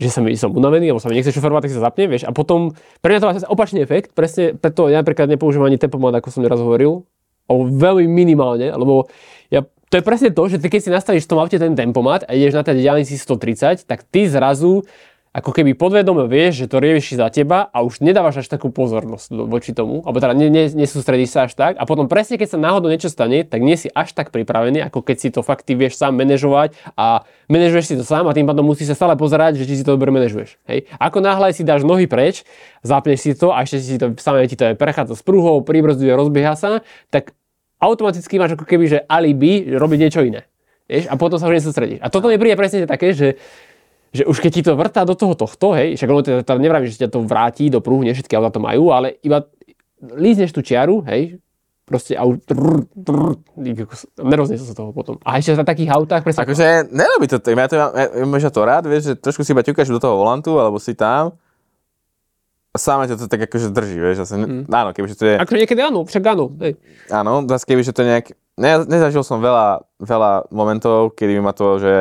že 0.00 0.08
sa 0.08 0.24
mi, 0.24 0.32
som 0.32 0.48
unavený, 0.56 0.88
alebo 0.88 1.02
sa 1.04 1.12
mi 1.12 1.20
nechce 1.20 1.28
šoferovať, 1.28 1.68
tak 1.68 1.76
sa 1.76 1.84
zapne, 1.92 2.08
vieš. 2.08 2.24
A 2.24 2.32
potom, 2.32 2.72
pre 3.04 3.12
mňa 3.12 3.20
to 3.20 3.28
má 3.28 3.32
opačný 3.52 3.84
efekt, 3.84 4.16
presne 4.16 4.56
preto 4.56 4.88
ja 4.88 5.04
napríklad 5.04 5.28
nepoužívam 5.28 5.68
ani 5.68 5.76
tempomat, 5.76 6.16
ako 6.16 6.32
som 6.32 6.40
neraz 6.40 6.56
hovoril, 6.56 7.04
alebo 7.44 7.68
veľmi 7.68 8.08
minimálne, 8.08 8.72
lebo 8.72 9.12
ja, 9.52 9.68
to 9.90 9.98
je 9.98 10.06
presne 10.06 10.30
to, 10.30 10.42
že 10.46 10.62
ty 10.62 10.70
keď 10.70 10.80
si 10.80 10.90
nastavíš 10.94 11.26
v 11.26 11.30
tom 11.34 11.42
aute 11.42 11.58
ten 11.58 11.74
tempomat 11.74 12.22
a 12.30 12.38
ideš 12.38 12.54
na 12.54 12.62
tej 12.62 12.78
diálnici 12.78 13.18
130, 13.18 13.90
tak 13.90 14.06
ty 14.06 14.30
zrazu 14.30 14.86
ako 15.30 15.54
keby 15.54 15.78
podvedome 15.78 16.26
vieš, 16.26 16.66
že 16.66 16.66
to 16.66 16.82
rieši 16.82 17.14
za 17.14 17.30
teba 17.30 17.70
a 17.70 17.86
už 17.86 18.02
nedávaš 18.02 18.42
až 18.42 18.50
takú 18.50 18.74
pozornosť 18.74 19.30
voči 19.46 19.70
tomu, 19.70 20.02
alebo 20.02 20.18
teda 20.18 20.34
ne, 20.34 20.50
ne, 20.50 20.66
nesústredíš 20.74 21.30
sa 21.30 21.46
až 21.46 21.54
tak 21.54 21.78
a 21.78 21.86
potom 21.86 22.10
presne 22.10 22.34
keď 22.34 22.54
sa 22.54 22.58
náhodou 22.58 22.90
niečo 22.90 23.06
stane, 23.06 23.46
tak 23.46 23.62
nie 23.62 23.78
si 23.78 23.86
až 23.94 24.10
tak 24.10 24.34
pripravený, 24.34 24.82
ako 24.82 25.06
keď 25.06 25.16
si 25.22 25.28
to 25.30 25.46
fakt 25.46 25.70
ty 25.70 25.78
vieš 25.78 26.02
sám 26.02 26.18
manažovať 26.18 26.74
a 26.98 27.22
manažuješ 27.46 27.86
si 27.86 27.94
to 27.94 28.02
sám 28.02 28.26
a 28.26 28.34
tým 28.34 28.46
pádom 28.46 28.66
musíš 28.66 28.90
sa 28.90 29.06
stále 29.06 29.14
pozerať, 29.14 29.62
že 29.62 29.70
či 29.70 29.78
si 29.78 29.86
to 29.86 29.94
dobre 29.94 30.10
manažuješ. 30.10 30.58
Hej. 30.66 30.90
Ako 30.98 31.22
náhle 31.22 31.54
si 31.54 31.62
dáš 31.62 31.86
nohy 31.86 32.10
preč, 32.10 32.42
zapneš 32.82 33.22
si 33.22 33.30
to 33.38 33.54
a 33.54 33.62
ešte 33.62 33.78
si 33.86 34.02
to 34.02 34.10
samé 34.18 34.50
ti 34.50 34.58
to 34.58 34.66
aj 34.66 34.74
prechádza 34.74 35.14
s 35.14 35.22
pruhou, 35.22 35.62
pribrzduje, 35.62 36.10
rozbieha 36.10 36.58
sa, 36.58 36.82
tak 37.14 37.38
automaticky 37.80 38.36
máš 38.36 38.54
ako 38.54 38.68
keby, 38.68 38.84
že 38.86 38.98
alibi 39.08 39.72
robiť 39.72 39.98
niečo 39.98 40.20
iné. 40.20 40.46
Vieš? 40.86 41.08
A 41.08 41.16
potom 41.16 41.40
sa 41.40 41.48
už 41.48 41.58
nesústredíš. 41.58 41.98
A 42.04 42.12
toto 42.12 42.28
mi 42.28 42.36
príde 42.36 42.54
presne 42.54 42.84
také, 42.84 43.16
že 43.16 43.40
že 44.10 44.26
už 44.26 44.42
keď 44.42 44.50
ti 44.50 44.62
to 44.66 44.74
vrtá 44.74 45.06
do 45.06 45.14
toho 45.14 45.38
tohto, 45.38 45.70
hej, 45.78 45.94
však 45.94 46.10
ono 46.10 46.22
teda 46.26 46.58
nevravím, 46.58 46.90
že 46.90 47.06
ťa 47.06 47.14
to 47.14 47.22
vráti 47.22 47.70
do 47.70 47.78
prúhu, 47.78 48.02
nie 48.02 48.10
všetky 48.10 48.34
auta 48.34 48.50
to 48.50 48.58
majú, 48.58 48.90
ale 48.90 49.14
iba 49.22 49.46
lízneš 50.02 50.50
tú 50.50 50.66
čiaru, 50.66 51.06
hej, 51.06 51.38
proste 51.86 52.18
a 52.18 52.26
neroznie 54.18 54.58
sa 54.58 54.74
toho 54.74 54.90
potom. 54.90 55.22
A 55.22 55.38
ešte 55.38 55.54
na 55.54 55.62
takých 55.62 55.94
autách, 55.94 56.26
presne, 56.26 56.42
akože 56.42 56.90
nerobí 56.90 57.30
to, 57.30 57.38
tak 57.38 57.54
ja 57.54 57.70
to 57.70 57.78
mám, 57.78 57.92
ja, 57.94 58.06
ja, 58.10 58.26
ja 58.26 58.50
to 58.50 58.60
rád, 58.66 58.84
vieš, 58.90 59.02
že 59.10 59.14
trošku 59.14 59.46
si 59.46 59.54
iba 59.54 59.62
ťukáš 59.62 59.94
do 59.94 60.02
toho 60.02 60.18
volantu, 60.18 60.58
alebo 60.58 60.82
si 60.82 60.98
tam 60.98 61.38
a 62.70 62.76
sáme 62.78 63.10
ťa 63.10 63.18
to 63.18 63.26
tak 63.26 63.50
akože 63.50 63.74
drží, 63.74 63.98
vieš, 63.98 64.22
zase, 64.22 64.38
mm. 64.38 64.70
áno, 64.70 64.90
kebyže 64.94 65.18
to 65.18 65.24
je, 65.26 65.34
akože 65.42 65.58
niekedy 65.66 65.80
áno, 65.82 66.06
však 66.06 66.22
áno, 66.22 66.54
hej. 66.62 66.78
áno, 67.10 67.42
zase 67.50 67.66
kebyže 67.66 67.90
to 67.90 68.06
nejak, 68.06 68.30
ne, 68.54 68.86
nezažil 68.86 69.26
som 69.26 69.42
veľa, 69.42 69.82
veľa 69.98 70.54
momentov, 70.54 71.18
kedy 71.18 71.34
by 71.38 71.42
ma 71.42 71.52
to, 71.54 71.82
že 71.82 71.94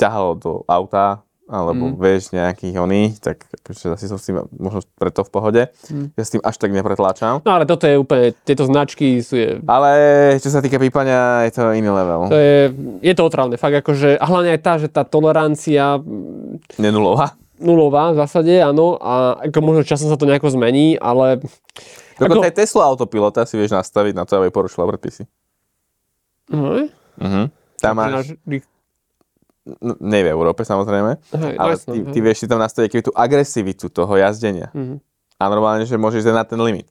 ťahalo 0.00 0.32
do 0.40 0.52
auta, 0.64 1.20
alebo 1.48 1.92
mm. 1.92 1.94
vieš, 1.96 2.32
nejakých 2.36 2.76
oných, 2.76 3.12
tak 3.24 3.48
akože 3.48 3.96
zase 3.96 4.04
som 4.04 4.20
s 4.20 4.28
tým 4.28 4.44
možno 4.52 4.84
preto 5.00 5.24
v 5.24 5.30
pohode. 5.32 5.62
Mm. 5.88 6.12
Ja 6.12 6.22
s 6.24 6.32
tým 6.36 6.44
až 6.44 6.60
tak 6.60 6.76
nepretláčam. 6.76 7.40
No 7.40 7.56
ale 7.56 7.64
toto 7.64 7.88
je 7.88 7.96
úplne, 7.96 8.36
tieto 8.44 8.68
značky 8.68 9.24
sú, 9.24 9.40
je, 9.40 9.56
Ale 9.64 10.36
čo 10.44 10.52
sa 10.52 10.60
týka 10.60 10.76
pípania, 10.76 11.48
je 11.48 11.56
to 11.56 11.72
iný 11.72 11.88
level. 11.88 12.28
to 12.28 12.36
je, 12.36 12.60
je 13.00 13.14
to 13.16 13.22
otrávne, 13.24 13.56
fakt 13.56 13.80
akože, 13.80 14.20
a 14.20 14.24
hlavne 14.28 14.52
aj 14.56 14.60
tá, 14.60 14.72
že 14.76 14.88
tá 14.92 15.08
tolerancia 15.08 15.96
Nenulová. 16.76 17.32
Nulová 17.58 18.10
v 18.10 18.18
zásade, 18.18 18.54
áno, 18.58 18.96
a 18.96 19.14
ako 19.44 19.58
možno 19.60 19.82
časom 19.82 20.06
sa 20.06 20.16
to 20.16 20.24
nejako 20.24 20.50
zmení, 20.50 20.94
ale 20.94 21.42
Dokonca 22.18 22.42
Ako- 22.42 22.48
aj 22.50 22.56
Tesla 22.56 22.82
autopilota 22.84 23.46
si 23.46 23.54
vieš 23.54 23.70
nastaviť 23.72 24.10
na 24.12 24.26
to, 24.26 24.38
aby 24.38 24.50
porušila 24.50 24.86
predpisy. 24.88 25.22
no, 26.50 26.88
Uh-huh. 27.18 27.50
Tam 27.76 27.98
máš, 27.98 28.38
máš... 28.38 28.62
n- 29.66 29.98
nie 30.00 30.22
v 30.22 30.30
Európe 30.30 30.62
samozrejme, 30.62 31.18
Hej, 31.34 31.54
ale 31.54 31.70
jasné, 31.74 31.90
ty, 31.90 31.98
hej. 31.98 32.12
ty 32.14 32.18
vieš 32.22 32.38
si 32.38 32.46
tam 32.46 32.58
nastaviť 32.58 32.88
aký 32.88 33.00
tú 33.02 33.12
agresivitu 33.12 33.86
toho 33.86 34.14
jazdenia. 34.14 34.70
Mhm. 34.70 35.02
A 35.34 35.42
normálne, 35.46 35.82
že 35.82 35.94
môžeš 35.94 36.22
ísť 36.22 36.30
na 36.32 36.42
ten 36.42 36.58
limit. 36.58 36.86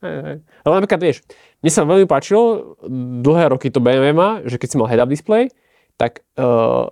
Hej, 0.00 0.16
hej. 0.24 0.36
Ale 0.62 0.72
napríklad, 0.72 1.00
vieš, 1.00 1.20
mne 1.58 1.68
sa 1.68 1.84
veľmi 1.84 2.04
páčilo, 2.04 2.76
dlhé 3.20 3.44
roky 3.50 3.68
to 3.68 3.76
BMW 3.76 4.12
má, 4.12 4.40
že 4.44 4.56
keď 4.56 4.68
si 4.68 4.76
mal 4.76 4.86
head-up 4.86 5.08
display, 5.08 5.48
tak 5.96 6.24
uh, 6.36 6.88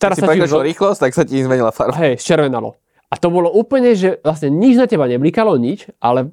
teraz 0.00 0.16
Si 0.16 0.24
sa 0.24 0.32
ti 0.32 0.40
už, 0.40 0.64
rýchlosť, 0.64 0.98
tak 1.04 1.12
sa 1.12 1.22
ti 1.28 1.36
zmenila 1.44 1.68
farba. 1.70 2.00
hej, 2.00 2.16
červenalo. 2.16 2.80
A 3.12 3.20
to 3.20 3.28
bolo 3.28 3.52
úplne, 3.52 3.92
že 3.92 4.22
vlastne 4.24 4.48
nič 4.48 4.80
na 4.80 4.88
teba 4.88 5.04
neblikalo, 5.04 5.60
nič, 5.60 5.92
ale 6.00 6.32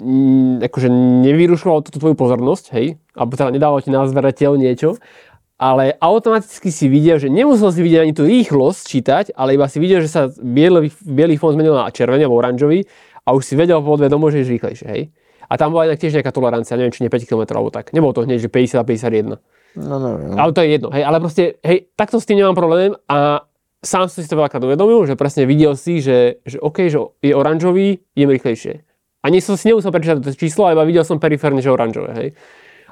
mm, 0.00 0.66
akože 0.66 0.88
nevyrušovalo 1.22 1.86
tú 1.86 2.00
tvoju 2.00 2.16
pozornosť, 2.18 2.64
hej, 2.74 2.98
alebo 3.14 3.38
teda 3.38 3.54
nedávalo 3.54 3.84
ti 3.84 3.94
na 3.94 4.02
zverateľ 4.08 4.58
niečo, 4.58 4.98
ale 5.54 5.94
automaticky 6.02 6.74
si 6.74 6.90
videl, 6.90 7.22
že 7.22 7.30
nemusel 7.30 7.70
si 7.70 7.80
vidieť 7.84 8.00
ani 8.02 8.14
tú 8.16 8.26
rýchlosť 8.26 8.80
čítať, 8.82 9.24
ale 9.38 9.54
iba 9.54 9.70
si 9.70 9.78
videl, 9.78 10.02
že 10.02 10.10
sa 10.10 10.22
biely, 10.32 10.90
biely 11.06 11.38
fond 11.38 11.54
zmenil 11.54 11.78
na 11.78 11.92
červený 11.94 12.26
alebo 12.26 12.42
oranžový 12.42 12.88
a 13.22 13.36
už 13.36 13.46
si 13.46 13.54
vedel 13.54 13.78
podvedomo, 13.78 14.28
že 14.34 14.42
je 14.42 14.58
rýchlejšie, 14.58 14.88
hej. 14.90 15.02
A 15.44 15.60
tam 15.60 15.76
bola 15.76 15.92
inak 15.92 16.00
tiež 16.00 16.16
nejaká 16.16 16.32
tolerancia, 16.32 16.74
neviem, 16.74 16.90
či 16.90 17.04
nie 17.04 17.12
5 17.12 17.28
km 17.28 17.44
alebo 17.54 17.68
tak. 17.68 17.92
Nebolo 17.92 18.16
to 18.16 18.24
hneď, 18.24 18.48
že 18.48 18.50
50 18.50 18.80
a 18.80 18.84
51. 19.38 19.38
No, 19.74 19.98
neviem. 19.98 20.38
Ale 20.38 20.50
to 20.54 20.60
je 20.62 20.68
jedno, 20.70 20.88
hej, 20.94 21.02
ale 21.02 21.18
proste, 21.18 21.58
hej, 21.66 21.90
takto 21.98 22.22
s 22.22 22.26
tým 22.26 22.38
nemám 22.38 22.54
problém 22.54 22.94
a 23.10 23.42
sám 23.84 24.08
som 24.08 24.22
si 24.22 24.30
to 24.30 24.38
veľakrát 24.38 24.62
uvedomil, 24.64 25.04
že 25.04 25.18
presne 25.18 25.44
videl 25.44 25.76
si, 25.76 26.00
že, 26.00 26.40
že 26.46 26.56
OK, 26.62 26.88
že 26.88 26.98
je 27.20 27.34
oranžový, 27.36 28.00
idem 28.16 28.30
rýchlejšie. 28.32 28.80
A 29.24 29.32
nie 29.32 29.40
som 29.40 29.56
si 29.56 29.68
nemusel 29.68 29.90
prečítať 29.90 30.20
to 30.20 30.36
číslo, 30.36 30.68
ale 30.68 30.76
iba 30.76 30.84
videl 30.84 31.04
som 31.04 31.18
periférne, 31.20 31.60
že 31.60 31.72
oranžové, 31.72 32.10
hej. 32.16 32.28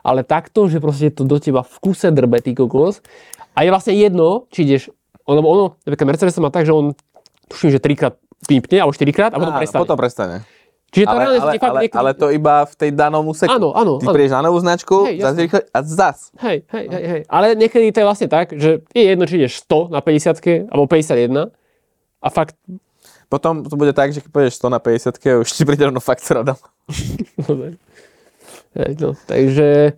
Ale 0.02 0.26
takto, 0.26 0.66
že 0.66 0.82
proste 0.82 1.14
to 1.14 1.22
do 1.22 1.38
teba 1.38 1.62
v 1.62 1.76
kuse 1.78 2.10
drbe, 2.10 2.42
ty 2.42 2.58
kokos. 2.58 2.98
A 3.54 3.62
je 3.62 3.70
vlastne 3.70 3.94
jedno, 3.94 4.50
či 4.50 4.66
ideš, 4.66 4.90
lebo 5.28 5.46
ono, 5.46 5.64
napríklad 5.86 6.08
Mercedes 6.10 6.40
má 6.42 6.50
tak, 6.50 6.66
že 6.66 6.74
on, 6.74 6.98
tuším, 7.46 7.70
že 7.76 7.78
trikrát 7.78 8.18
pípne, 8.48 8.82
alebo 8.82 8.90
štyrikrát 8.90 9.30
a 9.30 9.38
potom 9.38 9.54
Áno, 9.54 9.60
prestane. 9.62 9.82
potom 9.86 9.98
prestane. 9.98 10.36
Čiže 10.92 11.09
to 11.09 11.16
Ale, 11.16 11.24
ale, 11.24 11.37
fakt 11.57 11.64
ale, 11.64 11.81
niekedy- 11.88 11.98
ale 12.05 12.11
to 12.12 12.26
iba 12.28 12.55
v 12.68 12.74
tej 12.76 12.90
danom 12.92 13.24
úseku. 13.24 13.48
Áno, 13.48 13.72
áno, 13.72 13.96
Ty 13.96 14.07
áno. 14.07 14.14
prídeš 14.14 14.33
na 14.37 14.44
novú 14.44 14.61
značku, 14.61 15.09
Hej, 15.09 15.24
zase 15.24 15.38
rýchle 15.48 15.61
a 15.72 15.78
zas. 15.81 16.18
Hej, 16.37 16.59
hej, 16.68 16.85
hej, 16.92 17.05
hej. 17.09 17.22
Ale 17.33 17.57
niekedy 17.57 17.88
to 17.96 18.05
je 18.05 18.07
vlastne 18.07 18.28
tak, 18.28 18.52
že 18.52 18.85
je 18.92 19.02
jedno, 19.09 19.24
či 19.24 19.40
ideš 19.40 19.64
100 19.64 19.88
na 19.88 20.05
50 20.05 20.68
alebo 20.68 20.85
51 20.85 21.48
a 22.20 22.28
fakt 22.28 22.61
Potom 23.33 23.64
to 23.64 23.81
bude 23.81 23.96
tak, 23.96 24.12
že 24.12 24.20
keď 24.20 24.28
pôjdeš 24.28 24.61
100 24.61 24.68
na 24.68 24.76
50 24.76 25.40
už 25.40 25.48
ti 25.48 25.64
príde 25.64 25.88
rovno 25.88 26.05
faktora 26.05 26.44
dom. 26.44 26.61
Hej, 28.76 28.92
no, 29.00 29.16
takže... 29.24 29.96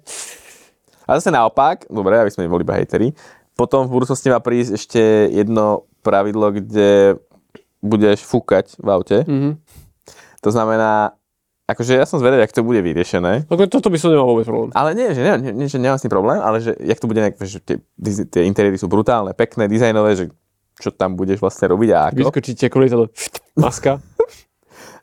A 1.03 1.19
zase 1.19 1.35
naopak, 1.35 1.91
dobre, 1.91 2.15
aby 2.15 2.31
sme 2.31 2.47
neboli 2.47 2.63
iba 2.63 2.79
hejteri, 2.79 3.11
potom 3.59 3.91
v 3.91 3.99
budúcnosti 3.99 4.31
má 4.31 4.39
prísť 4.39 4.79
ešte 4.79 5.03
jedno 5.35 5.91
pravidlo, 6.07 6.55
kde 6.55 7.19
budeš 7.83 8.23
fúkať 8.23 8.79
v 8.79 8.89
aute. 8.89 9.19
Mhm. 9.27 9.51
To 10.45 10.53
znamená, 10.53 11.17
akože 11.65 11.97
ja 11.97 12.05
som 12.05 12.21
zvedavý, 12.21 12.45
jak 12.45 12.53
to 12.53 12.61
bude 12.61 12.85
vyriešené. 12.85 13.49
Ako 13.49 13.65
toto 13.73 13.89
by 13.89 13.97
som 13.97 14.13
nemal 14.13 14.29
vôbec 14.29 14.45
problém. 14.45 14.71
Ale 14.77 14.93
nie, 14.93 15.09
že, 15.17 15.25
ne, 15.25 15.35
nie, 15.41 15.67
že 15.73 15.81
nemám 15.81 15.97
s 15.97 16.05
tým 16.05 16.13
problém, 16.13 16.37
ale 16.37 16.61
že 16.61 16.77
jak 16.77 17.01
to 17.01 17.09
bude, 17.09 17.21
nejak, 17.25 17.41
že 17.41 17.59
tie, 17.65 17.81
tie 18.29 18.43
interiéry 18.45 18.77
sú 18.77 18.87
brutálne, 18.93 19.33
pekné, 19.33 19.65
dizajnové, 19.65 20.13
že 20.21 20.25
čo 20.77 20.93
tam 20.93 21.17
budeš 21.17 21.41
vlastne 21.41 21.73
robiť 21.73 21.91
a 21.97 21.99
ako. 22.13 22.29
Vyskočíte 22.29 22.69
kvôli 22.69 22.93
to 22.93 23.09
maska. 23.65 24.05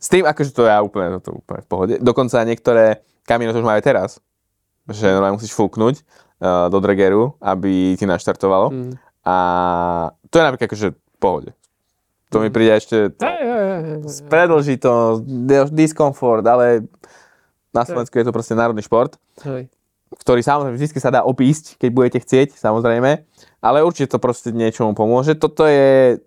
S 0.02 0.10
tým, 0.10 0.26
akože 0.26 0.54
to 0.54 0.66
ja 0.66 0.82
úplne, 0.82 1.18
to 1.22 1.42
úplne 1.42 1.62
v 1.62 1.70
pohode. 1.70 1.94
Dokonca 2.02 2.42
niektoré 2.46 3.06
kamiony 3.26 3.54
to 3.54 3.62
už 3.62 3.68
majú 3.70 3.78
aj 3.78 3.86
teraz, 3.86 4.10
že 4.90 5.10
normálne 5.14 5.38
musíš 5.38 5.54
fúknuť 5.54 5.96
uh, 6.02 6.68
do 6.74 6.78
drageru, 6.82 7.38
aby 7.38 7.94
ti 7.98 8.06
naštartovalo. 8.10 8.74
Mm. 8.74 8.94
A 9.22 9.36
to 10.34 10.42
je 10.42 10.46
napríklad 10.46 10.68
akože 10.74 10.88
v 10.98 11.18
pohode. 11.22 11.50
To 12.32 12.40
mi 12.40 12.48
príde 12.48 12.80
ešte, 12.80 13.12
predlží 14.32 14.80
to, 14.80 15.20
diskomfort, 15.68 16.48
ale 16.48 16.88
na 17.76 17.84
Slovensku 17.84 18.16
je 18.16 18.24
to 18.24 18.36
proste 18.36 18.56
národný 18.56 18.84
šport, 18.88 19.20
Hej. 19.44 19.68
ktorý 20.16 20.40
samozrejme 20.40 20.80
vždy 20.80 20.88
sa 20.96 21.12
dá 21.12 21.28
opísť, 21.28 21.76
keď 21.76 21.90
budete 21.92 22.20
chcieť, 22.24 22.56
samozrejme, 22.56 23.28
ale 23.60 23.84
určite 23.84 24.16
to 24.16 24.24
proste 24.24 24.56
niečomu 24.56 24.96
pomôže. 24.96 25.36
Toto 25.36 25.68
je, 25.68 26.24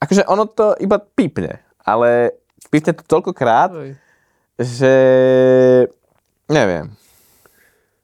akože 0.00 0.24
ono 0.24 0.48
to 0.48 0.72
iba 0.80 0.96
pípne, 0.96 1.60
ale 1.84 2.40
pípne 2.72 2.96
to 2.96 3.04
toľkokrát, 3.04 3.76
Hej. 3.76 3.90
že 4.56 4.94
neviem. 6.48 6.96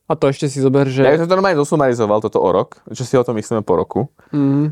A 0.06 0.14
to 0.14 0.30
ešte 0.30 0.46
si 0.46 0.62
zober, 0.62 0.86
že... 0.86 1.02
Ja 1.02 1.16
by 1.16 1.24
som 1.24 1.32
to 1.32 1.34
normálne 1.34 1.58
zosumarizoval 1.58 2.22
toto 2.22 2.38
o 2.38 2.48
rok, 2.52 2.78
čo 2.94 3.02
si 3.02 3.18
o 3.18 3.26
tom 3.26 3.34
myslíme 3.40 3.66
po 3.66 3.74
roku. 3.74 4.00
Mm, 4.30 4.70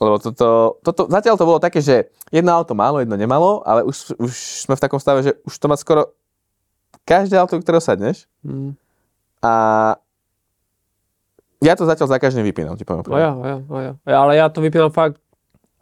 Lebo 0.00 0.16
toto, 0.16 0.80
toto, 0.80 1.02
zatiaľ 1.12 1.36
to 1.36 1.44
bolo 1.44 1.60
také, 1.60 1.84
že 1.84 2.08
jedno 2.32 2.56
auto 2.56 2.72
málo, 2.72 3.04
jedno 3.04 3.20
nemalo, 3.20 3.60
ale 3.68 3.84
už, 3.84 4.16
už 4.16 4.32
sme 4.64 4.74
v 4.74 4.82
takom 4.82 4.96
stave, 4.96 5.20
že 5.20 5.36
už 5.44 5.54
to 5.60 5.68
má 5.68 5.76
skoro 5.76 6.16
každé 7.04 7.36
auto, 7.36 7.60
do 7.60 7.62
ktorého 7.62 7.84
sadneš. 7.84 8.24
mm. 8.40 8.72
A 9.40 9.52
ja 11.60 11.76
to 11.76 11.84
zatiaľ 11.84 12.08
za 12.08 12.18
každým 12.20 12.44
vypínam, 12.44 12.76
ti 12.80 12.88
poviem. 12.88 13.04
Ja, 13.12 13.32
ja, 13.36 13.56
ja. 13.68 13.92
Ale 14.16 14.40
ja 14.40 14.48
to 14.48 14.64
vypínam 14.64 14.88
fakt 14.88 15.20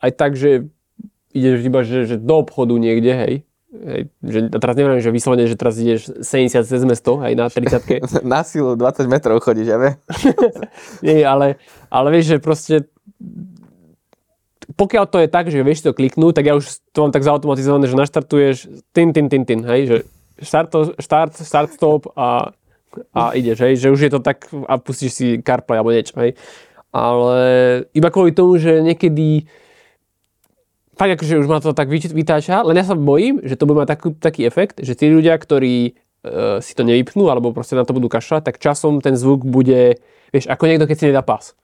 aj 0.02 0.10
tak, 0.18 0.34
že 0.34 0.66
ideš 1.30 1.62
iba, 1.62 1.86
že, 1.86 2.06
že 2.06 2.16
do 2.18 2.42
obchodu 2.42 2.74
niekde, 2.74 3.14
hej. 3.14 3.34
hej 3.70 4.00
že, 4.22 4.38
a 4.50 4.58
teraz 4.58 4.74
neviem, 4.74 4.98
že 4.98 5.14
vyslovene, 5.14 5.46
že 5.46 5.58
teraz 5.58 5.78
ideš 5.78 6.10
70 6.22 6.66
cez 6.66 6.82
mesto, 6.82 7.18
hej, 7.22 7.38
na 7.38 7.46
30 7.46 8.02
Na 8.26 8.42
silu 8.42 8.74
20 8.74 9.06
metrov 9.06 9.38
chodíš, 9.38 9.70
ja 9.70 9.78
viem. 9.78 9.94
Nie, 11.06 11.22
ale, 11.22 11.62
ale 11.90 12.08
vieš, 12.10 12.34
že 12.34 12.36
proste 12.42 12.74
pokiaľ 14.78 15.04
to 15.10 15.18
je 15.18 15.28
tak, 15.28 15.50
že 15.50 15.66
vieš 15.66 15.82
to 15.82 15.90
kliknúť, 15.90 16.38
tak 16.38 16.46
ja 16.46 16.54
už 16.54 16.70
to 16.94 17.02
mám 17.02 17.10
tak 17.10 17.26
zautomatizované, 17.26 17.90
že 17.90 17.98
naštartuješ 17.98 18.56
tin, 18.94 19.10
tin, 19.10 19.26
tin, 19.26 19.42
tin, 19.42 19.66
hej, 19.66 19.80
že 19.90 19.96
start, 20.38 20.70
start, 21.02 21.34
start 21.34 21.74
stop 21.74 22.06
a, 22.14 22.54
a 23.10 23.22
ideš, 23.34 23.58
hej, 23.66 23.74
že 23.74 23.90
už 23.90 24.00
je 24.06 24.10
to 24.14 24.22
tak 24.22 24.46
a 24.70 24.78
pustíš 24.78 25.18
si 25.18 25.26
CarPlay 25.42 25.82
alebo 25.82 25.90
niečo, 25.90 26.14
hej. 26.22 26.38
Ale 26.94 27.40
iba 27.90 28.08
kvôli 28.08 28.30
tomu, 28.30 28.56
že 28.56 28.80
niekedy 28.80 29.50
fakt 30.94 31.14
akože 31.18 31.42
už 31.42 31.50
ma 31.50 31.58
to 31.58 31.74
tak 31.74 31.90
vytáča, 31.90 32.62
len 32.62 32.78
ja 32.78 32.86
sa 32.86 32.94
bojím, 32.94 33.42
že 33.42 33.58
to 33.58 33.66
bude 33.66 33.82
mať 33.82 33.98
takú, 33.98 34.08
taký 34.14 34.46
efekt, 34.46 34.78
že 34.78 34.94
tí 34.94 35.10
ľudia, 35.10 35.34
ktorí 35.38 35.74
e, 35.86 35.92
si 36.62 36.72
to 36.74 36.82
nevypnú 36.82 37.30
alebo 37.30 37.50
proste 37.54 37.78
na 37.78 37.86
to 37.86 37.94
budú 37.94 38.06
kašľať, 38.06 38.50
tak 38.50 38.62
časom 38.62 39.02
ten 39.02 39.14
zvuk 39.14 39.42
bude, 39.42 39.98
vieš, 40.30 40.46
ako 40.50 40.64
niekto, 40.66 40.86
keď 40.86 40.96
si 40.98 41.08
nedá 41.10 41.22
pas. 41.22 41.54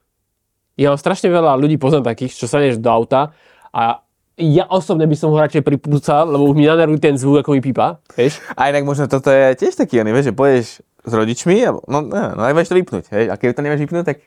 Ja 0.75 0.91
mám 0.91 0.99
strašne 0.99 1.31
veľa 1.31 1.55
ľudí 1.55 1.79
poznám 1.79 2.11
takých, 2.11 2.35
čo 2.35 2.47
sa 2.51 2.59
než 2.59 2.83
do 2.83 2.91
auta 2.91 3.31
a 3.71 4.03
ja 4.35 4.67
osobne 4.67 5.07
by 5.07 5.15
som 5.15 5.31
ho 5.31 5.39
radšej 5.39 5.63
pripúcal, 5.63 6.27
lebo 6.27 6.51
už 6.51 6.59
mi 6.59 6.67
nanervuje 6.67 6.99
ten 6.99 7.15
zvuk, 7.15 7.47
ako 7.47 7.55
mi 7.55 7.63
pípa, 7.63 8.03
vieš. 8.19 8.43
A 8.59 8.67
inak 8.75 8.83
možno 8.83 9.07
toto 9.07 9.31
je 9.31 9.55
tiež 9.55 9.79
taký 9.79 10.03
oný, 10.03 10.11
vieš, 10.11 10.31
že 10.31 10.35
pôjdeš 10.35 10.67
s 10.83 11.13
rodičmi, 11.15 11.63
a, 11.63 11.71
no, 11.71 11.99
no, 12.03 12.35
no 12.35 12.43
aj 12.43 12.55
vieš 12.59 12.75
to 12.75 12.79
vypnúť, 12.83 13.05
hej, 13.15 13.31
a 13.31 13.39
keď 13.39 13.55
to 13.55 13.63
nevieš 13.63 13.87
vypnúť, 13.87 14.05
tak 14.11 14.19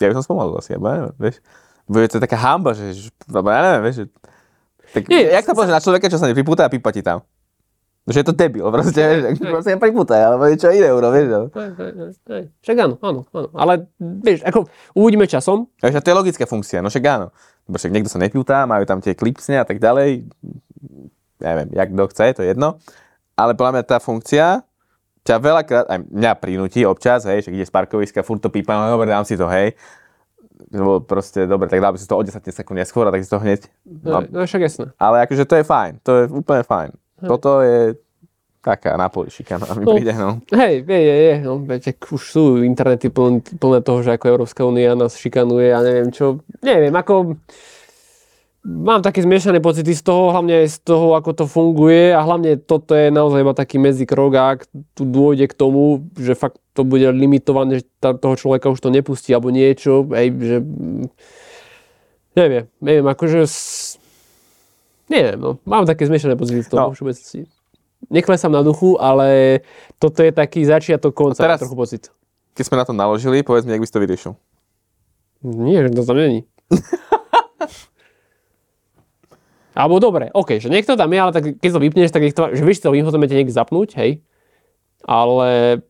ja 0.00 0.08
by 0.08 0.16
som 0.16 0.24
spomalil 0.24 0.56
asi, 0.56 0.72
ja 0.72 0.80
neviem, 0.80 1.12
vieš. 1.20 1.44
Bude 1.84 2.08
to 2.08 2.18
taká 2.18 2.40
hamba, 2.40 2.72
že, 2.72 2.96
že 2.96 3.08
lebo 3.28 3.52
ja 3.52 3.60
neviem, 3.60 3.82
vieš, 3.84 3.96
že, 4.00 4.04
tak, 4.96 5.02
Nie, 5.12 5.36
jak 5.36 5.44
to 5.44 5.52
povieš 5.52 5.74
na 5.76 5.84
človeka, 5.84 6.08
čo 6.08 6.16
sa 6.16 6.30
nepripúta 6.30 6.64
a 6.64 6.72
pípa 6.72 6.88
ti 6.88 7.04
tam? 7.04 7.20
Že 8.06 8.22
je 8.22 8.26
to 8.30 8.34
debil, 8.38 8.70
proste, 8.70 9.02
vieš, 9.02 9.22
tak 9.26 9.34
hej. 9.34 9.50
proste 9.50 9.70
nepripútaj, 9.74 10.20
alebo 10.22 10.46
niečo 10.46 10.70
iné, 10.70 10.94
uro, 10.94 11.10
vieš, 11.10 11.26
no. 11.26 11.42
Hej, 11.50 11.70
hej, 11.74 11.90
hej, 11.90 12.10
hej. 12.30 12.44
Však 12.62 12.76
áno, 12.78 12.94
áno, 13.02 13.20
áno. 13.34 13.48
Ale 13.58 13.90
vieš, 13.98 14.46
ako 14.46 14.70
uvidíme 14.94 15.26
časom. 15.26 15.66
Vieš, 15.82 15.98
a 15.98 16.02
to 16.06 16.10
je 16.14 16.18
logická 16.22 16.46
funkcia, 16.46 16.78
no 16.78 16.86
však 16.86 17.02
áno. 17.02 17.34
Lebo 17.66 17.76
však 17.82 17.90
niekto 17.90 18.06
sa 18.06 18.22
nepúta, 18.22 18.62
majú 18.62 18.86
tam 18.86 19.02
tie 19.02 19.18
klipsne 19.18 19.58
a 19.58 19.66
tak 19.66 19.82
ďalej. 19.82 20.22
Neviem, 21.42 21.68
jak 21.74 21.88
kto 21.90 22.04
chce, 22.14 22.26
to 22.38 22.40
je 22.46 22.54
jedno. 22.54 22.78
Ale 23.34 23.58
podľa 23.58 23.72
mňa 23.74 23.84
tá 23.90 23.98
funkcia 23.98 24.62
ťa 25.26 25.36
veľakrát, 25.42 25.86
aj 25.90 25.98
mňa 26.06 26.32
prinúti 26.38 26.86
občas, 26.86 27.26
hej, 27.26 27.42
však 27.42 27.54
ide 27.58 27.66
z 27.66 27.74
parkoviska, 27.74 28.22
furt 28.22 28.38
to 28.38 28.54
pípa, 28.54 28.78
no 28.78 28.94
dobre, 28.94 29.10
dám 29.10 29.26
si 29.26 29.34
to, 29.34 29.50
hej. 29.50 29.74
Lebo 30.70 31.02
proste, 31.02 31.50
dobre, 31.50 31.66
tak 31.66 31.82
dám 31.82 31.98
si 31.98 32.06
to 32.06 32.14
o 32.14 32.22
10 32.22 32.38
sekúnd 32.38 32.78
neskôr 32.78 33.04
a 33.04 33.10
tak 33.10 33.26
si 33.26 33.28
to 33.28 33.42
hneď. 33.42 33.66
No, 33.82 34.22
no 34.22 34.46
však 34.46 34.62
jasné. 34.62 34.94
ale 34.96 35.26
akože 35.26 35.42
to 35.42 35.58
je 35.58 35.64
fajn, 35.66 35.92
to 36.06 36.10
je 36.14 36.22
úplne 36.30 36.62
fajn. 36.62 36.94
Toto 37.20 37.64
je 37.64 37.96
taká 38.66 38.98
napoli 38.98 39.30
šikana, 39.30 39.70
mi 39.78 39.86
No. 39.86 39.94
príde, 39.94 40.10
no. 40.10 40.42
Hej, 40.50 40.82
je, 40.82 40.98
je, 40.98 41.16
je. 41.22 41.34
No, 41.46 41.62
ak 41.62 42.02
už 42.10 42.22
sú 42.22 42.42
internety 42.66 43.14
plné, 43.14 43.38
plné 43.62 43.78
toho, 43.78 44.02
že 44.02 44.18
ako 44.18 44.26
Európska 44.26 44.66
únia 44.66 44.98
nás 44.98 45.14
šikanuje 45.14 45.70
a 45.70 45.78
neviem 45.86 46.10
čo. 46.10 46.42
Neviem, 46.66 46.90
ako... 46.90 47.38
Mám 48.66 49.06
také 49.06 49.22
zmiešané 49.22 49.62
pocity 49.62 49.94
z 49.94 50.02
toho, 50.02 50.34
hlavne 50.34 50.66
aj 50.66 50.74
z 50.74 50.78
toho, 50.82 51.14
ako 51.14 51.30
to 51.38 51.44
funguje 51.46 52.10
a 52.10 52.18
hlavne 52.18 52.58
toto 52.58 52.98
je 52.98 53.14
naozaj 53.14 53.46
iba 53.46 53.54
taký 53.54 53.78
medzikrok 53.78 54.32
a 54.34 54.58
ak 54.58 54.66
tu 54.98 55.06
dôjde 55.06 55.46
k 55.46 55.54
tomu, 55.54 56.10
že 56.18 56.34
fakt 56.34 56.58
to 56.74 56.82
bude 56.82 57.06
limitované, 57.14 57.78
že 57.78 57.86
toho 58.02 58.34
človeka 58.34 58.66
už 58.66 58.82
to 58.82 58.90
nepustí 58.90 59.30
alebo 59.30 59.54
niečo, 59.54 60.10
hej, 60.10 60.34
že... 60.34 60.58
Neviem, 62.34 62.66
neviem, 62.82 63.06
akože... 63.06 63.46
Neviem, 65.06 65.38
no. 65.38 65.50
Mám 65.62 65.86
také 65.86 66.04
zmiešané 66.04 66.34
pocity 66.34 66.62
z 66.62 66.68
toho 66.68 66.80
No. 66.80 66.86
no. 66.90 66.94
všeobecnosti. 66.94 67.46
Neklesám 68.10 68.52
na 68.52 68.62
duchu, 68.62 68.98
ale 68.98 69.60
toto 69.98 70.22
je 70.22 70.30
taký 70.30 70.62
začiatok 70.62 71.14
konca, 71.14 71.42
A 71.42 71.46
teraz- 71.46 71.60
trochu 71.62 71.74
pocit. 71.74 72.02
Keď 72.52 72.64
sme 72.64 72.76
na 72.76 72.84
to 72.84 72.92
naložili, 72.92 73.42
povedz 73.42 73.64
mi, 73.64 73.72
jak 73.72 73.80
by 73.80 73.86
si 73.86 73.92
to 73.92 74.00
vyriešil. 74.00 74.32
Nie, 75.44 75.84
to 75.88 76.02
tam 76.02 76.16
není. 76.16 76.44
Alebo 79.76 80.00
dobre, 80.00 80.32
OK, 80.32 80.56
že 80.56 80.72
niekto 80.72 80.96
tam 80.96 81.12
je, 81.12 81.20
ale 81.20 81.32
tak 81.36 81.44
keď 81.60 81.68
to 81.68 81.80
vypneš, 81.84 82.08
tak 82.08 82.24
niekto, 82.24 82.48
že 82.48 82.64
vieš 82.64 82.80
si 82.80 82.84
to 82.88 82.96
v 82.96 83.04
infozamete 83.04 83.36
niekde 83.36 83.52
zapnúť, 83.52 83.92
hej, 84.00 84.24
ale, 85.04 85.84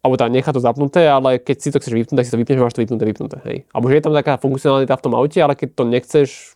alebo 0.00 0.16
tam 0.16 0.32
nechá 0.32 0.56
to 0.56 0.60
zapnuté, 0.64 1.04
ale 1.04 1.36
keď 1.36 1.56
si 1.60 1.68
to 1.68 1.76
chceš 1.76 1.92
vypnúť, 1.92 2.16
tak 2.16 2.24
si 2.24 2.32
to 2.32 2.40
vypneš, 2.40 2.64
máš 2.64 2.72
to 2.72 2.80
vypnuté, 2.80 3.04
vypnuté, 3.04 3.36
hej. 3.44 3.58
Alebo 3.76 3.92
že 3.92 4.00
je 4.00 4.04
tam 4.08 4.16
taká 4.16 4.40
funkcionalita 4.40 4.96
v 4.96 5.04
tom 5.04 5.12
aute, 5.12 5.36
ale 5.36 5.52
keď 5.52 5.68
to 5.68 5.82
nechceš, 5.84 6.55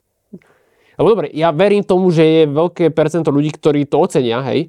alebo 1.00 1.16
dobre, 1.16 1.32
ja 1.32 1.48
verím 1.48 1.80
tomu, 1.80 2.12
že 2.12 2.20
je 2.20 2.42
veľké 2.44 2.92
percento 2.92 3.32
ľudí, 3.32 3.56
ktorí 3.56 3.88
to 3.88 4.04
ocenia, 4.04 4.44
hej, 4.52 4.68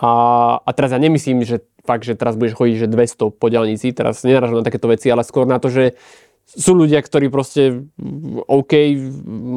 a, 0.00 0.12
a 0.64 0.70
teraz 0.72 0.96
ja 0.96 1.00
nemyslím, 1.02 1.44
že 1.44 1.60
fakt, 1.84 2.08
že 2.08 2.16
teraz 2.16 2.40
budeš 2.40 2.56
chodiť, 2.56 2.76
že 2.80 2.88
200 2.88 3.36
po 3.36 3.46
diaľnici, 3.52 3.92
teraz 3.92 4.24
nenarážam 4.24 4.62
na 4.62 4.66
takéto 4.66 4.88
veci, 4.88 5.12
ale 5.12 5.26
skôr 5.26 5.44
na 5.44 5.60
to, 5.60 5.68
že 5.68 5.92
sú 6.48 6.72
ľudia, 6.72 7.04
ktorí 7.04 7.28
proste 7.28 7.84
mm, 8.00 8.48
OK, 8.48 8.72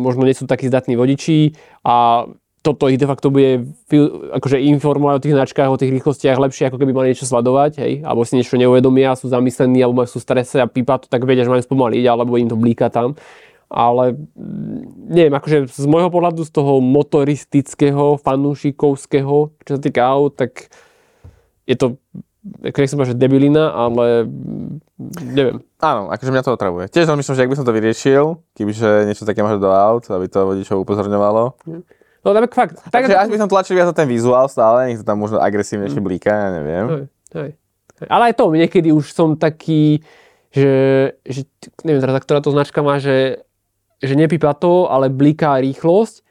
možno 0.03 0.27
nie 0.27 0.35
sú 0.35 0.49
takí 0.49 0.67
zdatní 0.67 0.99
vodiči 0.99 1.55
a 1.87 2.27
toto 2.65 2.89
ich 2.89 2.97
de 2.97 3.05
facto 3.05 3.29
bude 3.29 3.77
akože 4.33 4.57
informovať 4.57 5.15
o 5.15 5.23
tých 5.23 5.37
značkách, 5.37 5.69
o 5.69 5.77
tých 5.77 5.93
rýchlostiach 6.01 6.41
lepšie, 6.41 6.73
ako 6.73 6.81
keby 6.81 6.91
mali 6.97 7.13
niečo 7.13 7.29
sledovať, 7.29 7.71
hej, 7.77 7.93
alebo 8.01 8.25
si 8.25 8.41
niečo 8.41 8.57
neuvedomia, 8.57 9.13
sú 9.13 9.29
zamyslení, 9.29 9.85
alebo 9.85 10.01
sú 10.09 10.17
strese 10.17 10.57
a 10.57 10.65
pípa 10.65 10.97
to, 10.97 11.05
tak 11.05 11.29
vedia, 11.29 11.45
že 11.45 11.53
majú 11.53 11.61
spomaliť, 11.61 12.03
alebo 12.09 12.41
im 12.41 12.49
to 12.49 12.57
blíka 12.57 12.89
tam. 12.89 13.13
Ale 13.69 14.13
mm, 14.13 15.09
neviem, 15.09 15.33
akože 15.33 15.69
z 15.69 15.85
môjho 15.89 16.13
pohľadu, 16.13 16.45
z 16.45 16.51
toho 16.53 16.79
motoristického, 16.79 18.21
fanúšikovského, 18.21 19.51
čo 19.65 19.71
sa 19.77 19.81
týka 19.81 20.05
aut, 20.05 20.37
tak 20.37 20.69
je 21.65 21.75
to, 21.75 21.97
ako 22.61 22.77
nechcem 22.77 22.97
povedať, 22.97 23.11
že 23.17 23.21
debilina, 23.21 23.73
ale 23.73 24.29
mm, 24.29 24.69
neviem. 25.33 25.57
Áno, 25.81 26.13
akože 26.13 26.29
mňa 26.29 26.45
to 26.45 26.53
otravuje. 26.53 26.85
Tiež 26.93 27.09
myslím, 27.09 27.35
že 27.35 27.43
ak 27.45 27.51
by 27.51 27.57
som 27.57 27.67
to 27.67 27.73
vyriešil, 27.73 28.25
kebyže 28.53 29.09
niečo 29.09 29.25
také 29.25 29.41
máš 29.41 29.57
do 29.57 29.69
aut, 29.69 30.05
aby 30.09 30.25
to 30.29 30.45
vodičov 30.45 30.81
upozorňovalo. 30.81 31.43
No 32.25 32.33
tak 32.33 32.57
fakt. 32.57 32.81
Tak, 32.89 33.05
Takže 33.05 33.17
až 33.21 33.29
by 33.29 33.37
som 33.37 33.49
tlačil 33.49 33.77
viac 33.77 33.93
na 33.93 33.93
ten 33.93 34.09
vizuál 34.09 34.49
stále, 34.49 34.89
nech 34.89 35.01
to 35.01 35.05
tam 35.05 35.21
možno 35.21 35.37
agresívnejšie 35.37 36.01
blíka, 36.01 36.33
ja 36.33 36.49
neviem. 36.57 36.85
Hej, 36.89 37.03
hej. 37.37 37.51
Ale 38.09 38.33
aj 38.33 38.35
to, 38.35 38.49
niekedy 38.49 38.89
už 38.89 39.13
som 39.13 39.37
taký, 39.37 40.01
že, 40.49 40.73
že 41.21 41.45
neviem 41.85 42.01
teraz, 42.01 42.17
ktorá 42.25 42.41
to 42.41 42.49
značka 42.49 42.81
má, 42.81 42.97
že, 42.97 43.44
že 44.05 44.15
nepípa 44.15 44.53
to, 44.53 44.87
ale 44.87 45.09
bliká 45.09 45.59
rýchlosť, 45.61 46.25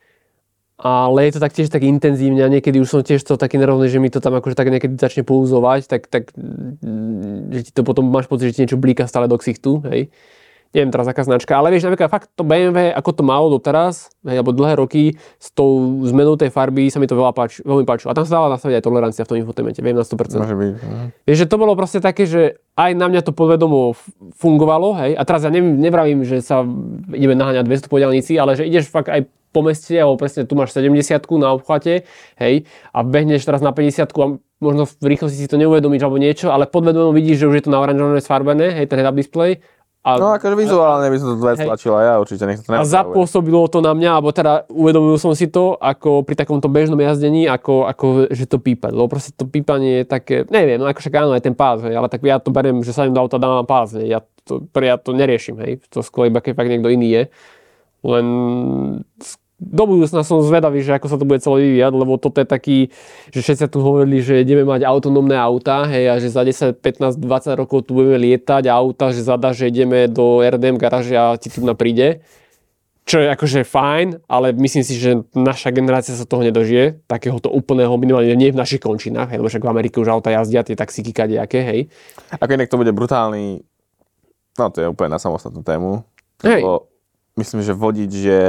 ale 0.74 1.30
je 1.30 1.32
to 1.38 1.40
tak 1.40 1.54
tiež 1.54 1.70
tak 1.70 1.86
intenzívne 1.86 2.42
a 2.42 2.50
niekedy 2.50 2.82
už 2.82 2.90
som 2.90 3.00
tiež 3.06 3.22
to 3.22 3.38
taký 3.38 3.62
nerovný, 3.62 3.86
že 3.86 4.02
mi 4.02 4.10
to 4.10 4.18
tam 4.18 4.34
akože 4.34 4.58
tak 4.58 4.74
niekedy 4.74 4.98
začne 4.98 5.22
pouzovať, 5.22 5.86
tak, 5.86 6.10
tak 6.10 6.34
mm, 6.34 7.54
že 7.54 7.60
ti 7.68 7.72
to 7.72 7.86
potom 7.86 8.10
máš 8.10 8.26
pocit, 8.26 8.50
že 8.50 8.54
ti 8.58 8.60
niečo 8.66 8.80
blíka 8.80 9.06
stále 9.06 9.30
do 9.30 9.38
ksichtu, 9.38 9.86
hej. 9.86 10.10
Neviem 10.74 10.90
teraz 10.90 11.06
aká 11.06 11.22
značka, 11.22 11.54
ale 11.54 11.70
vieš, 11.70 11.86
napríklad 11.86 12.10
fakt 12.10 12.28
to 12.34 12.42
BMW, 12.42 12.90
ako 12.90 13.10
to 13.14 13.22
malo 13.22 13.46
doteraz, 13.46 14.10
hej, 14.26 14.42
alebo 14.42 14.50
dlhé 14.50 14.74
roky, 14.82 15.14
s 15.38 15.54
tou 15.54 16.02
zmenou 16.02 16.34
tej 16.34 16.50
farby 16.50 16.90
sa 16.90 16.98
mi 16.98 17.06
to 17.06 17.14
veľa 17.14 17.30
páči, 17.30 17.62
veľmi 17.62 17.86
páčilo. 17.86 18.10
A 18.10 18.18
tam 18.18 18.26
sa 18.26 18.42
dala 18.42 18.58
nastaviť 18.58 18.82
aj 18.82 18.84
tolerancia 18.84 19.22
v 19.22 19.28
tom 19.30 19.38
infotainmente, 19.38 19.78
viem 19.78 19.94
na 19.94 20.02
100%. 20.02 20.42
Môže 20.42 20.58
byť. 20.58 20.72
mhm. 20.82 21.06
Vieš, 21.24 21.38
že 21.38 21.46
to 21.46 21.56
bolo 21.56 21.72
proste 21.78 22.02
také, 22.02 22.26
že 22.26 22.58
aj 22.74 22.90
na 22.98 23.06
mňa 23.06 23.22
to 23.22 23.30
podvedomo 23.30 23.94
fungovalo, 24.34 24.98
hej, 24.98 25.14
a 25.14 25.22
teraz 25.22 25.46
ja 25.46 25.50
neviem, 25.54 25.78
nevravím, 25.78 26.26
že 26.26 26.42
sa 26.42 26.66
ideme 27.14 27.38
naháňať 27.38 27.64
200 27.70 27.86
po 27.86 27.96
diaľnici, 28.02 28.34
ale 28.34 28.58
že 28.58 28.66
ideš 28.66 28.90
fakt 28.90 29.14
aj 29.14 29.30
po 29.54 29.62
meste, 29.62 29.94
alebo 29.94 30.18
presne 30.18 30.42
tu 30.42 30.58
máš 30.58 30.74
70 30.74 31.22
na 31.38 31.54
obchvate, 31.54 32.10
hej, 32.42 32.66
a 32.90 32.98
behneš 33.06 33.46
teraz 33.46 33.62
na 33.62 33.70
50 33.70 34.10
a 34.10 34.26
možno 34.58 34.82
v 34.88 35.06
rýchlosti 35.14 35.38
si 35.38 35.46
to 35.46 35.54
neuvedomíš 35.54 36.02
alebo 36.02 36.18
niečo, 36.18 36.50
ale 36.50 36.66
podvedomo 36.66 37.14
vidíš, 37.14 37.46
že 37.46 37.48
už 37.52 37.54
je 37.54 37.64
to 37.68 37.70
na 37.70 37.78
oranžované 37.78 38.18
sfarbené, 38.18 38.74
hej, 38.74 38.90
ten 38.90 38.98
head-up 38.98 39.14
display. 39.14 39.62
A, 40.04 40.20
No 40.20 40.36
akože 40.36 40.52
vizuálne 40.52 41.08
by 41.08 41.16
som 41.16 41.40
to 41.40 41.40
tlačil 41.40 41.96
a 41.96 42.00
ja 42.04 42.14
určite 42.20 42.44
nech 42.44 42.60
to 42.60 42.68
a 42.68 42.84
zapôsobilo 42.84 43.64
to 43.72 43.80
na 43.80 43.96
mňa, 43.96 44.20
alebo 44.20 44.36
teda 44.36 44.68
uvedomil 44.68 45.16
som 45.16 45.32
si 45.32 45.48
to, 45.48 45.80
ako 45.80 46.20
pri 46.28 46.36
takomto 46.36 46.68
bežnom 46.68 47.00
jazdení, 47.00 47.48
ako, 47.48 47.88
ako 47.88 48.28
že 48.28 48.44
to 48.44 48.60
pípa. 48.60 48.92
Lebo 48.92 49.08
proste 49.08 49.32
to 49.32 49.48
pípanie 49.48 50.04
je 50.04 50.04
také, 50.04 50.44
neviem, 50.52 50.76
no 50.76 50.84
ako 50.84 51.00
však 51.00 51.24
áno, 51.24 51.32
aj 51.32 51.48
ten 51.48 51.56
pás, 51.56 51.80
hej, 51.88 51.96
ale 51.96 52.12
tak 52.12 52.20
ja 52.20 52.36
to 52.36 52.52
beriem, 52.52 52.84
že 52.84 52.92
sa 52.92 53.08
im 53.08 53.16
do 53.16 53.20
auta 53.24 53.40
dávam 53.40 53.64
pás, 53.64 53.96
hej, 53.96 54.12
ja 54.12 54.20
to, 54.44 54.60
ja 54.76 55.00
to 55.00 55.16
neriešim, 55.16 55.56
hej, 55.56 55.80
to 55.88 56.04
skôr 56.04 56.28
iba 56.28 56.44
keď 56.44 56.52
fakt 56.52 56.68
niekto 56.68 56.92
iný 56.92 57.08
je. 57.08 57.22
Len 58.04 58.26
do 59.62 59.84
budúcna 59.86 60.26
som 60.26 60.42
zvedavý, 60.42 60.82
že 60.82 60.98
ako 60.98 61.06
sa 61.06 61.16
to 61.16 61.24
bude 61.24 61.38
celé 61.38 61.70
vyvíjať, 61.70 61.92
lebo 61.94 62.18
toto 62.18 62.42
je 62.42 62.48
taký, 62.48 62.78
že 63.30 63.40
všetci 63.40 63.70
tu 63.70 63.78
hovorili, 63.80 64.18
že 64.18 64.42
ideme 64.42 64.66
mať 64.66 64.82
autonómne 64.82 65.38
auta, 65.38 65.86
hej, 65.86 66.10
a 66.10 66.14
že 66.18 66.34
za 66.34 66.42
10, 66.42 66.82
15, 66.82 67.22
20 67.22 67.60
rokov 67.62 67.86
tu 67.86 67.94
budeme 67.94 68.18
lietať 68.18 68.66
auta, 68.66 69.14
že 69.14 69.22
zada, 69.22 69.54
že 69.54 69.70
ideme 69.70 70.10
do 70.10 70.42
RDM 70.42 70.74
garáže 70.74 71.14
a 71.14 71.38
ti 71.38 71.54
tu 71.54 71.62
na 71.62 71.78
príde. 71.78 72.26
Čo 73.04 73.20
je 73.20 73.28
akože 73.28 73.68
fajn, 73.68 74.24
ale 74.26 74.56
myslím 74.56 74.80
si, 74.80 74.96
že 74.96 75.22
naša 75.36 75.70
generácia 75.76 76.16
sa 76.16 76.24
toho 76.24 76.40
nedožije, 76.40 77.04
takéhoto 77.04 77.52
úplného 77.52 77.92
minimálne 78.00 78.32
nie 78.32 78.48
v 78.48 78.56
našich 78.56 78.80
končinách, 78.80 79.28
hej, 79.30 79.38
lebo 79.38 79.52
však 79.52 79.60
v 79.60 79.70
Amerike 79.70 80.00
už 80.00 80.08
auta 80.08 80.32
jazdia, 80.32 80.64
tie 80.64 80.72
taxíky 80.72 81.12
kadejaké, 81.12 81.60
hej. 81.62 81.80
Ako 82.40 82.56
inak 82.56 82.72
to 82.72 82.80
bude 82.80 82.90
brutálny, 82.96 83.60
no 84.56 84.66
to 84.72 84.78
je 84.82 84.88
úplne 84.88 85.14
na 85.14 85.20
samostatnú 85.20 85.60
tému. 85.60 86.02
Hej. 86.42 86.64
Myslím, 87.36 87.60
že 87.60 87.76
vodič 87.76 88.12
je, 88.14 88.42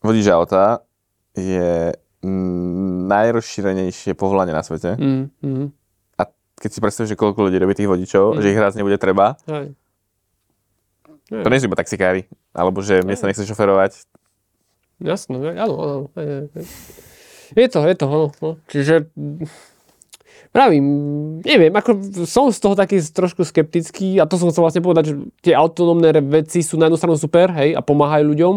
vodič 0.00 0.26
auta 0.28 0.82
je 1.32 1.94
najrozšírenejšie 3.08 4.12
povolanie 4.12 4.52
na 4.52 4.60
svete. 4.60 4.96
Mm, 4.96 5.32
mm, 5.40 5.66
A 6.20 6.22
keď 6.60 6.70
si 6.70 6.78
predstavíš, 6.80 7.10
že 7.12 7.20
koľko 7.20 7.48
ľudí 7.48 7.56
robí 7.56 7.72
tých 7.72 7.88
vodičov, 7.88 8.36
Mm. 8.36 8.40
že 8.44 8.50
ich 8.52 8.60
raz 8.60 8.76
nebude 8.76 9.00
treba, 9.00 9.40
hej. 9.48 9.72
to 11.30 11.48
nie 11.48 11.60
sú 11.62 11.70
iba 11.70 11.78
taxikári, 11.78 12.28
alebo 12.52 12.82
že 12.82 13.00
mne 13.00 13.16
sa 13.16 13.24
nechce 13.24 13.46
šoferovať. 13.46 14.04
Jasno, 15.00 15.40
hej, 15.40 15.56
áno, 15.56 15.74
áno. 15.80 15.96
Je 17.56 17.66
to, 17.66 17.80
je 17.82 17.94
to, 17.96 18.06
no, 18.06 18.28
no. 18.44 18.50
Čiže 18.68 19.08
pravím, 20.52 20.84
neviem, 21.40 21.72
ako 21.72 21.90
som 22.26 22.50
z 22.50 22.58
toho 22.60 22.74
taký 22.76 23.00
trošku 23.00 23.46
skeptický 23.46 24.20
a 24.20 24.28
to 24.28 24.36
som 24.36 24.50
chcel 24.52 24.66
vlastne 24.66 24.84
povedať, 24.84 25.04
že 25.08 25.14
tie 25.40 25.54
autonómne 25.56 26.10
veci 26.28 26.60
sú 26.60 26.76
na 26.76 26.86
jednu 26.86 26.98
stranu 26.98 27.16
super, 27.16 27.48
hej, 27.54 27.72
a 27.72 27.80
pomáhajú 27.80 28.28
ľuďom, 28.28 28.54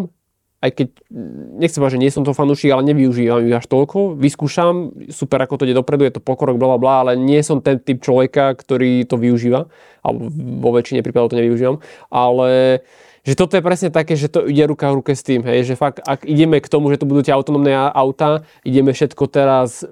aj 0.64 0.72
keď, 0.72 0.88
mm, 1.11 1.59
nechcem 1.59 1.80
povedať, 1.84 1.95
že 1.99 2.03
nie 2.07 2.16
som 2.16 2.24
to 2.24 2.32
fanúšik, 2.32 2.72
ale 2.72 2.88
nevyužívam 2.88 3.43
ich 3.43 3.59
až 3.59 3.68
toľko. 3.68 4.16
Vyskúšam, 4.16 4.95
super, 5.11 5.43
ako 5.43 5.59
to 5.59 5.68
ide 5.68 5.76
dopredu, 5.76 6.07
je 6.07 6.16
to 6.16 6.24
pokrok, 6.24 6.55
bla, 6.55 6.80
bla, 6.80 7.03
ale 7.03 7.20
nie 7.20 7.43
som 7.43 7.59
ten 7.59 7.84
typ 7.84 7.99
človeka, 7.99 8.55
ktorý 8.55 9.03
to 9.03 9.20
využíva, 9.20 9.68
alebo 9.99 10.32
vo 10.64 10.70
väčšine 10.72 11.03
prípadov 11.03 11.36
to 11.36 11.39
nevyužívam, 11.43 11.84
ale 12.07 12.80
že 13.24 13.39
toto 13.39 13.55
je 13.55 13.64
presne 13.64 13.88
také, 13.88 14.20
že 14.20 14.28
to 14.28 14.43
ide 14.47 14.68
ruka 14.68 14.91
v 14.91 14.99
ruke 14.99 15.16
s 15.16 15.24
tým, 15.24 15.47
hej, 15.47 15.64
že 15.64 15.80
fakt, 15.80 16.03
ak 16.03 16.28
ideme 16.28 16.59
k 16.59 16.68
tomu, 16.68 16.91
že 16.91 16.99
to 16.99 17.07
budú 17.07 17.24
tie 17.24 17.32
autonómne 17.32 17.72
auta, 17.72 18.43
ideme 18.68 18.91
všetko 18.91 19.32
teraz 19.32 19.84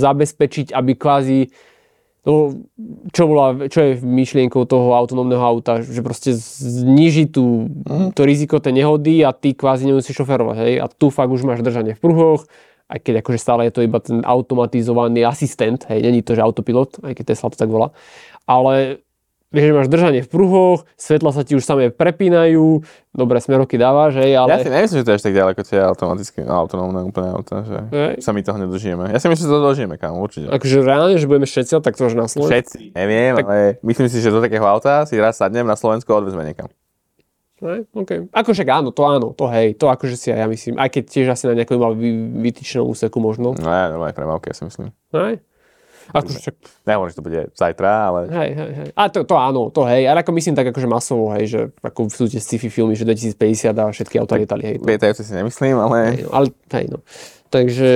zabezpečiť, 0.00 0.76
aby 0.76 0.92
kvázi 0.92 1.52
to, 2.26 2.58
čo, 3.14 3.22
bola, 3.30 3.70
čo 3.70 3.78
je 3.86 3.92
myšlienkou 4.02 4.66
toho 4.66 4.98
autonómneho 4.98 5.38
auta, 5.38 5.78
že 5.78 6.02
proste 6.02 6.34
zniží 6.34 7.30
tú, 7.30 7.70
to 8.18 8.26
riziko 8.26 8.58
tej 8.58 8.82
nehody 8.82 9.22
a 9.22 9.30
ty 9.30 9.54
kvázi 9.54 9.86
nemusíš 9.86 10.26
šoferovať, 10.26 10.56
hej, 10.58 10.74
a 10.82 10.90
tu 10.90 11.14
fakt 11.14 11.30
už 11.30 11.46
máš 11.46 11.62
držanie 11.62 11.94
v 11.94 12.02
pruhoch, 12.02 12.42
aj 12.90 12.98
keď 12.98 13.22
akože 13.22 13.38
stále 13.38 13.70
je 13.70 13.78
to 13.78 13.86
iba 13.86 14.02
ten 14.02 14.26
automatizovaný 14.26 15.22
asistent, 15.22 15.86
hej, 15.86 16.02
není 16.02 16.26
to, 16.26 16.34
že 16.34 16.42
autopilot, 16.42 16.98
aj 17.06 17.14
keď 17.14 17.24
Tesla 17.30 17.54
to 17.54 17.62
tak 17.62 17.70
volá, 17.70 17.94
ale 18.50 19.05
vieš, 19.56 19.72
že 19.72 19.72
máš 19.72 19.88
držanie 19.88 20.20
v 20.20 20.28
pruhoch, 20.28 20.84
svetla 21.00 21.32
sa 21.32 21.40
ti 21.40 21.56
už 21.56 21.64
samé 21.64 21.88
prepínajú, 21.88 22.84
dobre, 23.16 23.40
smeroky 23.40 23.80
dávaš, 23.80 24.20
hej, 24.20 24.36
ale... 24.36 24.52
Ja 24.52 24.60
si 24.60 24.68
nemyslím, 24.68 24.98
že 25.00 25.04
to 25.08 25.10
je 25.10 25.16
až 25.16 25.24
tak 25.24 25.34
ďaleko 25.34 25.60
tie 25.64 25.78
automatické, 25.80 26.38
no, 26.44 26.52
autonómne 26.60 27.00
úplne 27.08 27.32
auta, 27.32 27.64
že 27.64 27.78
Hej. 27.88 28.12
sa 28.20 28.36
my 28.36 28.44
toho 28.44 28.60
nedožijeme. 28.60 29.08
Ja 29.08 29.16
si 29.16 29.32
myslím, 29.32 29.48
že 29.48 29.52
to 29.56 29.64
dožijeme, 29.64 29.94
kámo, 29.96 30.20
určite. 30.20 30.52
Akože 30.52 30.84
reálne, 30.84 31.16
že 31.16 31.24
budeme 31.24 31.48
všetci, 31.48 31.80
tak 31.80 31.96
to 31.96 32.04
už 32.04 32.14
na 32.14 32.28
Slovensku. 32.28 32.76
Všetci. 32.76 32.92
Neviem, 32.92 33.32
Tak- 33.40 33.48
ale 33.48 33.58
myslím 33.80 34.06
si, 34.12 34.20
že 34.20 34.28
do 34.28 34.44
takého 34.44 34.68
auta 34.68 35.08
si 35.08 35.16
raz 35.16 35.40
sadnem 35.40 35.64
na 35.64 35.80
Slovensku 35.80 36.12
a 36.12 36.20
odvezme 36.20 36.44
niekam. 36.44 36.68
Hej, 37.56 37.88
okay. 37.96 38.28
Ako 38.36 38.52
však 38.52 38.68
áno, 38.68 38.92
to 38.92 39.00
áno, 39.08 39.32
to 39.32 39.48
hej, 39.48 39.80
to 39.80 39.88
akože 39.88 40.12
si 40.20 40.28
aj 40.28 40.44
ja 40.44 40.46
myslím, 40.46 40.76
aj 40.76 40.92
keď 40.92 41.04
tiež 41.08 41.26
asi 41.32 41.48
na 41.48 41.56
nejakom 41.56 41.80
iba 41.80 41.88
vy- 41.96 42.52
vytýčenom 42.52 42.84
úseku 42.84 43.16
možno. 43.16 43.56
No 43.56 43.68
ja, 43.72 43.88
normálne 43.88 44.12
premávky, 44.12 44.52
ja 44.52 44.60
si 44.60 44.68
myslím. 44.68 44.92
Hej? 45.16 45.40
Akože 46.14 46.38
však, 46.38 46.56
Nehovorím, 46.86 47.10
že 47.10 47.18
to 47.18 47.26
bude 47.26 47.40
zajtra, 47.54 47.90
ale 48.10 48.20
hej, 48.30 48.50
hej, 48.54 48.70
hej. 48.78 48.88
A 48.94 49.02
to, 49.10 49.26
to 49.26 49.34
áno, 49.34 49.74
to 49.74 49.82
hej, 49.86 50.06
ale 50.06 50.22
ako 50.22 50.30
myslím 50.38 50.54
tak 50.54 50.70
akože 50.70 50.88
masovo, 50.88 51.34
hej, 51.34 51.44
že 51.50 51.60
ako 51.82 52.10
sú 52.10 52.30
tie 52.30 52.38
sci-fi 52.38 52.70
filmy, 52.70 52.94
že 52.94 53.02
2050 53.02 53.74
a 53.74 53.84
všetky 53.90 54.16
auta 54.22 54.38
lietali, 54.38 54.62
hej. 54.62 54.76
No, 54.78 54.86
lietajúce 54.86 55.26
si 55.26 55.32
nemyslím, 55.34 55.76
ale 55.78 55.96
hej, 56.14 56.18
no, 56.26 56.30
ale, 56.30 56.46
hej, 56.52 56.86
no. 56.92 56.98
Takže, 57.46 57.90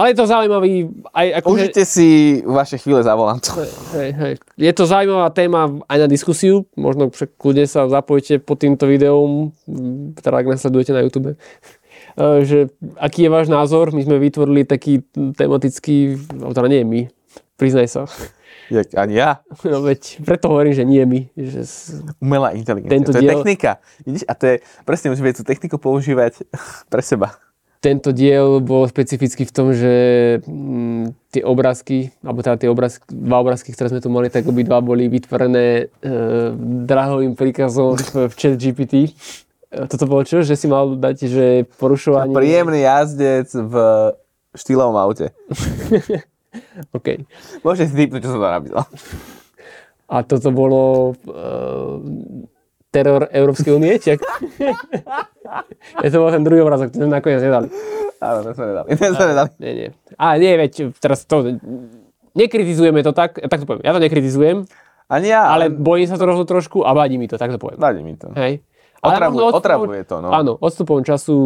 ale 0.00 0.06
je 0.10 0.16
to 0.16 0.24
zaujímavý, 0.24 0.88
aj 1.12 1.44
akože... 1.44 1.52
užite 1.52 1.82
si 1.84 2.40
vaše 2.40 2.80
chvíle 2.80 3.04
za 3.04 3.12
volantom. 3.12 3.60
Hej, 3.92 4.10
hej. 4.16 4.32
Je 4.56 4.72
to 4.72 4.88
zaujímavá 4.88 5.28
téma 5.28 5.68
aj 5.86 5.98
na 6.04 6.08
diskusiu, 6.08 6.64
možno 6.72 7.12
však 7.12 7.36
kľudne 7.36 7.68
sa 7.68 7.84
zapojte 7.84 8.40
pod 8.40 8.64
týmto 8.64 8.88
videom, 8.88 9.52
teda 10.16 10.40
ak 10.40 10.48
nás 10.48 10.64
sledujete 10.64 10.96
na 10.96 11.04
YouTube, 11.04 11.36
Eh, 12.18 12.42
že 12.42 12.58
aký 12.98 13.26
je 13.26 13.30
váš 13.30 13.46
názor, 13.46 13.94
my 13.94 14.02
sme 14.02 14.18
vytvorili 14.18 14.66
taký 14.66 15.06
tematický, 15.38 16.18
alebo 16.34 16.50
teda 16.50 16.66
nie 16.66 16.82
my, 16.82 17.00
priznaj 17.58 17.90
sa, 17.90 18.06
Jak, 18.68 18.92
ani 19.00 19.16
ja. 19.16 19.40
no 19.64 19.80
veď 19.80 20.20
preto 20.28 20.52
hovorím, 20.52 20.76
že 20.76 20.84
nie 20.84 21.00
my, 21.08 21.20
že 21.40 21.64
Umelá 22.20 22.52
inteligencia. 22.52 22.92
Tento 23.00 23.16
to 23.16 23.18
je 23.18 23.24
diel- 23.24 23.40
technika. 23.40 23.80
Vidíš? 24.04 24.28
A 24.28 24.32
to 24.36 24.44
je, 24.44 24.54
presne 24.84 25.08
musíme 25.08 25.32
tú 25.32 25.40
techniku 25.40 25.80
používať 25.80 26.44
pre 26.92 27.00
seba. 27.00 27.32
tento 27.80 28.12
diel 28.12 28.60
bol 28.60 28.84
specificky 28.90 29.48
v 29.48 29.52
tom, 29.54 29.72
že 29.72 29.94
mm, 30.44 31.32
tie 31.32 31.42
obrázky, 31.46 32.12
alebo 32.20 32.44
teda 32.44 32.60
tie 32.60 32.68
obrázky, 32.68 33.08
dva 33.08 33.38
obrázky, 33.40 33.72
ktoré 33.72 33.88
sme 33.88 34.04
tu 34.04 34.12
mali, 34.12 34.28
tak 34.28 34.44
obidva 34.44 34.84
boli 34.84 35.08
vytvorené 35.08 35.88
e, 35.88 36.12
drahovým 36.84 37.38
príkazom 37.38 37.96
v, 37.96 38.28
v 38.28 38.34
chat 38.36 38.58
GPT. 38.58 39.16
Toto 39.68 40.04
bolo 40.04 40.26
čo? 40.28 40.44
Že 40.44 40.54
si 40.56 40.66
mal 40.66 40.92
dať, 40.92 41.16
že 41.28 41.46
porušovanie... 41.80 42.34
Príjemný 42.36 42.84
jazdec 42.84 43.52
v 43.52 43.74
štýlovom 44.56 44.96
aute. 44.98 45.32
OK. 46.96 47.24
Môžete 47.64 47.90
si 47.90 47.94
typnúť, 47.94 48.20
čo 48.24 48.30
som 48.34 48.40
tam 48.42 48.52
napísal. 48.60 48.84
A 50.08 50.24
toto 50.24 50.48
bolo 50.52 51.12
e, 51.12 51.34
teror 52.88 53.28
Európskej 53.28 53.72
únie? 53.76 54.00
Či 54.00 54.16
ak... 54.16 54.20
ja 56.04 56.08
to 56.08 56.18
bol 56.22 56.32
ten 56.32 56.44
druhý 56.44 56.64
obrázok, 56.64 56.94
to 56.94 57.04
sme 57.04 57.12
nakoniec 57.12 57.44
nedali. 57.44 57.68
Áno, 58.18 58.38
to 58.42 58.56
sme 58.56 58.66
nedali. 58.72 58.86
To 58.96 59.14
sme 59.14 59.26
nedali. 59.36 59.50
Nie, 59.60 59.72
nie. 59.76 59.88
A 60.16 60.40
nie, 60.40 60.52
veď 60.56 60.96
teraz 60.96 61.28
to... 61.28 61.60
Nekritizujeme 62.32 63.02
to 63.02 63.10
tak, 63.10 63.36
tak 63.36 63.58
to 63.62 63.66
poviem. 63.66 63.82
Ja 63.82 63.96
to 63.96 64.04
nekritizujem, 64.04 64.62
Ani 65.08 65.32
ja, 65.32 65.48
ale 65.48 65.72
bojím 65.72 66.04
sa 66.04 66.20
to 66.20 66.28
trošku 66.44 66.84
a 66.84 66.92
vadí 66.92 67.16
mi 67.16 67.24
to, 67.24 67.40
tak 67.40 67.48
to 67.48 67.56
poviem. 67.56 67.80
vadí 67.80 68.04
mi 68.04 68.12
to. 68.12 68.28
Hej. 68.36 68.60
Otravuje- 69.00 69.42
možno 69.42 69.54
otravuje 69.54 70.00
to, 70.02 70.16
no. 70.18 70.28
Áno, 70.28 70.52
odstupom 70.56 71.00
času, 71.00 71.36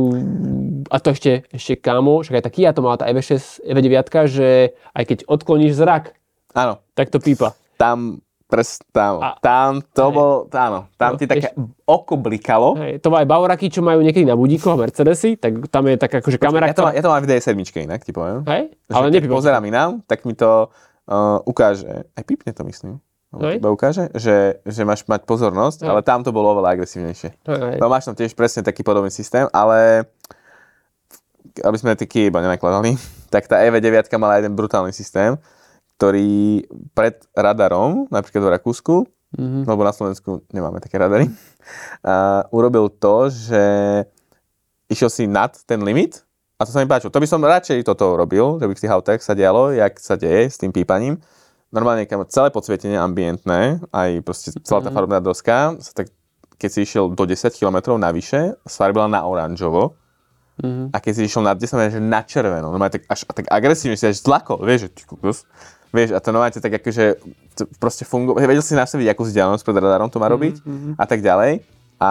a 0.86 0.96
to 0.96 1.10
ešte, 1.10 1.44
ešte 1.48 1.76
kámo, 1.76 2.20
však 2.20 2.38
aj 2.38 2.44
taký 2.44 2.60
ja 2.62 2.72
to 2.72 2.80
mal, 2.80 2.94
tá 2.94 3.04
E 3.04 3.12
EV6, 3.12 3.60
EV9, 3.62 3.96
že 4.26 4.48
aj 4.88 5.04
keď 5.04 5.18
odkloníš 5.26 5.72
zrak, 5.74 6.16
Áno, 6.50 6.80
tak 6.90 7.08
to 7.08 7.16
pípa. 7.16 7.52
tam, 7.74 8.20
pres, 8.46 8.80
tam, 8.90 9.20
A- 9.20 9.36
tam 9.38 9.80
to 9.82 10.04
hej. 10.06 10.12
bol, 10.12 10.32
áno, 10.48 10.88
tam 10.94 11.10
No, 11.10 11.16
ti 11.16 11.24
také 11.24 11.52
oko 11.82 12.14
blikalo. 12.14 12.76
Hej, 12.78 13.00
to 13.00 13.08
má 13.08 13.20
aj 13.20 13.28
Bauraky, 13.28 13.68
čo 13.68 13.80
majú 13.80 14.00
niekedy 14.00 14.24
na 14.24 14.32
budíkoch 14.32 14.72
Mercedesy, 14.74 15.36
tak 15.36 15.68
tam 15.68 15.84
je 15.86 15.96
taká 15.96 16.20
akože 16.20 16.36
kamera, 16.36 16.66
Ja 16.66 16.74
to, 16.74 16.82
mám, 16.82 16.92
ja 16.92 17.00
to 17.00 17.08
mám 17.08 17.20
v 17.20 17.28
D7 17.30 17.52
inak, 17.78 18.00
ti 18.00 18.10
poviem. 18.10 18.44
Hej, 18.44 18.72
ale 18.88 19.04
keď 19.06 19.12
nepípa. 19.18 19.32
pozerám 19.34 19.62
inám, 19.62 19.90
tak 20.02 20.24
mi 20.24 20.32
to 20.32 20.68
uh, 21.04 21.40
ukáže, 21.42 21.84
aj 22.10 22.22
pípne 22.22 22.50
to 22.50 22.62
myslím, 22.62 22.96
Hej. 23.32 23.64
ukáže, 23.64 24.12
že, 24.12 24.60
že 24.68 24.82
máš 24.84 25.08
mať 25.08 25.24
pozornosť, 25.24 25.84
Hej. 25.84 25.88
ale 25.88 26.00
tam 26.04 26.20
to 26.20 26.36
bolo 26.36 26.52
oveľa 26.52 26.76
agresívnejšie. 26.76 27.30
Hej. 27.48 27.76
No 27.80 27.88
máš 27.88 28.04
tam 28.04 28.12
tiež 28.12 28.36
presne 28.36 28.60
taký 28.60 28.84
podobný 28.84 29.08
systém, 29.08 29.48
ale 29.56 30.04
aby 31.64 31.76
sme 31.76 31.96
taký 31.96 32.28
iba 32.28 32.44
nenakladali, 32.44 33.00
tak 33.34 33.48
tá 33.48 33.60
EV9 33.64 34.12
mala 34.20 34.40
jeden 34.40 34.52
brutálny 34.52 34.92
systém, 34.92 35.40
ktorý 35.96 36.64
pred 36.92 37.24
radarom, 37.32 38.04
napríklad 38.12 38.42
v 38.44 38.52
Rakúsku, 38.60 38.94
mm-hmm. 39.36 39.62
lebo 39.64 39.80
na 39.80 39.96
Slovensku 39.96 40.44
nemáme 40.52 40.84
také 40.84 41.00
radary, 41.00 41.32
uh, 42.04 42.44
urobil 42.52 42.92
to, 42.92 43.32
že 43.32 43.64
išiel 44.92 45.08
si 45.08 45.24
nad 45.24 45.56
ten 45.64 45.80
limit 45.80 46.20
a 46.60 46.68
to 46.68 46.70
sa 46.70 46.84
mi 46.84 46.86
páčilo. 46.86 47.10
To 47.10 47.22
by 47.22 47.28
som 47.28 47.40
radšej 47.40 47.82
toto 47.82 48.14
robil, 48.14 48.60
že 48.60 48.68
by 48.68 48.74
v 48.76 48.82
tých 48.84 48.92
autách 48.92 49.20
sa 49.24 49.32
dialo, 49.32 49.72
jak 49.72 49.96
sa 49.96 50.20
deje 50.20 50.52
s 50.52 50.60
tým 50.60 50.70
pípaním. 50.70 51.16
Normálne 51.72 52.04
celé 52.28 52.52
podsvietenie 52.52 53.00
ambientné, 53.00 53.80
aj 53.88 54.10
proste 54.20 54.52
celá 54.60 54.84
tá 54.84 54.92
farebná 54.92 55.24
doska, 55.24 55.80
sa 55.80 56.04
tak, 56.04 56.12
keď 56.60 56.68
si 56.68 56.78
išiel 56.84 57.16
do 57.16 57.24
10 57.24 57.48
km 57.56 57.96
navyše, 57.96 58.60
sfarbila 58.68 59.08
na 59.08 59.24
oranžovo. 59.24 59.96
Mm-hmm. 60.60 60.92
A 60.92 60.96
keď 61.00 61.12
si 61.16 61.22
išiel 61.24 61.40
na 61.40 61.56
10, 61.56 61.96
že 61.96 62.00
na 62.00 62.20
červeno. 62.28 62.68
Normálne 62.68 63.00
tak, 63.00 63.08
až 63.08 63.24
tak 63.24 63.48
agresívne 63.48 63.96
si 63.96 64.04
až 64.04 64.20
zlako, 64.20 64.60
vieš, 64.60 64.92
že 64.92 65.00
ty 65.00 65.02
kukus. 65.08 65.48
Vieš, 65.96 66.12
a 66.12 66.20
to 66.20 66.28
normálne 66.28 66.52
tak 66.52 66.76
akože 66.76 67.16
proste 67.80 68.04
funguje. 68.04 68.44
Vedel 68.44 68.60
si 68.60 68.76
nastaviť, 68.76 69.08
akú 69.08 69.24
vzdialenosť 69.24 69.64
pred 69.64 69.76
radarom 69.80 70.12
to 70.12 70.20
má 70.20 70.28
robiť 70.28 70.60
mm-hmm. 70.60 70.92
a 71.00 71.04
tak 71.08 71.24
ďalej. 71.24 71.64
A 72.04 72.10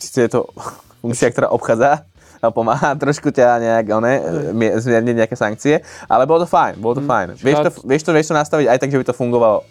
síce 0.00 0.24
je 0.24 0.30
to 0.32 0.48
funkcia, 1.04 1.28
ktorá 1.28 1.52
obchádza 1.52 2.08
pomáha 2.50 2.96
trošku 3.02 3.30
ťa 3.30 3.60
nejak, 3.60 3.86
one, 3.94 4.12
zmierniť 4.80 5.14
nejaké 5.24 5.36
sankcie, 5.38 5.80
ale 6.10 6.28
bolo 6.28 6.44
to 6.44 6.48
fajn, 6.48 6.80
bolo 6.82 6.98
to 6.98 7.04
mm, 7.04 7.08
fajn. 7.08 7.26
Vieš 7.38 7.58
to, 7.60 7.70
vieš, 7.86 8.02
to, 8.04 8.10
vieš 8.10 8.28
to 8.28 8.34
nastaviť 8.34 8.66
aj 8.68 8.78
tak, 8.80 8.90
že 8.90 8.98
by 9.00 9.04
to 9.06 9.14
fungovalo 9.14 9.62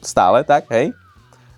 stále 0.00 0.40
tak, 0.46 0.70
hej? 0.70 0.94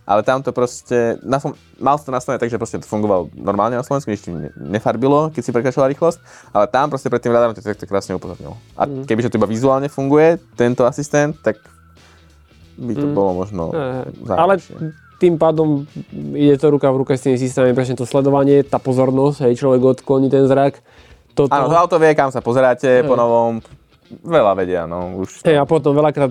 Ale 0.05 0.20
tam 0.20 0.45
to 0.45 0.53
proste, 0.53 1.16
na, 1.25 1.41
mal 1.81 1.97
to 1.97 2.12
nastavené 2.12 2.37
tak, 2.37 2.53
že 2.53 2.61
proste 2.61 2.77
to 2.77 2.85
fungovalo 2.85 3.33
normálne 3.33 3.72
na 3.72 3.85
Slovensku, 3.85 4.12
nič 4.12 4.29
nefarbilo, 4.53 5.33
keď 5.33 5.43
si 5.43 5.49
prekračoval 5.49 5.89
rýchlosť, 5.97 6.18
ale 6.53 6.68
tam 6.68 6.93
proste 6.93 7.09
pred 7.09 7.25
tým 7.25 7.33
radarom 7.33 7.57
to, 7.57 7.64
to 7.64 7.89
krásne 7.89 8.12
upozornilo. 8.12 8.61
A 8.77 8.85
mm. 8.85 9.09
kebyže 9.09 9.33
to 9.33 9.41
iba 9.41 9.49
vizuálne 9.49 9.89
funguje, 9.89 10.37
tento 10.61 10.85
asistent, 10.85 11.41
tak 11.41 11.57
by 12.77 12.93
to 12.93 13.07
mm. 13.07 13.14
bolo 13.16 13.31
možno 13.47 13.70
e, 13.72 14.35
Ale 14.35 14.59
tým 15.18 15.38
pádom 15.38 15.86
ide 16.34 16.58
to 16.58 16.70
ruka 16.70 16.90
v 16.90 17.00
ruke 17.04 17.12
s 17.14 17.24
tými 17.24 17.38
systémami, 17.38 17.76
presne 17.76 17.98
to 17.98 18.06
sledovanie, 18.08 18.66
tá 18.66 18.82
pozornosť, 18.82 19.48
hej, 19.48 19.54
človek 19.60 19.80
odkloní 20.00 20.28
ten 20.28 20.44
zrak. 20.46 20.82
Toto... 21.34 21.50
Áno, 21.50 21.70
to 21.70 21.78
auto 21.78 21.96
vie, 21.98 22.14
kam 22.14 22.30
sa 22.30 22.42
pozeráte 22.42 23.02
hej. 23.02 23.06
po 23.06 23.14
novom, 23.18 23.58
veľa 24.22 24.52
vedia, 24.54 24.82
no 24.86 25.22
už. 25.22 25.46
Hej, 25.46 25.58
a 25.58 25.64
potom 25.66 25.94
veľakrát 25.94 26.30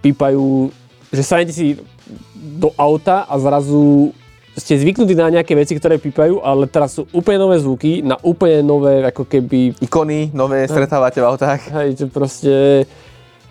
pípajú, 0.00 0.72
že 1.12 1.22
sadnete 1.24 1.52
si 1.52 1.66
do 2.40 2.72
auta 2.76 3.28
a 3.28 3.36
zrazu 3.36 4.12
ste 4.56 4.76
zvyknutí 4.76 5.14
na 5.16 5.30
nejaké 5.32 5.56
veci, 5.56 5.76
ktoré 5.78 5.96
pípajú, 5.96 6.42
ale 6.44 6.66
teraz 6.66 6.98
sú 6.98 7.08
úplne 7.14 7.40
nové 7.40 7.56
zvuky, 7.62 8.04
na 8.04 8.18
úplne 8.20 8.60
nové, 8.60 9.00
ako 9.06 9.24
keby... 9.24 9.80
Ikony, 9.80 10.34
nové 10.34 10.66
stretávate 10.68 11.22
v 11.22 11.28
autách. 11.28 11.60
Hej, 11.70 11.88
že 11.96 12.06
proste 12.10 12.52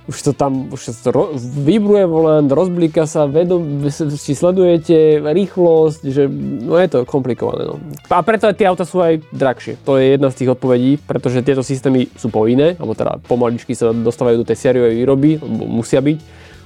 už 0.09 0.17
to 0.25 0.31
tam, 0.33 0.73
už 0.73 0.89
to 1.05 1.13
ro, 1.13 1.29
vybruje 1.37 2.09
volant, 2.09 2.49
rozblíka 2.49 3.05
sa, 3.05 3.29
vedom, 3.29 3.85
si 3.93 4.33
sledujete 4.33 5.21
rýchlosť, 5.21 6.01
že 6.09 6.25
no 6.65 6.81
je 6.81 6.89
to 6.89 6.99
komplikované. 7.05 7.69
No. 7.69 7.77
A 8.09 8.25
preto 8.25 8.49
aj 8.49 8.57
tie 8.57 8.65
auta 8.65 8.89
sú 8.89 9.05
aj 9.05 9.21
drahšie. 9.29 9.77
To 9.85 10.01
je 10.01 10.17
jedna 10.17 10.33
z 10.33 10.37
tých 10.41 10.49
odpovedí, 10.57 10.97
pretože 11.05 11.45
tieto 11.45 11.61
systémy 11.61 12.09
sú 12.17 12.33
povinné, 12.33 12.73
alebo 12.81 12.97
teda 12.97 13.21
pomaličky 13.21 13.77
sa 13.77 13.93
dostávajú 13.93 14.41
do 14.41 14.49
tej 14.49 14.57
sériovej 14.57 14.97
výroby, 14.97 15.29
musia 15.69 16.01
byť. 16.01 16.17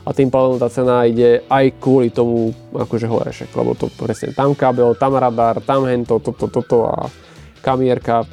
A 0.04 0.12
tým 0.12 0.32
pádom 0.32 0.60
tá 0.60 0.68
cena 0.68 1.04
ide 1.08 1.44
aj 1.48 1.80
kvôli 1.80 2.12
tomu 2.12 2.52
akože 2.76 3.08
horešek, 3.08 3.50
lebo 3.56 3.72
to 3.76 3.88
presne 3.96 4.36
tam 4.36 4.52
kábel, 4.52 4.96
tam 4.96 5.16
radar, 5.16 5.64
tam 5.64 5.88
hento, 5.88 6.20
toto, 6.20 6.48
toto 6.48 6.60
to, 6.64 6.78
a 6.88 7.08
kamierka 7.64 8.28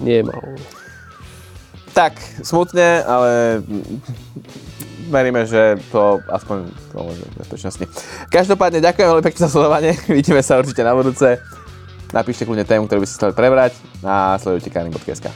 nie 0.00 0.20
je 0.20 0.24
malo. 0.24 0.56
Tak, 1.96 2.20
smutne, 2.44 3.00
ale 3.08 3.64
veríme, 5.08 5.48
že 5.48 5.80
to 5.88 6.20
aspoň 6.28 6.68
pomôže 6.92 7.24
bezpečnosti. 7.40 7.88
Každopádne 8.28 8.84
ďakujem 8.84 9.08
veľmi 9.08 9.24
pekne 9.24 9.40
za 9.40 9.48
sledovanie, 9.48 9.96
vidíme 10.20 10.44
sa 10.44 10.60
určite 10.60 10.84
na 10.84 10.92
budúce. 10.92 11.40
Napíšte 12.12 12.44
kľudne 12.44 12.68
tému, 12.68 12.84
ktorú 12.84 13.00
by 13.00 13.06
ste 13.08 13.16
chceli 13.16 13.32
prebrať 13.32 13.72
a 14.04 14.36
sledujte 14.36 14.68
Karin.sk. 14.68 15.26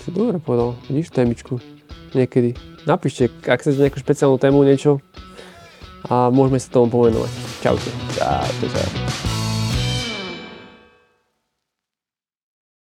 Si 0.00 0.08
dobre 0.08 0.40
povedal, 0.40 0.72
vidíš 0.88 1.12
témičku 1.12 1.60
niekedy. 2.16 2.56
Napíšte, 2.88 3.28
ak 3.44 3.60
chcete 3.60 3.84
nejakú 3.84 4.00
špeciálnu 4.00 4.40
tému, 4.40 4.64
niečo 4.64 5.04
a 6.08 6.32
môžeme 6.32 6.56
sa 6.56 6.72
tomu 6.72 6.88
pomenovať. 6.88 7.32
Čaute. 7.60 7.90
Čaute, 8.16 8.66
čaute. 8.72 9.37